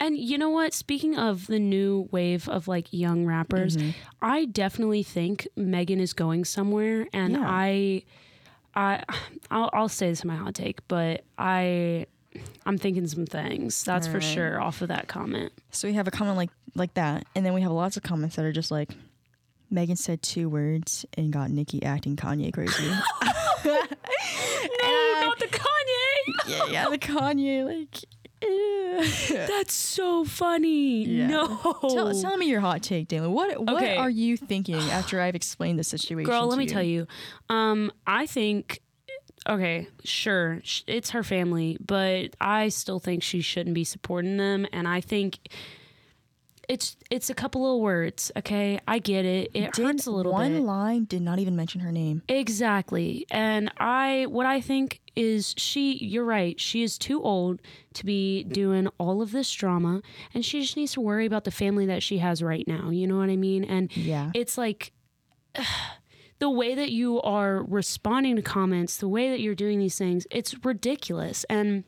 And 0.00 0.16
you 0.16 0.38
know 0.38 0.48
what? 0.50 0.72
Speaking 0.72 1.18
of 1.18 1.46
the 1.48 1.58
new 1.58 2.08
wave 2.10 2.48
of 2.48 2.68
like 2.68 2.92
young 2.92 3.26
rappers, 3.26 3.76
Mm-hmm. 3.76 3.90
I 4.22 4.46
definitely 4.46 5.02
think 5.02 5.46
Megan 5.56 6.00
is 6.00 6.12
going 6.14 6.44
somewhere, 6.46 7.06
and 7.12 7.32
Yeah. 7.34 7.44
I, 7.46 8.02
I, 8.74 9.02
I'll, 9.50 9.70
I'll 9.72 9.88
say 9.88 10.08
this 10.10 10.22
in 10.22 10.28
my 10.28 10.36
hot 10.36 10.54
take, 10.54 10.86
but 10.88 11.24
I, 11.38 12.06
I'm 12.66 12.78
thinking 12.78 13.06
some 13.06 13.26
things. 13.26 13.82
That's 13.84 14.06
for 14.06 14.20
sure 14.20 14.60
off 14.60 14.82
of 14.82 14.88
that 14.88 15.08
comment. 15.08 15.52
So 15.70 15.88
we 15.88 15.94
have 15.94 16.06
a 16.08 16.10
comment 16.10 16.36
like 16.36 16.50
like 16.74 16.94
that, 16.94 17.26
and 17.34 17.44
then 17.44 17.54
we 17.54 17.62
have 17.62 17.72
lots 17.72 17.96
of 17.96 18.02
comments 18.02 18.36
that 18.36 18.44
are 18.44 18.52
just 18.52 18.70
like, 18.70 18.90
Megan 19.70 19.96
said 19.96 20.22
two 20.22 20.48
words 20.48 21.04
and 21.14 21.32
got 21.32 21.50
Nicki 21.50 21.82
acting 21.82 22.16
Kanye 22.16 22.52
crazy. 22.52 22.90
No, 24.80 25.20
not 25.24 25.38
the 25.38 25.46
Kanye. 25.46 26.48
yeah, 26.48 26.66
yeah, 26.70 26.88
the 26.88 26.98
Kanye 26.98 27.64
like. 27.64 28.04
That's 29.30 29.74
so 29.74 30.24
funny. 30.24 31.04
Yeah. 31.04 31.26
No, 31.28 31.46
Tell, 31.82 32.20
tell 32.20 32.36
me 32.36 32.46
your 32.48 32.60
hot 32.60 32.82
take, 32.82 33.08
Dalen. 33.08 33.32
What 33.32 33.60
what 33.60 33.76
Okay. 33.82 33.96
are 33.96 34.10
you 34.10 34.36
thinking 34.36 34.80
after 34.90 35.20
I've 35.20 35.34
explained 35.34 35.78
the 35.78 35.84
situation? 35.84 36.30
Girl, 36.30 36.46
let 36.46 36.58
me 36.58 36.66
tell 36.66 36.82
you. 36.82 37.06
Um, 37.48 37.90
I 38.06 38.26
think 38.26 38.80
okay, 39.48 39.88
sure, 40.04 40.60
it's 40.86 41.10
her 41.10 41.22
family, 41.22 41.78
but 41.80 42.34
I 42.40 42.68
still 42.68 42.98
think 43.00 43.22
she 43.22 43.40
shouldn't 43.40 43.74
be 43.74 43.84
supporting 43.84 44.36
them 44.36 44.66
and 44.72 44.86
I 44.86 45.00
think 45.00 45.38
it's 46.68 46.96
it's 47.10 47.30
a 47.30 47.34
couple 47.34 47.74
of 47.74 47.80
words, 47.80 48.30
okay? 48.36 48.78
I 48.86 48.98
get 48.98 49.24
it. 49.24 49.50
It 49.54 49.72
Did 49.72 49.84
hurts 49.86 50.06
a 50.06 50.10
little 50.10 50.32
one 50.32 50.52
bit. 50.52 50.58
One 50.58 50.66
line 50.66 51.04
did 51.04 51.22
not 51.22 51.38
even 51.38 51.56
mention 51.56 51.80
her 51.80 51.90
name. 51.90 52.22
Exactly. 52.28 53.26
And 53.30 53.72
I 53.78 54.26
what 54.28 54.46
I 54.46 54.60
think 54.60 55.00
is 55.16 55.54
she 55.56 55.96
you're 56.04 56.24
right. 56.24 56.60
She 56.60 56.82
is 56.82 56.98
too 56.98 57.22
old 57.22 57.60
to 57.94 58.04
be 58.04 58.44
doing 58.44 58.88
all 58.98 59.22
of 59.22 59.32
this 59.32 59.50
drama 59.52 60.02
and 60.34 60.44
she 60.44 60.60
just 60.60 60.76
needs 60.76 60.92
to 60.92 61.00
worry 61.00 61.24
about 61.26 61.44
the 61.44 61.50
family 61.50 61.86
that 61.86 62.02
she 62.02 62.18
has 62.18 62.42
right 62.42 62.66
now. 62.68 62.90
You 62.90 63.06
know 63.06 63.16
what 63.18 63.30
I 63.30 63.36
mean? 63.36 63.64
And 63.64 63.94
Yeah. 63.96 64.30
it's 64.34 64.58
like 64.58 64.92
the 66.38 66.50
way 66.50 66.74
that 66.74 66.90
you 66.92 67.20
are 67.22 67.62
responding 67.64 68.36
to 68.36 68.42
comments, 68.42 68.98
the 68.98 69.08
way 69.08 69.30
that 69.30 69.40
you're 69.40 69.54
doing 69.54 69.78
these 69.78 69.98
things, 69.98 70.26
it's 70.30 70.54
ridiculous. 70.64 71.44
And 71.50 71.84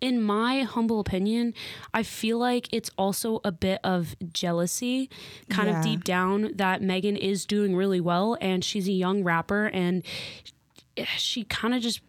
in 0.00 0.22
my 0.22 0.62
humble 0.62 1.00
opinion, 1.00 1.54
I 1.94 2.02
feel 2.02 2.38
like 2.38 2.68
it's 2.72 2.90
also 2.98 3.40
a 3.44 3.52
bit 3.52 3.80
of 3.84 4.16
jealousy, 4.32 5.08
kind 5.48 5.68
Yeah. 5.68 5.78
of 5.78 5.84
deep 5.84 6.04
down, 6.04 6.52
that 6.56 6.82
Megan 6.82 7.16
is 7.16 7.46
doing 7.46 7.74
really 7.76 8.00
well 8.00 8.36
and 8.40 8.64
she's 8.64 8.88
a 8.88 8.92
young 8.92 9.22
rapper 9.24 9.66
and 9.66 10.02
she 11.16 11.44
kind 11.44 11.74
of 11.74 11.82
just 11.82 12.00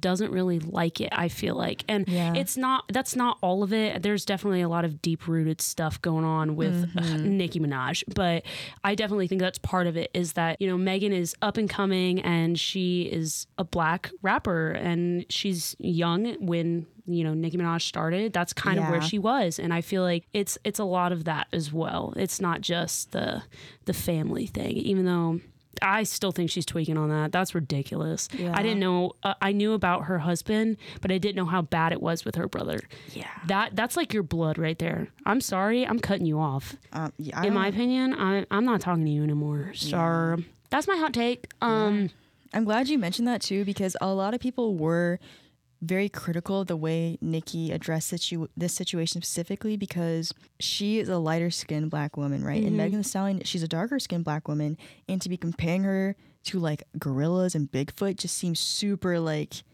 doesn't 0.00 0.30
really 0.32 0.58
like 0.60 1.00
it 1.00 1.08
i 1.12 1.28
feel 1.28 1.54
like. 1.54 1.84
And 1.88 2.08
Yeah. 2.08 2.34
it's 2.34 2.56
not 2.56 2.84
that's 2.88 3.14
not 3.16 3.38
all 3.42 3.62
of 3.62 3.72
it. 3.72 4.02
There's 4.02 4.24
definitely 4.24 4.60
a 4.62 4.68
lot 4.68 4.84
of 4.84 5.02
deep 5.02 5.26
rooted 5.28 5.60
stuff 5.60 6.00
going 6.02 6.24
on 6.24 6.56
with 6.56 6.88
uh, 6.96 7.16
nicki 7.18 7.60
minaj. 7.60 8.02
But 8.14 8.44
i 8.84 8.94
definitely 8.94 9.26
think 9.28 9.40
that's 9.40 9.58
part 9.58 9.86
of 9.86 9.96
it 9.96 10.10
is 10.14 10.32
that 10.34 10.60
you 10.60 10.68
know 10.68 10.76
megan 10.78 11.12
is 11.12 11.34
up 11.42 11.56
and 11.56 11.68
coming 11.68 12.20
and 12.20 12.58
she 12.58 13.02
is 13.02 13.46
a 13.58 13.64
black 13.64 14.10
rapper 14.22 14.70
and 14.70 15.24
she's 15.28 15.74
young 15.78 16.34
when 16.44 16.86
you 17.06 17.24
know 17.24 17.34
nicki 17.34 17.56
minaj 17.58 17.82
started. 17.82 18.32
That's 18.32 18.52
kind 18.52 18.78
of 18.78 18.88
where 18.88 19.02
she 19.02 19.18
was. 19.18 19.58
And 19.58 19.72
i 19.74 19.80
feel 19.80 20.02
like 20.02 20.24
it's 20.32 20.56
it's 20.64 20.78
a 20.78 20.84
lot 20.84 21.12
of 21.12 21.24
that 21.24 21.48
as 21.52 21.72
well. 21.72 22.12
It's 22.16 22.40
not 22.40 22.60
just 22.60 23.12
the 23.12 23.42
the 23.86 23.92
family 23.92 24.46
thing 24.46 24.76
even 24.76 25.04
though 25.04 25.40
I 25.80 26.02
still 26.02 26.32
think 26.32 26.50
she's 26.50 26.66
tweaking 26.66 26.96
on 26.98 27.08
that. 27.08 27.32
That's 27.32 27.54
ridiculous. 27.54 28.28
Yeah. 28.36 28.52
I 28.54 28.62
didn't 28.62 28.80
know. 28.80 29.12
Uh, 29.22 29.34
I 29.40 29.52
knew 29.52 29.72
about 29.72 30.04
her 30.04 30.18
husband, 30.18 30.76
but 31.00 31.10
I 31.10 31.18
didn't 31.18 31.36
know 31.36 31.46
how 31.46 31.62
bad 31.62 31.92
it 31.92 32.02
was 32.02 32.24
with 32.24 32.34
her 32.34 32.46
brother. 32.48 32.80
Yeah. 33.12 33.28
That 33.46 33.74
that's 33.74 33.96
like 33.96 34.12
your 34.12 34.22
blood 34.22 34.58
right 34.58 34.78
there. 34.78 35.08
I'm 35.24 35.40
sorry. 35.40 35.86
I'm 35.86 35.98
cutting 35.98 36.26
you 36.26 36.38
off. 36.38 36.76
Um, 36.92 37.12
yeah, 37.16 37.42
In 37.42 37.54
my 37.54 37.68
opinion, 37.68 38.14
I, 38.14 38.46
I'm 38.50 38.64
not 38.64 38.80
talking 38.80 39.04
to 39.04 39.10
you 39.10 39.22
anymore. 39.22 39.72
So 39.74 40.36
that's 40.70 40.86
my 40.86 40.96
hot 40.96 41.12
take. 41.14 41.48
Um, 41.60 42.10
I'm 42.54 42.64
glad 42.64 42.88
you 42.88 42.98
mentioned 42.98 43.26
that 43.28 43.40
too 43.40 43.64
because 43.64 43.96
a 44.00 44.12
lot 44.12 44.34
of 44.34 44.40
people 44.40 44.74
were 44.74 45.18
very 45.82 46.08
critical 46.08 46.60
of 46.60 46.68
the 46.68 46.76
way 46.76 47.18
Nicki 47.20 47.72
addressed 47.72 48.08
situ- 48.08 48.48
this 48.56 48.72
situation 48.72 49.20
specifically 49.20 49.76
because 49.76 50.32
she 50.60 51.00
is 51.00 51.08
a 51.08 51.18
lighter 51.18 51.50
skinned 51.50 51.90
black 51.90 52.16
woman, 52.16 52.44
right? 52.44 52.58
Mm-hmm. 52.58 52.68
And 52.68 52.76
Megan 52.76 52.98
Thee 53.00 53.04
Stallion, 53.04 53.42
she's 53.44 53.64
a 53.64 53.68
darker 53.68 53.98
skinned 53.98 54.24
black 54.24 54.46
woman. 54.46 54.78
And 55.08 55.20
to 55.20 55.28
be 55.28 55.36
comparing 55.36 55.82
her 55.82 56.16
to 56.44 56.58
like 56.60 56.84
gorillas 56.98 57.54
and 57.54 57.70
Bigfoot 57.70 58.16
just 58.16 58.36
seems 58.36 58.60
super 58.60 59.18
like 59.18 59.64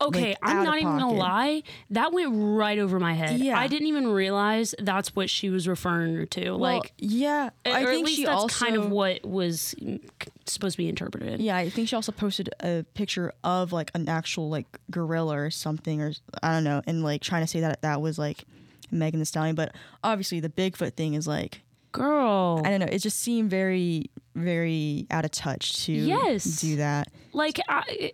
okay, 0.00 0.28
like, 0.28 0.38
I'm 0.42 0.64
not 0.64 0.78
even 0.78 0.98
gonna 0.98 1.10
lie. 1.12 1.62
That 1.90 2.12
went 2.12 2.30
right 2.32 2.78
over 2.78 2.98
my 2.98 3.14
head. 3.14 3.40
Yeah. 3.40 3.58
I 3.58 3.66
didn't 3.66 3.86
even 3.88 4.08
realize 4.08 4.74
that's 4.78 5.14
what 5.14 5.30
she 5.30 5.50
was 5.50 5.66
referring 5.68 6.26
to. 6.28 6.50
well, 6.50 6.58
like, 6.58 6.92
yeah, 6.98 7.50
I 7.64 7.84
think 7.84 8.08
she 8.08 8.24
that's 8.24 8.34
also 8.36 8.64
kind 8.64 8.76
of 8.76 8.90
what 8.90 9.24
was 9.24 9.74
mm, 9.80 10.00
supposed 10.46 10.74
to 10.74 10.78
be 10.78 10.88
interpreted. 10.88 11.40
Yeah, 11.40 11.56
I 11.56 11.70
think 11.70 11.88
she 11.88 11.96
also 11.96 12.12
posted 12.12 12.50
a 12.60 12.84
picture 12.94 13.32
of 13.42 13.72
like 13.72 13.90
an 13.94 14.08
actual 14.08 14.48
like 14.48 14.66
gorilla 14.90 15.38
or 15.38 15.50
something, 15.50 16.02
or 16.02 16.12
I 16.42 16.52
don't 16.52 16.64
know, 16.64 16.82
and 16.86 17.02
like 17.02 17.22
trying 17.22 17.42
to 17.42 17.48
say 17.48 17.60
that 17.60 17.82
that 17.82 18.00
was 18.00 18.18
like 18.18 18.44
Megan 18.90 19.20
Thee 19.20 19.24
Stallion. 19.24 19.54
But 19.54 19.74
obviously, 20.02 20.40
the 20.40 20.48
Bigfoot 20.50 20.94
thing 20.94 21.14
is 21.14 21.26
like 21.26 21.62
Girl, 21.92 22.60
I 22.64 22.70
don't 22.70 22.80
know. 22.80 22.88
It 22.90 22.98
just 22.98 23.20
seemed 23.20 23.50
very, 23.50 24.10
very 24.34 25.06
out 25.12 25.24
of 25.24 25.30
touch 25.30 25.84
to 25.84 25.92
Yes. 25.92 26.60
do 26.60 26.76
that. 26.76 27.06
like 27.32 27.60
I, 27.68 28.10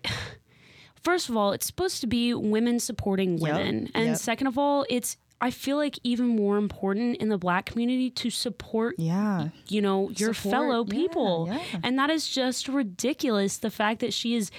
first 1.02 1.28
of 1.28 1.36
all 1.36 1.52
it's 1.52 1.66
supposed 1.66 2.00
to 2.00 2.06
be 2.06 2.34
women 2.34 2.78
supporting 2.80 3.38
Yep, 3.38 3.40
women. 3.40 3.90
And 3.94 4.06
yep. 4.08 4.16
second 4.16 4.46
of 4.46 4.58
all 4.58 4.86
it's 4.88 5.16
I 5.42 5.50
feel 5.50 5.78
like 5.78 5.98
even 6.04 6.26
more 6.26 6.58
important 6.58 7.16
in 7.16 7.30
the 7.30 7.38
black 7.38 7.64
community 7.64 8.10
to 8.10 8.30
support 8.30 8.96
Yeah. 8.98 9.48
you 9.68 9.80
know 9.80 10.10
your 10.10 10.34
Support, 10.34 10.52
fellow 10.52 10.84
people. 10.84 11.48
yeah. 11.50 11.80
and 11.82 11.98
that 11.98 12.10
is 12.10 12.28
just 12.28 12.68
ridiculous 12.68 13.58
the 13.58 13.70
fact 13.70 14.00
that 14.00 14.12
she 14.12 14.34
is 14.34 14.50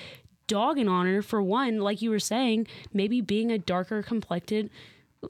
dogging 0.48 0.88
on 0.88 1.06
her 1.06 1.22
for 1.22 1.42
one 1.42 1.80
like 1.80 2.02
you 2.02 2.10
were 2.10 2.20
saying 2.20 2.68
maybe 2.94 3.22
being 3.22 3.52
a 3.52 3.58
darker 3.58 4.04
complected 4.04 4.70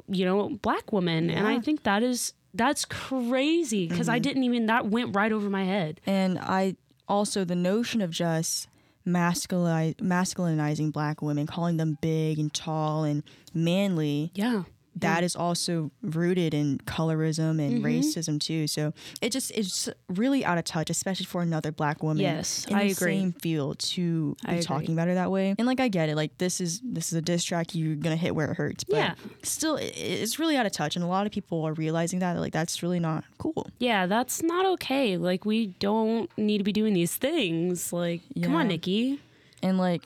you 0.08 0.26
know 0.26 0.50
black 0.62 0.92
woman. 0.92 1.30
And 1.30 1.48
i 1.48 1.60
think 1.60 1.84
that 1.84 2.02
is 2.04 2.34
that's 2.54 2.86
crazy 2.86 3.88
because 3.88 4.10
i 4.10 4.16
mm-hmm. 4.16 4.24
didn't 4.24 4.44
even 4.44 4.66
that 4.68 4.88
went 4.88 5.16
right 5.16 5.32
over 5.32 5.50
my 5.50 5.64
head. 5.66 6.00
And 6.06 6.40
I 6.40 6.76
also 7.08 7.44
the 7.44 7.56
notion 7.56 8.02
of 8.02 8.10
just 8.10 8.68
masculini- 9.06 9.96
masculinizing 9.96 10.92
black 10.92 11.22
women, 11.22 11.48
calling 11.48 11.78
them 11.78 11.98
big 12.02 12.40
and 12.40 12.54
tall 12.54 13.04
and 13.04 13.24
manly, 13.54 14.32
yeah 14.34 14.64
that 14.96 15.24
is 15.24 15.36
also 15.38 15.90
rooted 16.02 16.54
in 16.54 16.78
colorism 16.80 17.60
and 17.66 17.72
Mm-hmm. 17.82 17.86
racism 17.86 18.40
too. 18.40 18.68
So 18.68 18.94
it 19.22 19.32
just 19.32 19.50
it's 19.52 19.88
really 20.10 20.44
out 20.44 20.58
of 20.58 20.66
touch, 20.66 20.90
especially 20.90 21.26
for 21.26 21.42
another 21.42 21.72
black 21.72 22.04
woman. 22.04 22.22
Yes, 22.22 22.66
in 22.68 22.76
I 22.76 22.86
the 22.88 22.92
agree. 22.92 23.18
Same 23.20 23.32
field 23.32 23.80
to 23.80 24.36
I 24.46 24.48
be 24.48 24.54
agree. 24.58 24.66
talking 24.66 24.94
about 24.94 25.08
her 25.08 25.14
that 25.16 25.32
way. 25.32 25.56
And 25.58 25.66
like 25.66 25.80
I 25.80 25.88
get 25.88 26.10
it, 26.10 26.16
like 26.16 26.38
this 26.40 26.60
is 26.60 26.82
this 26.84 27.08
is 27.12 27.14
a 27.18 27.22
diss 27.22 27.44
track. 27.44 27.74
You're 27.74 27.96
gonna 27.96 28.18
hit 28.18 28.36
where 28.36 28.52
it 28.52 28.56
hurts. 28.58 28.84
But 28.84 28.98
Yeah. 28.98 29.14
Still, 29.44 29.78
it, 29.78 29.94
it's 29.96 30.38
really 30.40 30.58
out 30.58 30.66
of 30.66 30.74
touch, 30.74 30.96
and 30.98 31.06
a 31.06 31.08
lot 31.08 31.26
of 31.26 31.32
people 31.32 31.64
are 31.66 31.74
realizing 31.74 32.20
that. 32.20 32.38
Like 32.38 32.52
that's 32.54 32.84
really 32.84 33.00
not 33.00 33.24
cool. 33.38 33.68
yeah 33.80 34.06
that's 34.08 34.44
not 34.44 34.66
okay 34.66 35.16
like 35.18 35.46
we 35.46 35.68
don't 35.80 36.30
need 36.38 36.58
to 36.58 36.64
be 36.64 36.74
doing 36.74 36.94
these 36.94 37.16
things 37.16 37.92
like 37.94 38.22
come 38.44 38.56
on 38.56 38.68
Nicki 38.68 39.20
And 39.64 39.78
like, 39.78 40.02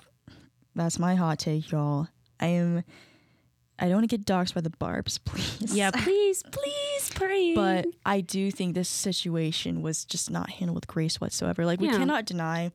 that's 0.76 1.00
my 1.00 1.16
hot 1.16 1.40
take, 1.40 1.72
y'all. 1.72 2.08
I 2.40 2.48
am. 2.48 2.84
I 3.78 3.86
don't 3.86 3.96
want 3.98 4.10
to 4.10 4.18
get 4.18 4.26
doxxed 4.26 4.54
by 4.54 4.62
the 4.62 4.70
barbs, 4.70 5.18
please. 5.26 5.76
yeah 5.76 5.92
please 5.96 6.42
please 6.52 7.10
pray 7.14 7.54
But 7.56 7.86
I 8.06 8.22
do 8.22 8.52
think 8.52 8.74
this 8.76 8.90
situation 8.90 9.82
was 9.82 10.06
just 10.06 10.30
not 10.32 10.50
handled 10.50 10.76
with 10.76 10.88
grace 10.88 11.20
whatsoever. 11.20 11.66
Like 11.66 11.80
we 11.80 11.88
Yeah. 11.88 11.98
cannot 11.98 12.26
deny 12.26 12.72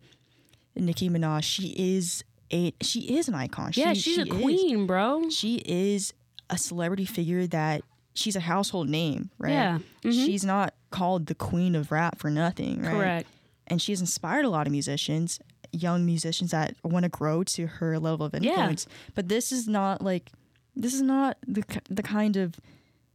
Nicki 0.76 1.08
Minaj. 1.08 1.42
She 1.44 1.74
is 1.76 2.24
a 2.52 2.72
she 2.82 3.16
is 3.16 3.28
an 3.28 3.34
icon. 3.34 3.72
yeah 3.74 3.92
she, 3.92 4.00
she's 4.00 4.14
she 4.16 4.20
a 4.20 4.24
is- 4.24 4.42
queen 4.42 4.86
bro 4.86 5.28
she 5.30 5.56
is 5.64 6.12
a 6.48 6.58
celebrity 6.58 7.04
figure 7.04 7.46
that 7.46 7.82
she's 8.12 8.34
a 8.34 8.40
household 8.40 8.88
name, 8.88 9.30
right? 9.38 9.52
Yeah. 9.52 9.78
Mhm. 10.02 10.12
She's 10.12 10.44
not 10.44 10.74
called 10.90 11.26
the 11.26 11.34
queen 11.34 11.76
of 11.76 11.92
rap 11.92 12.18
for 12.18 12.28
nothing, 12.28 12.82
right? 12.82 12.90
correct 12.92 13.28
and 13.68 13.80
she's 13.80 14.00
inspired 14.00 14.44
a 14.44 14.48
lot 14.50 14.66
of 14.66 14.72
musicians, 14.72 15.38
young 15.70 16.04
musicians 16.04 16.50
that 16.50 16.74
want 16.82 17.04
to 17.04 17.08
grow 17.08 17.44
to 17.44 17.68
her 17.68 18.00
level 18.00 18.26
of 18.26 18.34
Yeah. 18.34 18.50
influence. 18.50 18.88
But 19.14 19.28
this 19.28 19.52
is 19.52 19.68
not 19.68 20.02
like 20.02 20.32
this 20.80 20.94
is 20.94 21.02
not 21.02 21.36
the 21.46 21.62
the 21.88 22.02
kind 22.02 22.36
of 22.36 22.58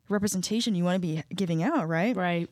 representation 0.09 0.75
you 0.75 0.83
want 0.83 0.95
to 0.95 0.99
be 1.07 1.23
giving 1.35 1.63
out, 1.63 1.87
right? 1.87 2.15
right 2.15 2.47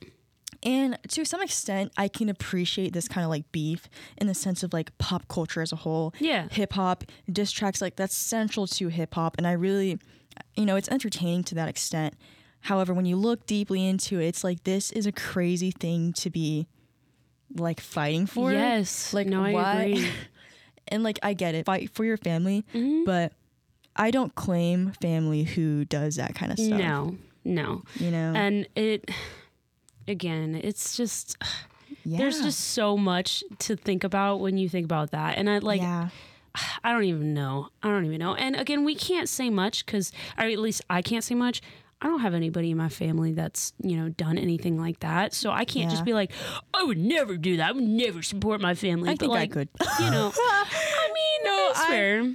And 0.64 0.98
to 1.10 1.24
some 1.26 1.42
extent, 1.42 1.92
I 1.98 2.08
can 2.08 2.30
appreciate 2.30 2.94
this 2.94 3.08
kind 3.08 3.24
of 3.24 3.30
like 3.30 3.52
beef 3.52 3.88
in 4.18 4.28
the 4.28 4.34
sense 4.34 4.64
of 4.64 4.74
like 4.74 4.98
pop 4.98 5.28
culture 5.28 5.62
as 5.62 5.72
a 5.72 5.76
whole. 5.78 6.14
Yeah. 6.20 6.48
Hip 6.52 6.74
hop, 6.74 7.04
diss 7.32 7.52
tracks, 7.52 7.82
like 7.82 7.96
that's 7.96 8.16
central 8.16 8.66
to 8.68 8.88
hip 8.88 9.14
hop. 9.14 9.36
And 9.38 9.46
I 9.46 9.52
really, 9.52 10.00
you 10.56 10.66
know, 10.66 10.76
it's 10.78 10.90
entertaining 10.90 11.44
to 11.46 11.56
that 11.56 11.70
extent. 11.70 12.16
However, 12.62 12.94
when 12.94 13.06
you 13.06 13.18
look 13.18 13.46
deeply 13.46 13.86
into 13.86 14.20
it, 14.20 14.28
it's 14.28 14.44
like 14.44 14.64
this 14.64 14.92
is 14.94 15.06
a 15.06 15.12
crazy 15.12 15.70
thing 15.72 16.14
to 16.14 16.30
be 16.30 16.68
like 17.56 17.80
fighting 17.82 18.26
for. 18.26 18.52
Yes. 18.52 19.14
Like, 19.14 19.28
no, 19.28 19.44
I 19.44 19.54
why- 19.54 19.82
agree. 19.84 20.08
And 20.90 21.02
like, 21.02 21.18
I 21.24 21.34
get 21.34 21.56
it, 21.56 21.66
fight 21.66 21.90
for 21.92 22.04
your 22.04 22.18
family, 22.18 22.66
Mm-hmm. 22.74 23.06
but 23.06 23.32
I 23.96 24.12
don't 24.12 24.34
claim 24.36 24.92
family 25.02 25.44
who 25.44 25.86
does 25.86 26.16
that 26.16 26.36
kind 26.36 26.52
of 26.52 26.60
stuff. 26.60 26.80
No, 26.80 27.18
no. 27.44 27.84
You 27.96 28.12
know? 28.12 28.34
And 28.36 28.68
it, 28.76 29.10
again, 30.08 30.60
it's 30.64 30.98
just, 30.98 31.38
yeah. 32.04 32.18
there's 32.18 32.42
just 32.42 32.60
so 32.60 32.98
much 32.98 33.44
to 33.60 33.76
think 33.76 34.04
about 34.04 34.40
when 34.40 34.58
you 34.58 34.68
think 34.70 34.86
about 34.86 35.12
that. 35.12 35.38
And 35.38 35.50
I 35.50 35.60
like, 35.60 35.82
yeah. 35.82 36.10
I 36.84 36.92
don't 36.92 37.06
even 37.06 37.34
know. 37.34 37.70
I 37.82 37.90
don't 37.90 38.06
even 38.06 38.20
know. 38.20 38.36
And 38.36 38.56
again, 38.56 38.84
we 38.84 38.94
can't 38.96 39.28
say 39.28 39.50
much 39.50 39.86
because, 39.86 40.12
or 40.38 40.46
at 40.46 40.60
least 40.60 40.82
I 40.90 41.02
can't 41.02 41.24
say 41.24 41.34
much. 41.36 41.62
I 42.02 42.08
don't 42.08 42.20
have 42.20 42.34
anybody 42.34 42.70
in 42.72 42.78
my 42.78 42.90
family 42.90 43.32
that's, 43.32 43.74
you 43.82 43.96
know, 43.96 44.10
done 44.10 44.38
anything 44.38 44.78
like 44.80 45.00
that. 45.00 45.34
So 45.34 45.52
I 45.52 45.64
can't 45.66 45.90
just 45.90 46.04
be 46.04 46.14
like, 46.14 46.32
I 46.74 46.84
would 46.84 46.98
never 46.98 47.38
do 47.38 47.58
that. 47.58 47.70
I 47.70 47.72
would 47.72 47.84
never 47.84 48.22
support 48.22 48.60
my 48.60 48.76
family. 48.76 49.10
I 49.10 49.14
But, 49.14 49.20
think 49.22 49.34
I 49.34 49.48
could. 49.48 49.70
You 50.00 50.12
know, 50.12 50.32
I 50.36 51.12
mean, 51.14 51.46
No, 51.46 51.68
it's 51.72 51.80
I- 51.80 51.88
fair. 51.88 52.34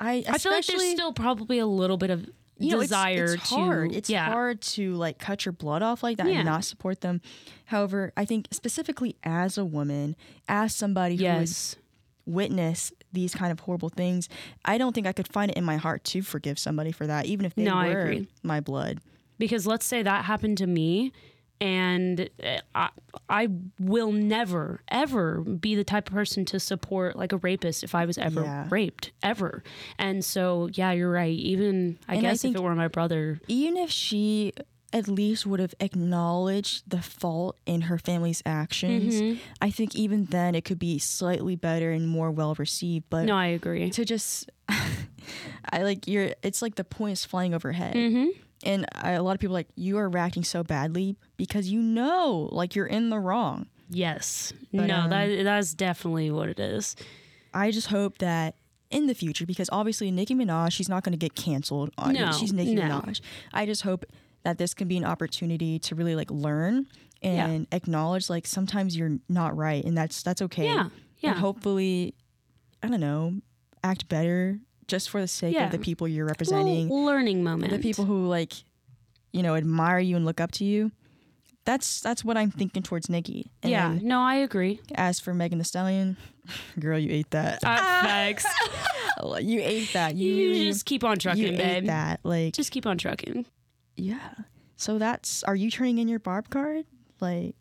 I, 0.00 0.24
I 0.28 0.38
feel 0.38 0.50
like 0.52 0.64
there's 0.66 0.90
still 0.90 1.12
probably 1.12 1.58
a 1.58 1.66
little 1.66 1.98
bit 1.98 2.10
of 2.10 2.26
you 2.58 2.70
know, 2.72 2.76
it's- 2.80 2.88
desire 2.88 3.34
it's, 3.34 3.48
to 3.50 3.54
hard. 3.54 3.92
It's 3.94 4.10
yeah. 4.10 4.30
hard 4.30 4.60
to 4.62 4.94
like 4.94 5.18
cut 5.18 5.44
your 5.44 5.52
blood 5.52 5.82
off 5.82 6.02
like 6.02 6.16
that 6.18 6.26
Yeah. 6.26 6.38
and 6.38 6.46
not 6.46 6.64
support 6.64 7.00
them. 7.02 7.20
However, 7.66 8.12
I 8.16 8.24
think 8.24 8.48
specifically 8.50 9.16
as 9.22 9.56
a 9.58 9.64
woman, 9.64 10.16
as 10.48 10.74
somebody 10.74 11.16
who 11.16 11.24
has 11.24 11.50
Yes. 11.50 11.76
witnessed 12.26 12.92
these 13.12 13.34
kind 13.34 13.50
of 13.52 13.60
horrible 13.60 13.88
things, 13.88 14.28
I 14.64 14.78
don't 14.78 14.94
think 14.94 15.06
I 15.06 15.12
could 15.12 15.28
find 15.28 15.50
it 15.50 15.56
in 15.56 15.64
my 15.64 15.76
heart 15.76 16.04
to 16.04 16.22
forgive 16.22 16.58
somebody 16.58 16.92
for 16.92 17.06
that, 17.06 17.26
even 17.26 17.44
if 17.46 17.54
they 17.54 17.64
No, 17.64 17.76
were 17.76 18.18
my 18.42 18.60
blood. 18.60 19.00
Because 19.38 19.66
let's 19.66 19.86
say 19.86 20.02
that 20.02 20.26
happened 20.26 20.58
to 20.58 20.66
me, 20.66 21.12
and 21.60 22.30
uh, 22.42 22.58
I, 22.74 22.88
I 23.28 23.48
will 23.78 24.12
never, 24.12 24.80
ever 24.88 25.40
be 25.40 25.74
the 25.74 25.84
type 25.84 26.08
of 26.08 26.14
person 26.14 26.44
to 26.46 26.58
support 26.60 27.16
like 27.16 27.32
a 27.32 27.36
rapist 27.38 27.84
if 27.84 27.94
I 27.94 28.06
was 28.06 28.16
ever 28.18 28.42
Yeah. 28.42 28.66
raped, 28.70 29.12
ever. 29.22 29.62
And 29.98 30.24
so, 30.24 30.68
yeah, 30.72 30.92
you're 30.92 31.10
right. 31.10 31.36
Even, 31.36 31.98
I 32.08 32.14
And 32.16 32.26
I 32.26 32.30
guess, 32.30 32.44
if 32.44 32.54
it 32.54 32.62
were 32.62 32.74
my 32.74 32.88
brother, 32.88 33.40
Even 33.48 33.76
if 33.76 33.90
she 33.90 34.52
at 34.92 35.06
least 35.06 35.46
would 35.46 35.60
have 35.60 35.74
acknowledged 35.78 36.82
the 36.90 37.00
fault 37.00 37.56
in 37.66 37.82
her 37.82 37.96
family's 37.98 38.42
actions, 38.46 39.14
Mm-hmm. 39.20 39.38
I 39.60 39.70
think 39.70 39.94
even 39.94 40.24
then 40.26 40.54
it 40.54 40.64
could 40.64 40.78
be 40.80 40.98
slightly 40.98 41.54
better 41.56 41.92
and 41.92 42.08
more 42.08 42.30
well 42.30 42.54
received. 42.56 43.04
But 43.10 43.26
no, 43.26 43.36
I 43.36 43.46
agree. 43.46 43.90
to 43.90 44.04
just 44.04 44.50
I 45.70 45.82
like 45.82 46.06
you're 46.08 46.30
it's 46.42 46.62
like 46.62 46.74
the 46.76 46.84
point 46.84 47.12
is 47.12 47.24
flying 47.24 47.54
overhead. 47.54 47.94
Mm-hmm. 47.94 48.28
And 48.64 48.86
I, 48.94 49.12
a 49.12 49.22
lot 49.22 49.34
of 49.34 49.40
people 49.40 49.56
are 49.56 49.60
like 49.60 49.68
you 49.74 49.96
are 49.98 50.08
reacting 50.08 50.44
so 50.44 50.62
badly 50.62 51.16
because 51.36 51.68
you 51.68 51.80
know 51.80 52.48
like 52.52 52.74
you're 52.76 52.86
in 52.86 53.10
the 53.10 53.18
wrong. 53.18 53.66
Yes. 53.88 54.52
But, 54.72 54.86
no, 54.86 54.96
um, 55.00 55.10
that 55.10 55.44
that's 55.44 55.74
definitely 55.74 56.30
what 56.30 56.48
it 56.48 56.60
is. 56.60 56.94
I 57.54 57.70
just 57.70 57.88
hope 57.88 58.18
that 58.18 58.54
in 58.90 59.06
the 59.06 59.14
future 59.14 59.46
because 59.46 59.68
obviously 59.72 60.10
Nicki 60.10 60.34
Minaj 60.34 60.72
she's 60.72 60.88
not 60.88 61.04
going 61.04 61.12
to 61.12 61.18
get 61.18 61.34
canceled 61.34 61.90
on 61.96 62.12
No, 62.14 62.32
she's 62.32 62.52
Nicki 62.52 62.74
no. 62.74 62.82
Minaj. 62.82 63.20
I 63.52 63.64
just 63.66 63.82
hope 63.82 64.04
that 64.42 64.58
this 64.58 64.74
can 64.74 64.88
be 64.88 64.96
an 64.96 65.04
opportunity 65.04 65.78
to 65.80 65.94
really 65.94 66.14
like 66.14 66.30
learn 66.30 66.86
Yeah. 67.22 67.46
and 67.46 67.66
acknowledge 67.72 68.28
like 68.30 68.46
sometimes 68.46 68.96
you're 68.96 69.18
not 69.28 69.56
right 69.56 69.84
and 69.84 69.96
that's 69.96 70.22
that's 70.22 70.42
okay. 70.42 70.66
Yeah. 70.66 70.88
Yeah. 71.18 71.30
And 71.30 71.38
hopefully 71.38 72.14
I 72.82 72.88
don't 72.88 73.00
know, 73.00 73.34
act 73.84 74.08
better 74.08 74.58
just 74.90 75.08
for 75.10 75.20
the 75.20 75.28
sake 75.28 75.54
Yeah. 75.54 75.66
of 75.66 75.72
the 75.72 75.78
people 75.78 76.06
you're 76.08 76.26
representing. 76.26 76.88
learning 76.90 77.42
moment. 77.44 77.72
the 77.72 77.78
people 77.78 78.04
who 78.04 78.26
like 78.26 78.52
you 79.32 79.42
know 79.42 79.54
admire 79.54 79.98
you 80.00 80.16
and 80.16 80.24
look 80.26 80.40
up 80.40 80.50
to 80.52 80.64
you 80.64 80.90
that's 81.64 82.00
that's 82.00 82.24
what 82.24 82.36
i'm 82.36 82.50
thinking 82.50 82.82
towards 82.82 83.08
Nicki 83.08 83.50
and 83.62 83.70
yeah. 83.70 83.96
No, 84.02 84.20
I 84.20 84.36
agree. 84.36 84.80
as 84.94 85.20
for 85.20 85.32
Megan 85.34 85.58
Thee 85.58 85.64
Stallion 85.64 86.16
girl 86.80 86.98
you 86.98 87.10
ate 87.12 87.30
that 87.30 87.62
Uh, 87.64 87.76
Facts. 88.02 88.46
you 89.40 89.60
ate 89.62 89.92
that 89.92 90.14
you, 90.16 90.32
you 90.34 90.64
just 90.72 90.84
keep 90.86 91.04
on 91.04 91.18
trucking, 91.18 91.42
you 91.42 91.48
trucking, 91.56 91.66
ate 91.84 91.86
that 91.86 92.20
like 92.24 92.54
Just 92.54 92.70
keep 92.72 92.86
on 92.86 92.98
trucking. 92.98 93.46
yeah 93.96 94.30
so 94.76 94.98
that's 94.98 95.42
are 95.44 95.54
you 95.56 95.70
turning 95.70 95.98
in 95.98 96.08
your 96.08 96.18
barb 96.18 96.48
card 96.50 96.84
like 97.20 97.54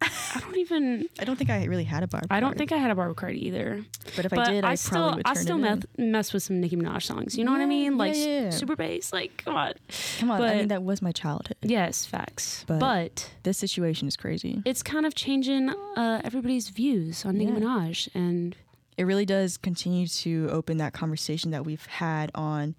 I 0.00 0.40
don't 0.40 0.56
even. 0.58 1.08
i 1.18 1.24
don't 1.24 1.36
think 1.36 1.50
i 1.50 1.64
really 1.64 1.84
had 1.84 2.02
a 2.02 2.06
barb 2.06 2.26
I 2.30 2.38
don't 2.40 2.50
card, 2.50 2.58
think 2.58 2.72
I 2.72 2.76
had 2.76 2.90
a 2.90 2.94
barber 2.94 3.14
card 3.14 3.34
either. 3.34 3.84
but 4.14 4.24
if 4.26 4.30
but 4.30 4.38
i 4.48 4.50
did 4.52 4.64
i, 4.64 4.74
still, 4.76 4.92
probably 4.98 5.16
would 5.18 5.26
I 5.26 5.34
still 5.34 5.58
meth, 5.58 5.86
mess 5.98 6.32
with 6.32 6.42
some 6.44 6.60
Nicki 6.60 6.76
Minaj 6.76 7.02
songs. 7.02 7.36
You 7.36 7.44
know 7.44 7.50
what 7.52 7.60
I 7.60 7.66
mean? 7.66 7.92
yeah, 7.92 7.98
Like 7.98 8.14
yeah, 8.16 8.24
yeah. 8.44 8.50
super 8.50 8.76
bass. 8.76 9.12
Like 9.12 9.42
come 9.44 9.56
on. 9.56 9.72
come 10.20 10.30
on 10.30 10.36
i 10.40 10.46
but- 10.46 10.56
mean 10.56 10.68
that 10.68 10.82
was 10.84 11.02
my 11.02 11.10
childhood 11.12 11.56
Yes, 11.62 12.04
facts. 12.04 12.64
But- 12.68 12.78
But, 12.80 13.30
this 13.42 13.58
situation 13.58 14.06
is 14.08 14.16
crazy 14.16 14.62
it's 14.64 14.82
kind 14.82 15.04
of 15.06 15.14
changing 15.14 15.70
uh, 15.70 16.20
everybody's 16.24 16.68
views 16.68 17.24
on 17.24 17.36
Nicki 17.38 17.52
Yeah. 17.52 17.58
Minaj, 17.58 18.08
and 18.14 18.54
it 18.96 19.04
really 19.04 19.26
does 19.26 19.56
continue 19.56 20.06
to 20.06 20.48
open 20.50 20.76
that 20.78 20.92
conversation 20.92 21.50
that 21.52 21.64
we've 21.64 21.86
had 21.86 22.30
on 22.34 22.74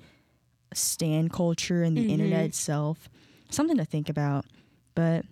stan 0.74 1.30
culture 1.30 1.84
and 1.84 1.97
the 1.97 2.01
Mm-hmm. 2.01 2.09
internet 2.11 2.45
itself. 2.45 3.09
Something 3.49 3.78
to 3.78 3.86
think 3.86 4.09
about. 4.09 4.45
But 4.95 5.26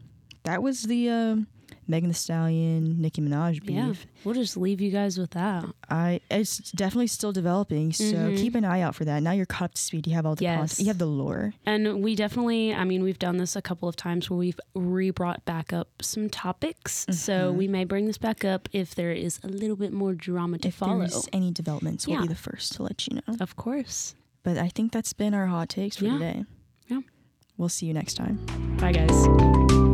that 0.44 0.64
was 0.64 0.84
the 0.84 1.10
um, 1.10 1.48
Megan 1.88 2.10
Thee 2.10 2.14
Stallion, 2.16 3.02
Nicki 3.02 3.22
Minaj 3.22 3.62
beef. 3.66 3.76
yeah, 3.76 3.94
we'll 4.24 4.36
just 4.36 4.58
leave 4.58 4.82
you 4.82 4.92
guys 4.92 5.18
with 5.18 5.32
that. 5.32 5.64
I 5.90 6.20
it's 6.30 6.58
definitely 6.72 7.08
still 7.08 7.32
developing, 7.32 7.94
so 7.94 8.34
keep 8.36 8.56
an 8.56 8.66
eye 8.66 8.82
out 8.82 8.96
for 8.96 9.06
that. 9.06 9.24
Now 9.24 9.32
you're 9.32 9.46
caught 9.46 9.66
up 9.66 9.74
to 9.76 9.82
speed. 9.82 10.08
You 10.08 10.14
have 10.16 10.26
all 10.26 10.36
the 10.36 10.46
Mm-hmm. 10.46 10.62
Yes. 10.62 10.80
You 10.80 10.88
have 10.88 10.98
the 10.98 11.06
lore. 11.06 11.54
And 11.66 12.02
we 12.04 12.16
definitely, 12.16 12.74
I 12.74 12.84
mean, 12.84 13.04
we've 13.04 13.20
done 13.20 13.38
this 13.38 13.56
a 13.56 13.62
couple 13.62 13.88
of 13.90 13.96
times 13.96 14.30
where 14.30 14.38
we've 14.38 14.60
re 14.76 15.10
brought 15.12 15.44
back 15.46 15.72
up 15.74 15.90
some 16.02 16.30
topics. 16.30 17.06
So 17.12 17.50
Mm-hmm. 17.50 17.58
we 17.58 17.68
may 17.68 17.84
bring 17.86 18.06
this 18.06 18.18
back 18.18 18.44
up 18.46 18.70
if 18.72 18.96
there 18.96 19.12
is 19.12 19.40
a 19.44 19.48
little 19.48 19.76
bit 19.76 19.92
more 19.94 20.14
drama 20.14 20.58
to 20.60 20.68
If 20.70 20.76
follow. 20.76 21.00
there's 21.00 21.28
any 21.34 21.52
developments, 21.52 22.08
we'll 22.08 22.22
be 22.22 22.28
the 22.28 22.36
first 22.36 22.74
to 22.74 22.84
let 22.84 23.08
you 23.08 23.16
know. 23.28 23.36
Of 23.40 23.56
course. 23.56 24.16
But 24.44 24.58
I 24.58 24.70
think 24.70 24.92
that's 24.92 25.14
been 25.14 25.34
our 25.34 25.48
hot 25.48 25.70
takes 25.70 25.98
for 25.98 26.06
Yeah. 26.06 26.14
today. 26.14 26.46
Yeah. 26.88 27.00
We'll 27.58 27.70
see 27.70 27.86
you 27.88 27.94
next 27.94 28.14
time. 28.16 28.40
Bye, 28.80 28.92
guys. 28.94 29.87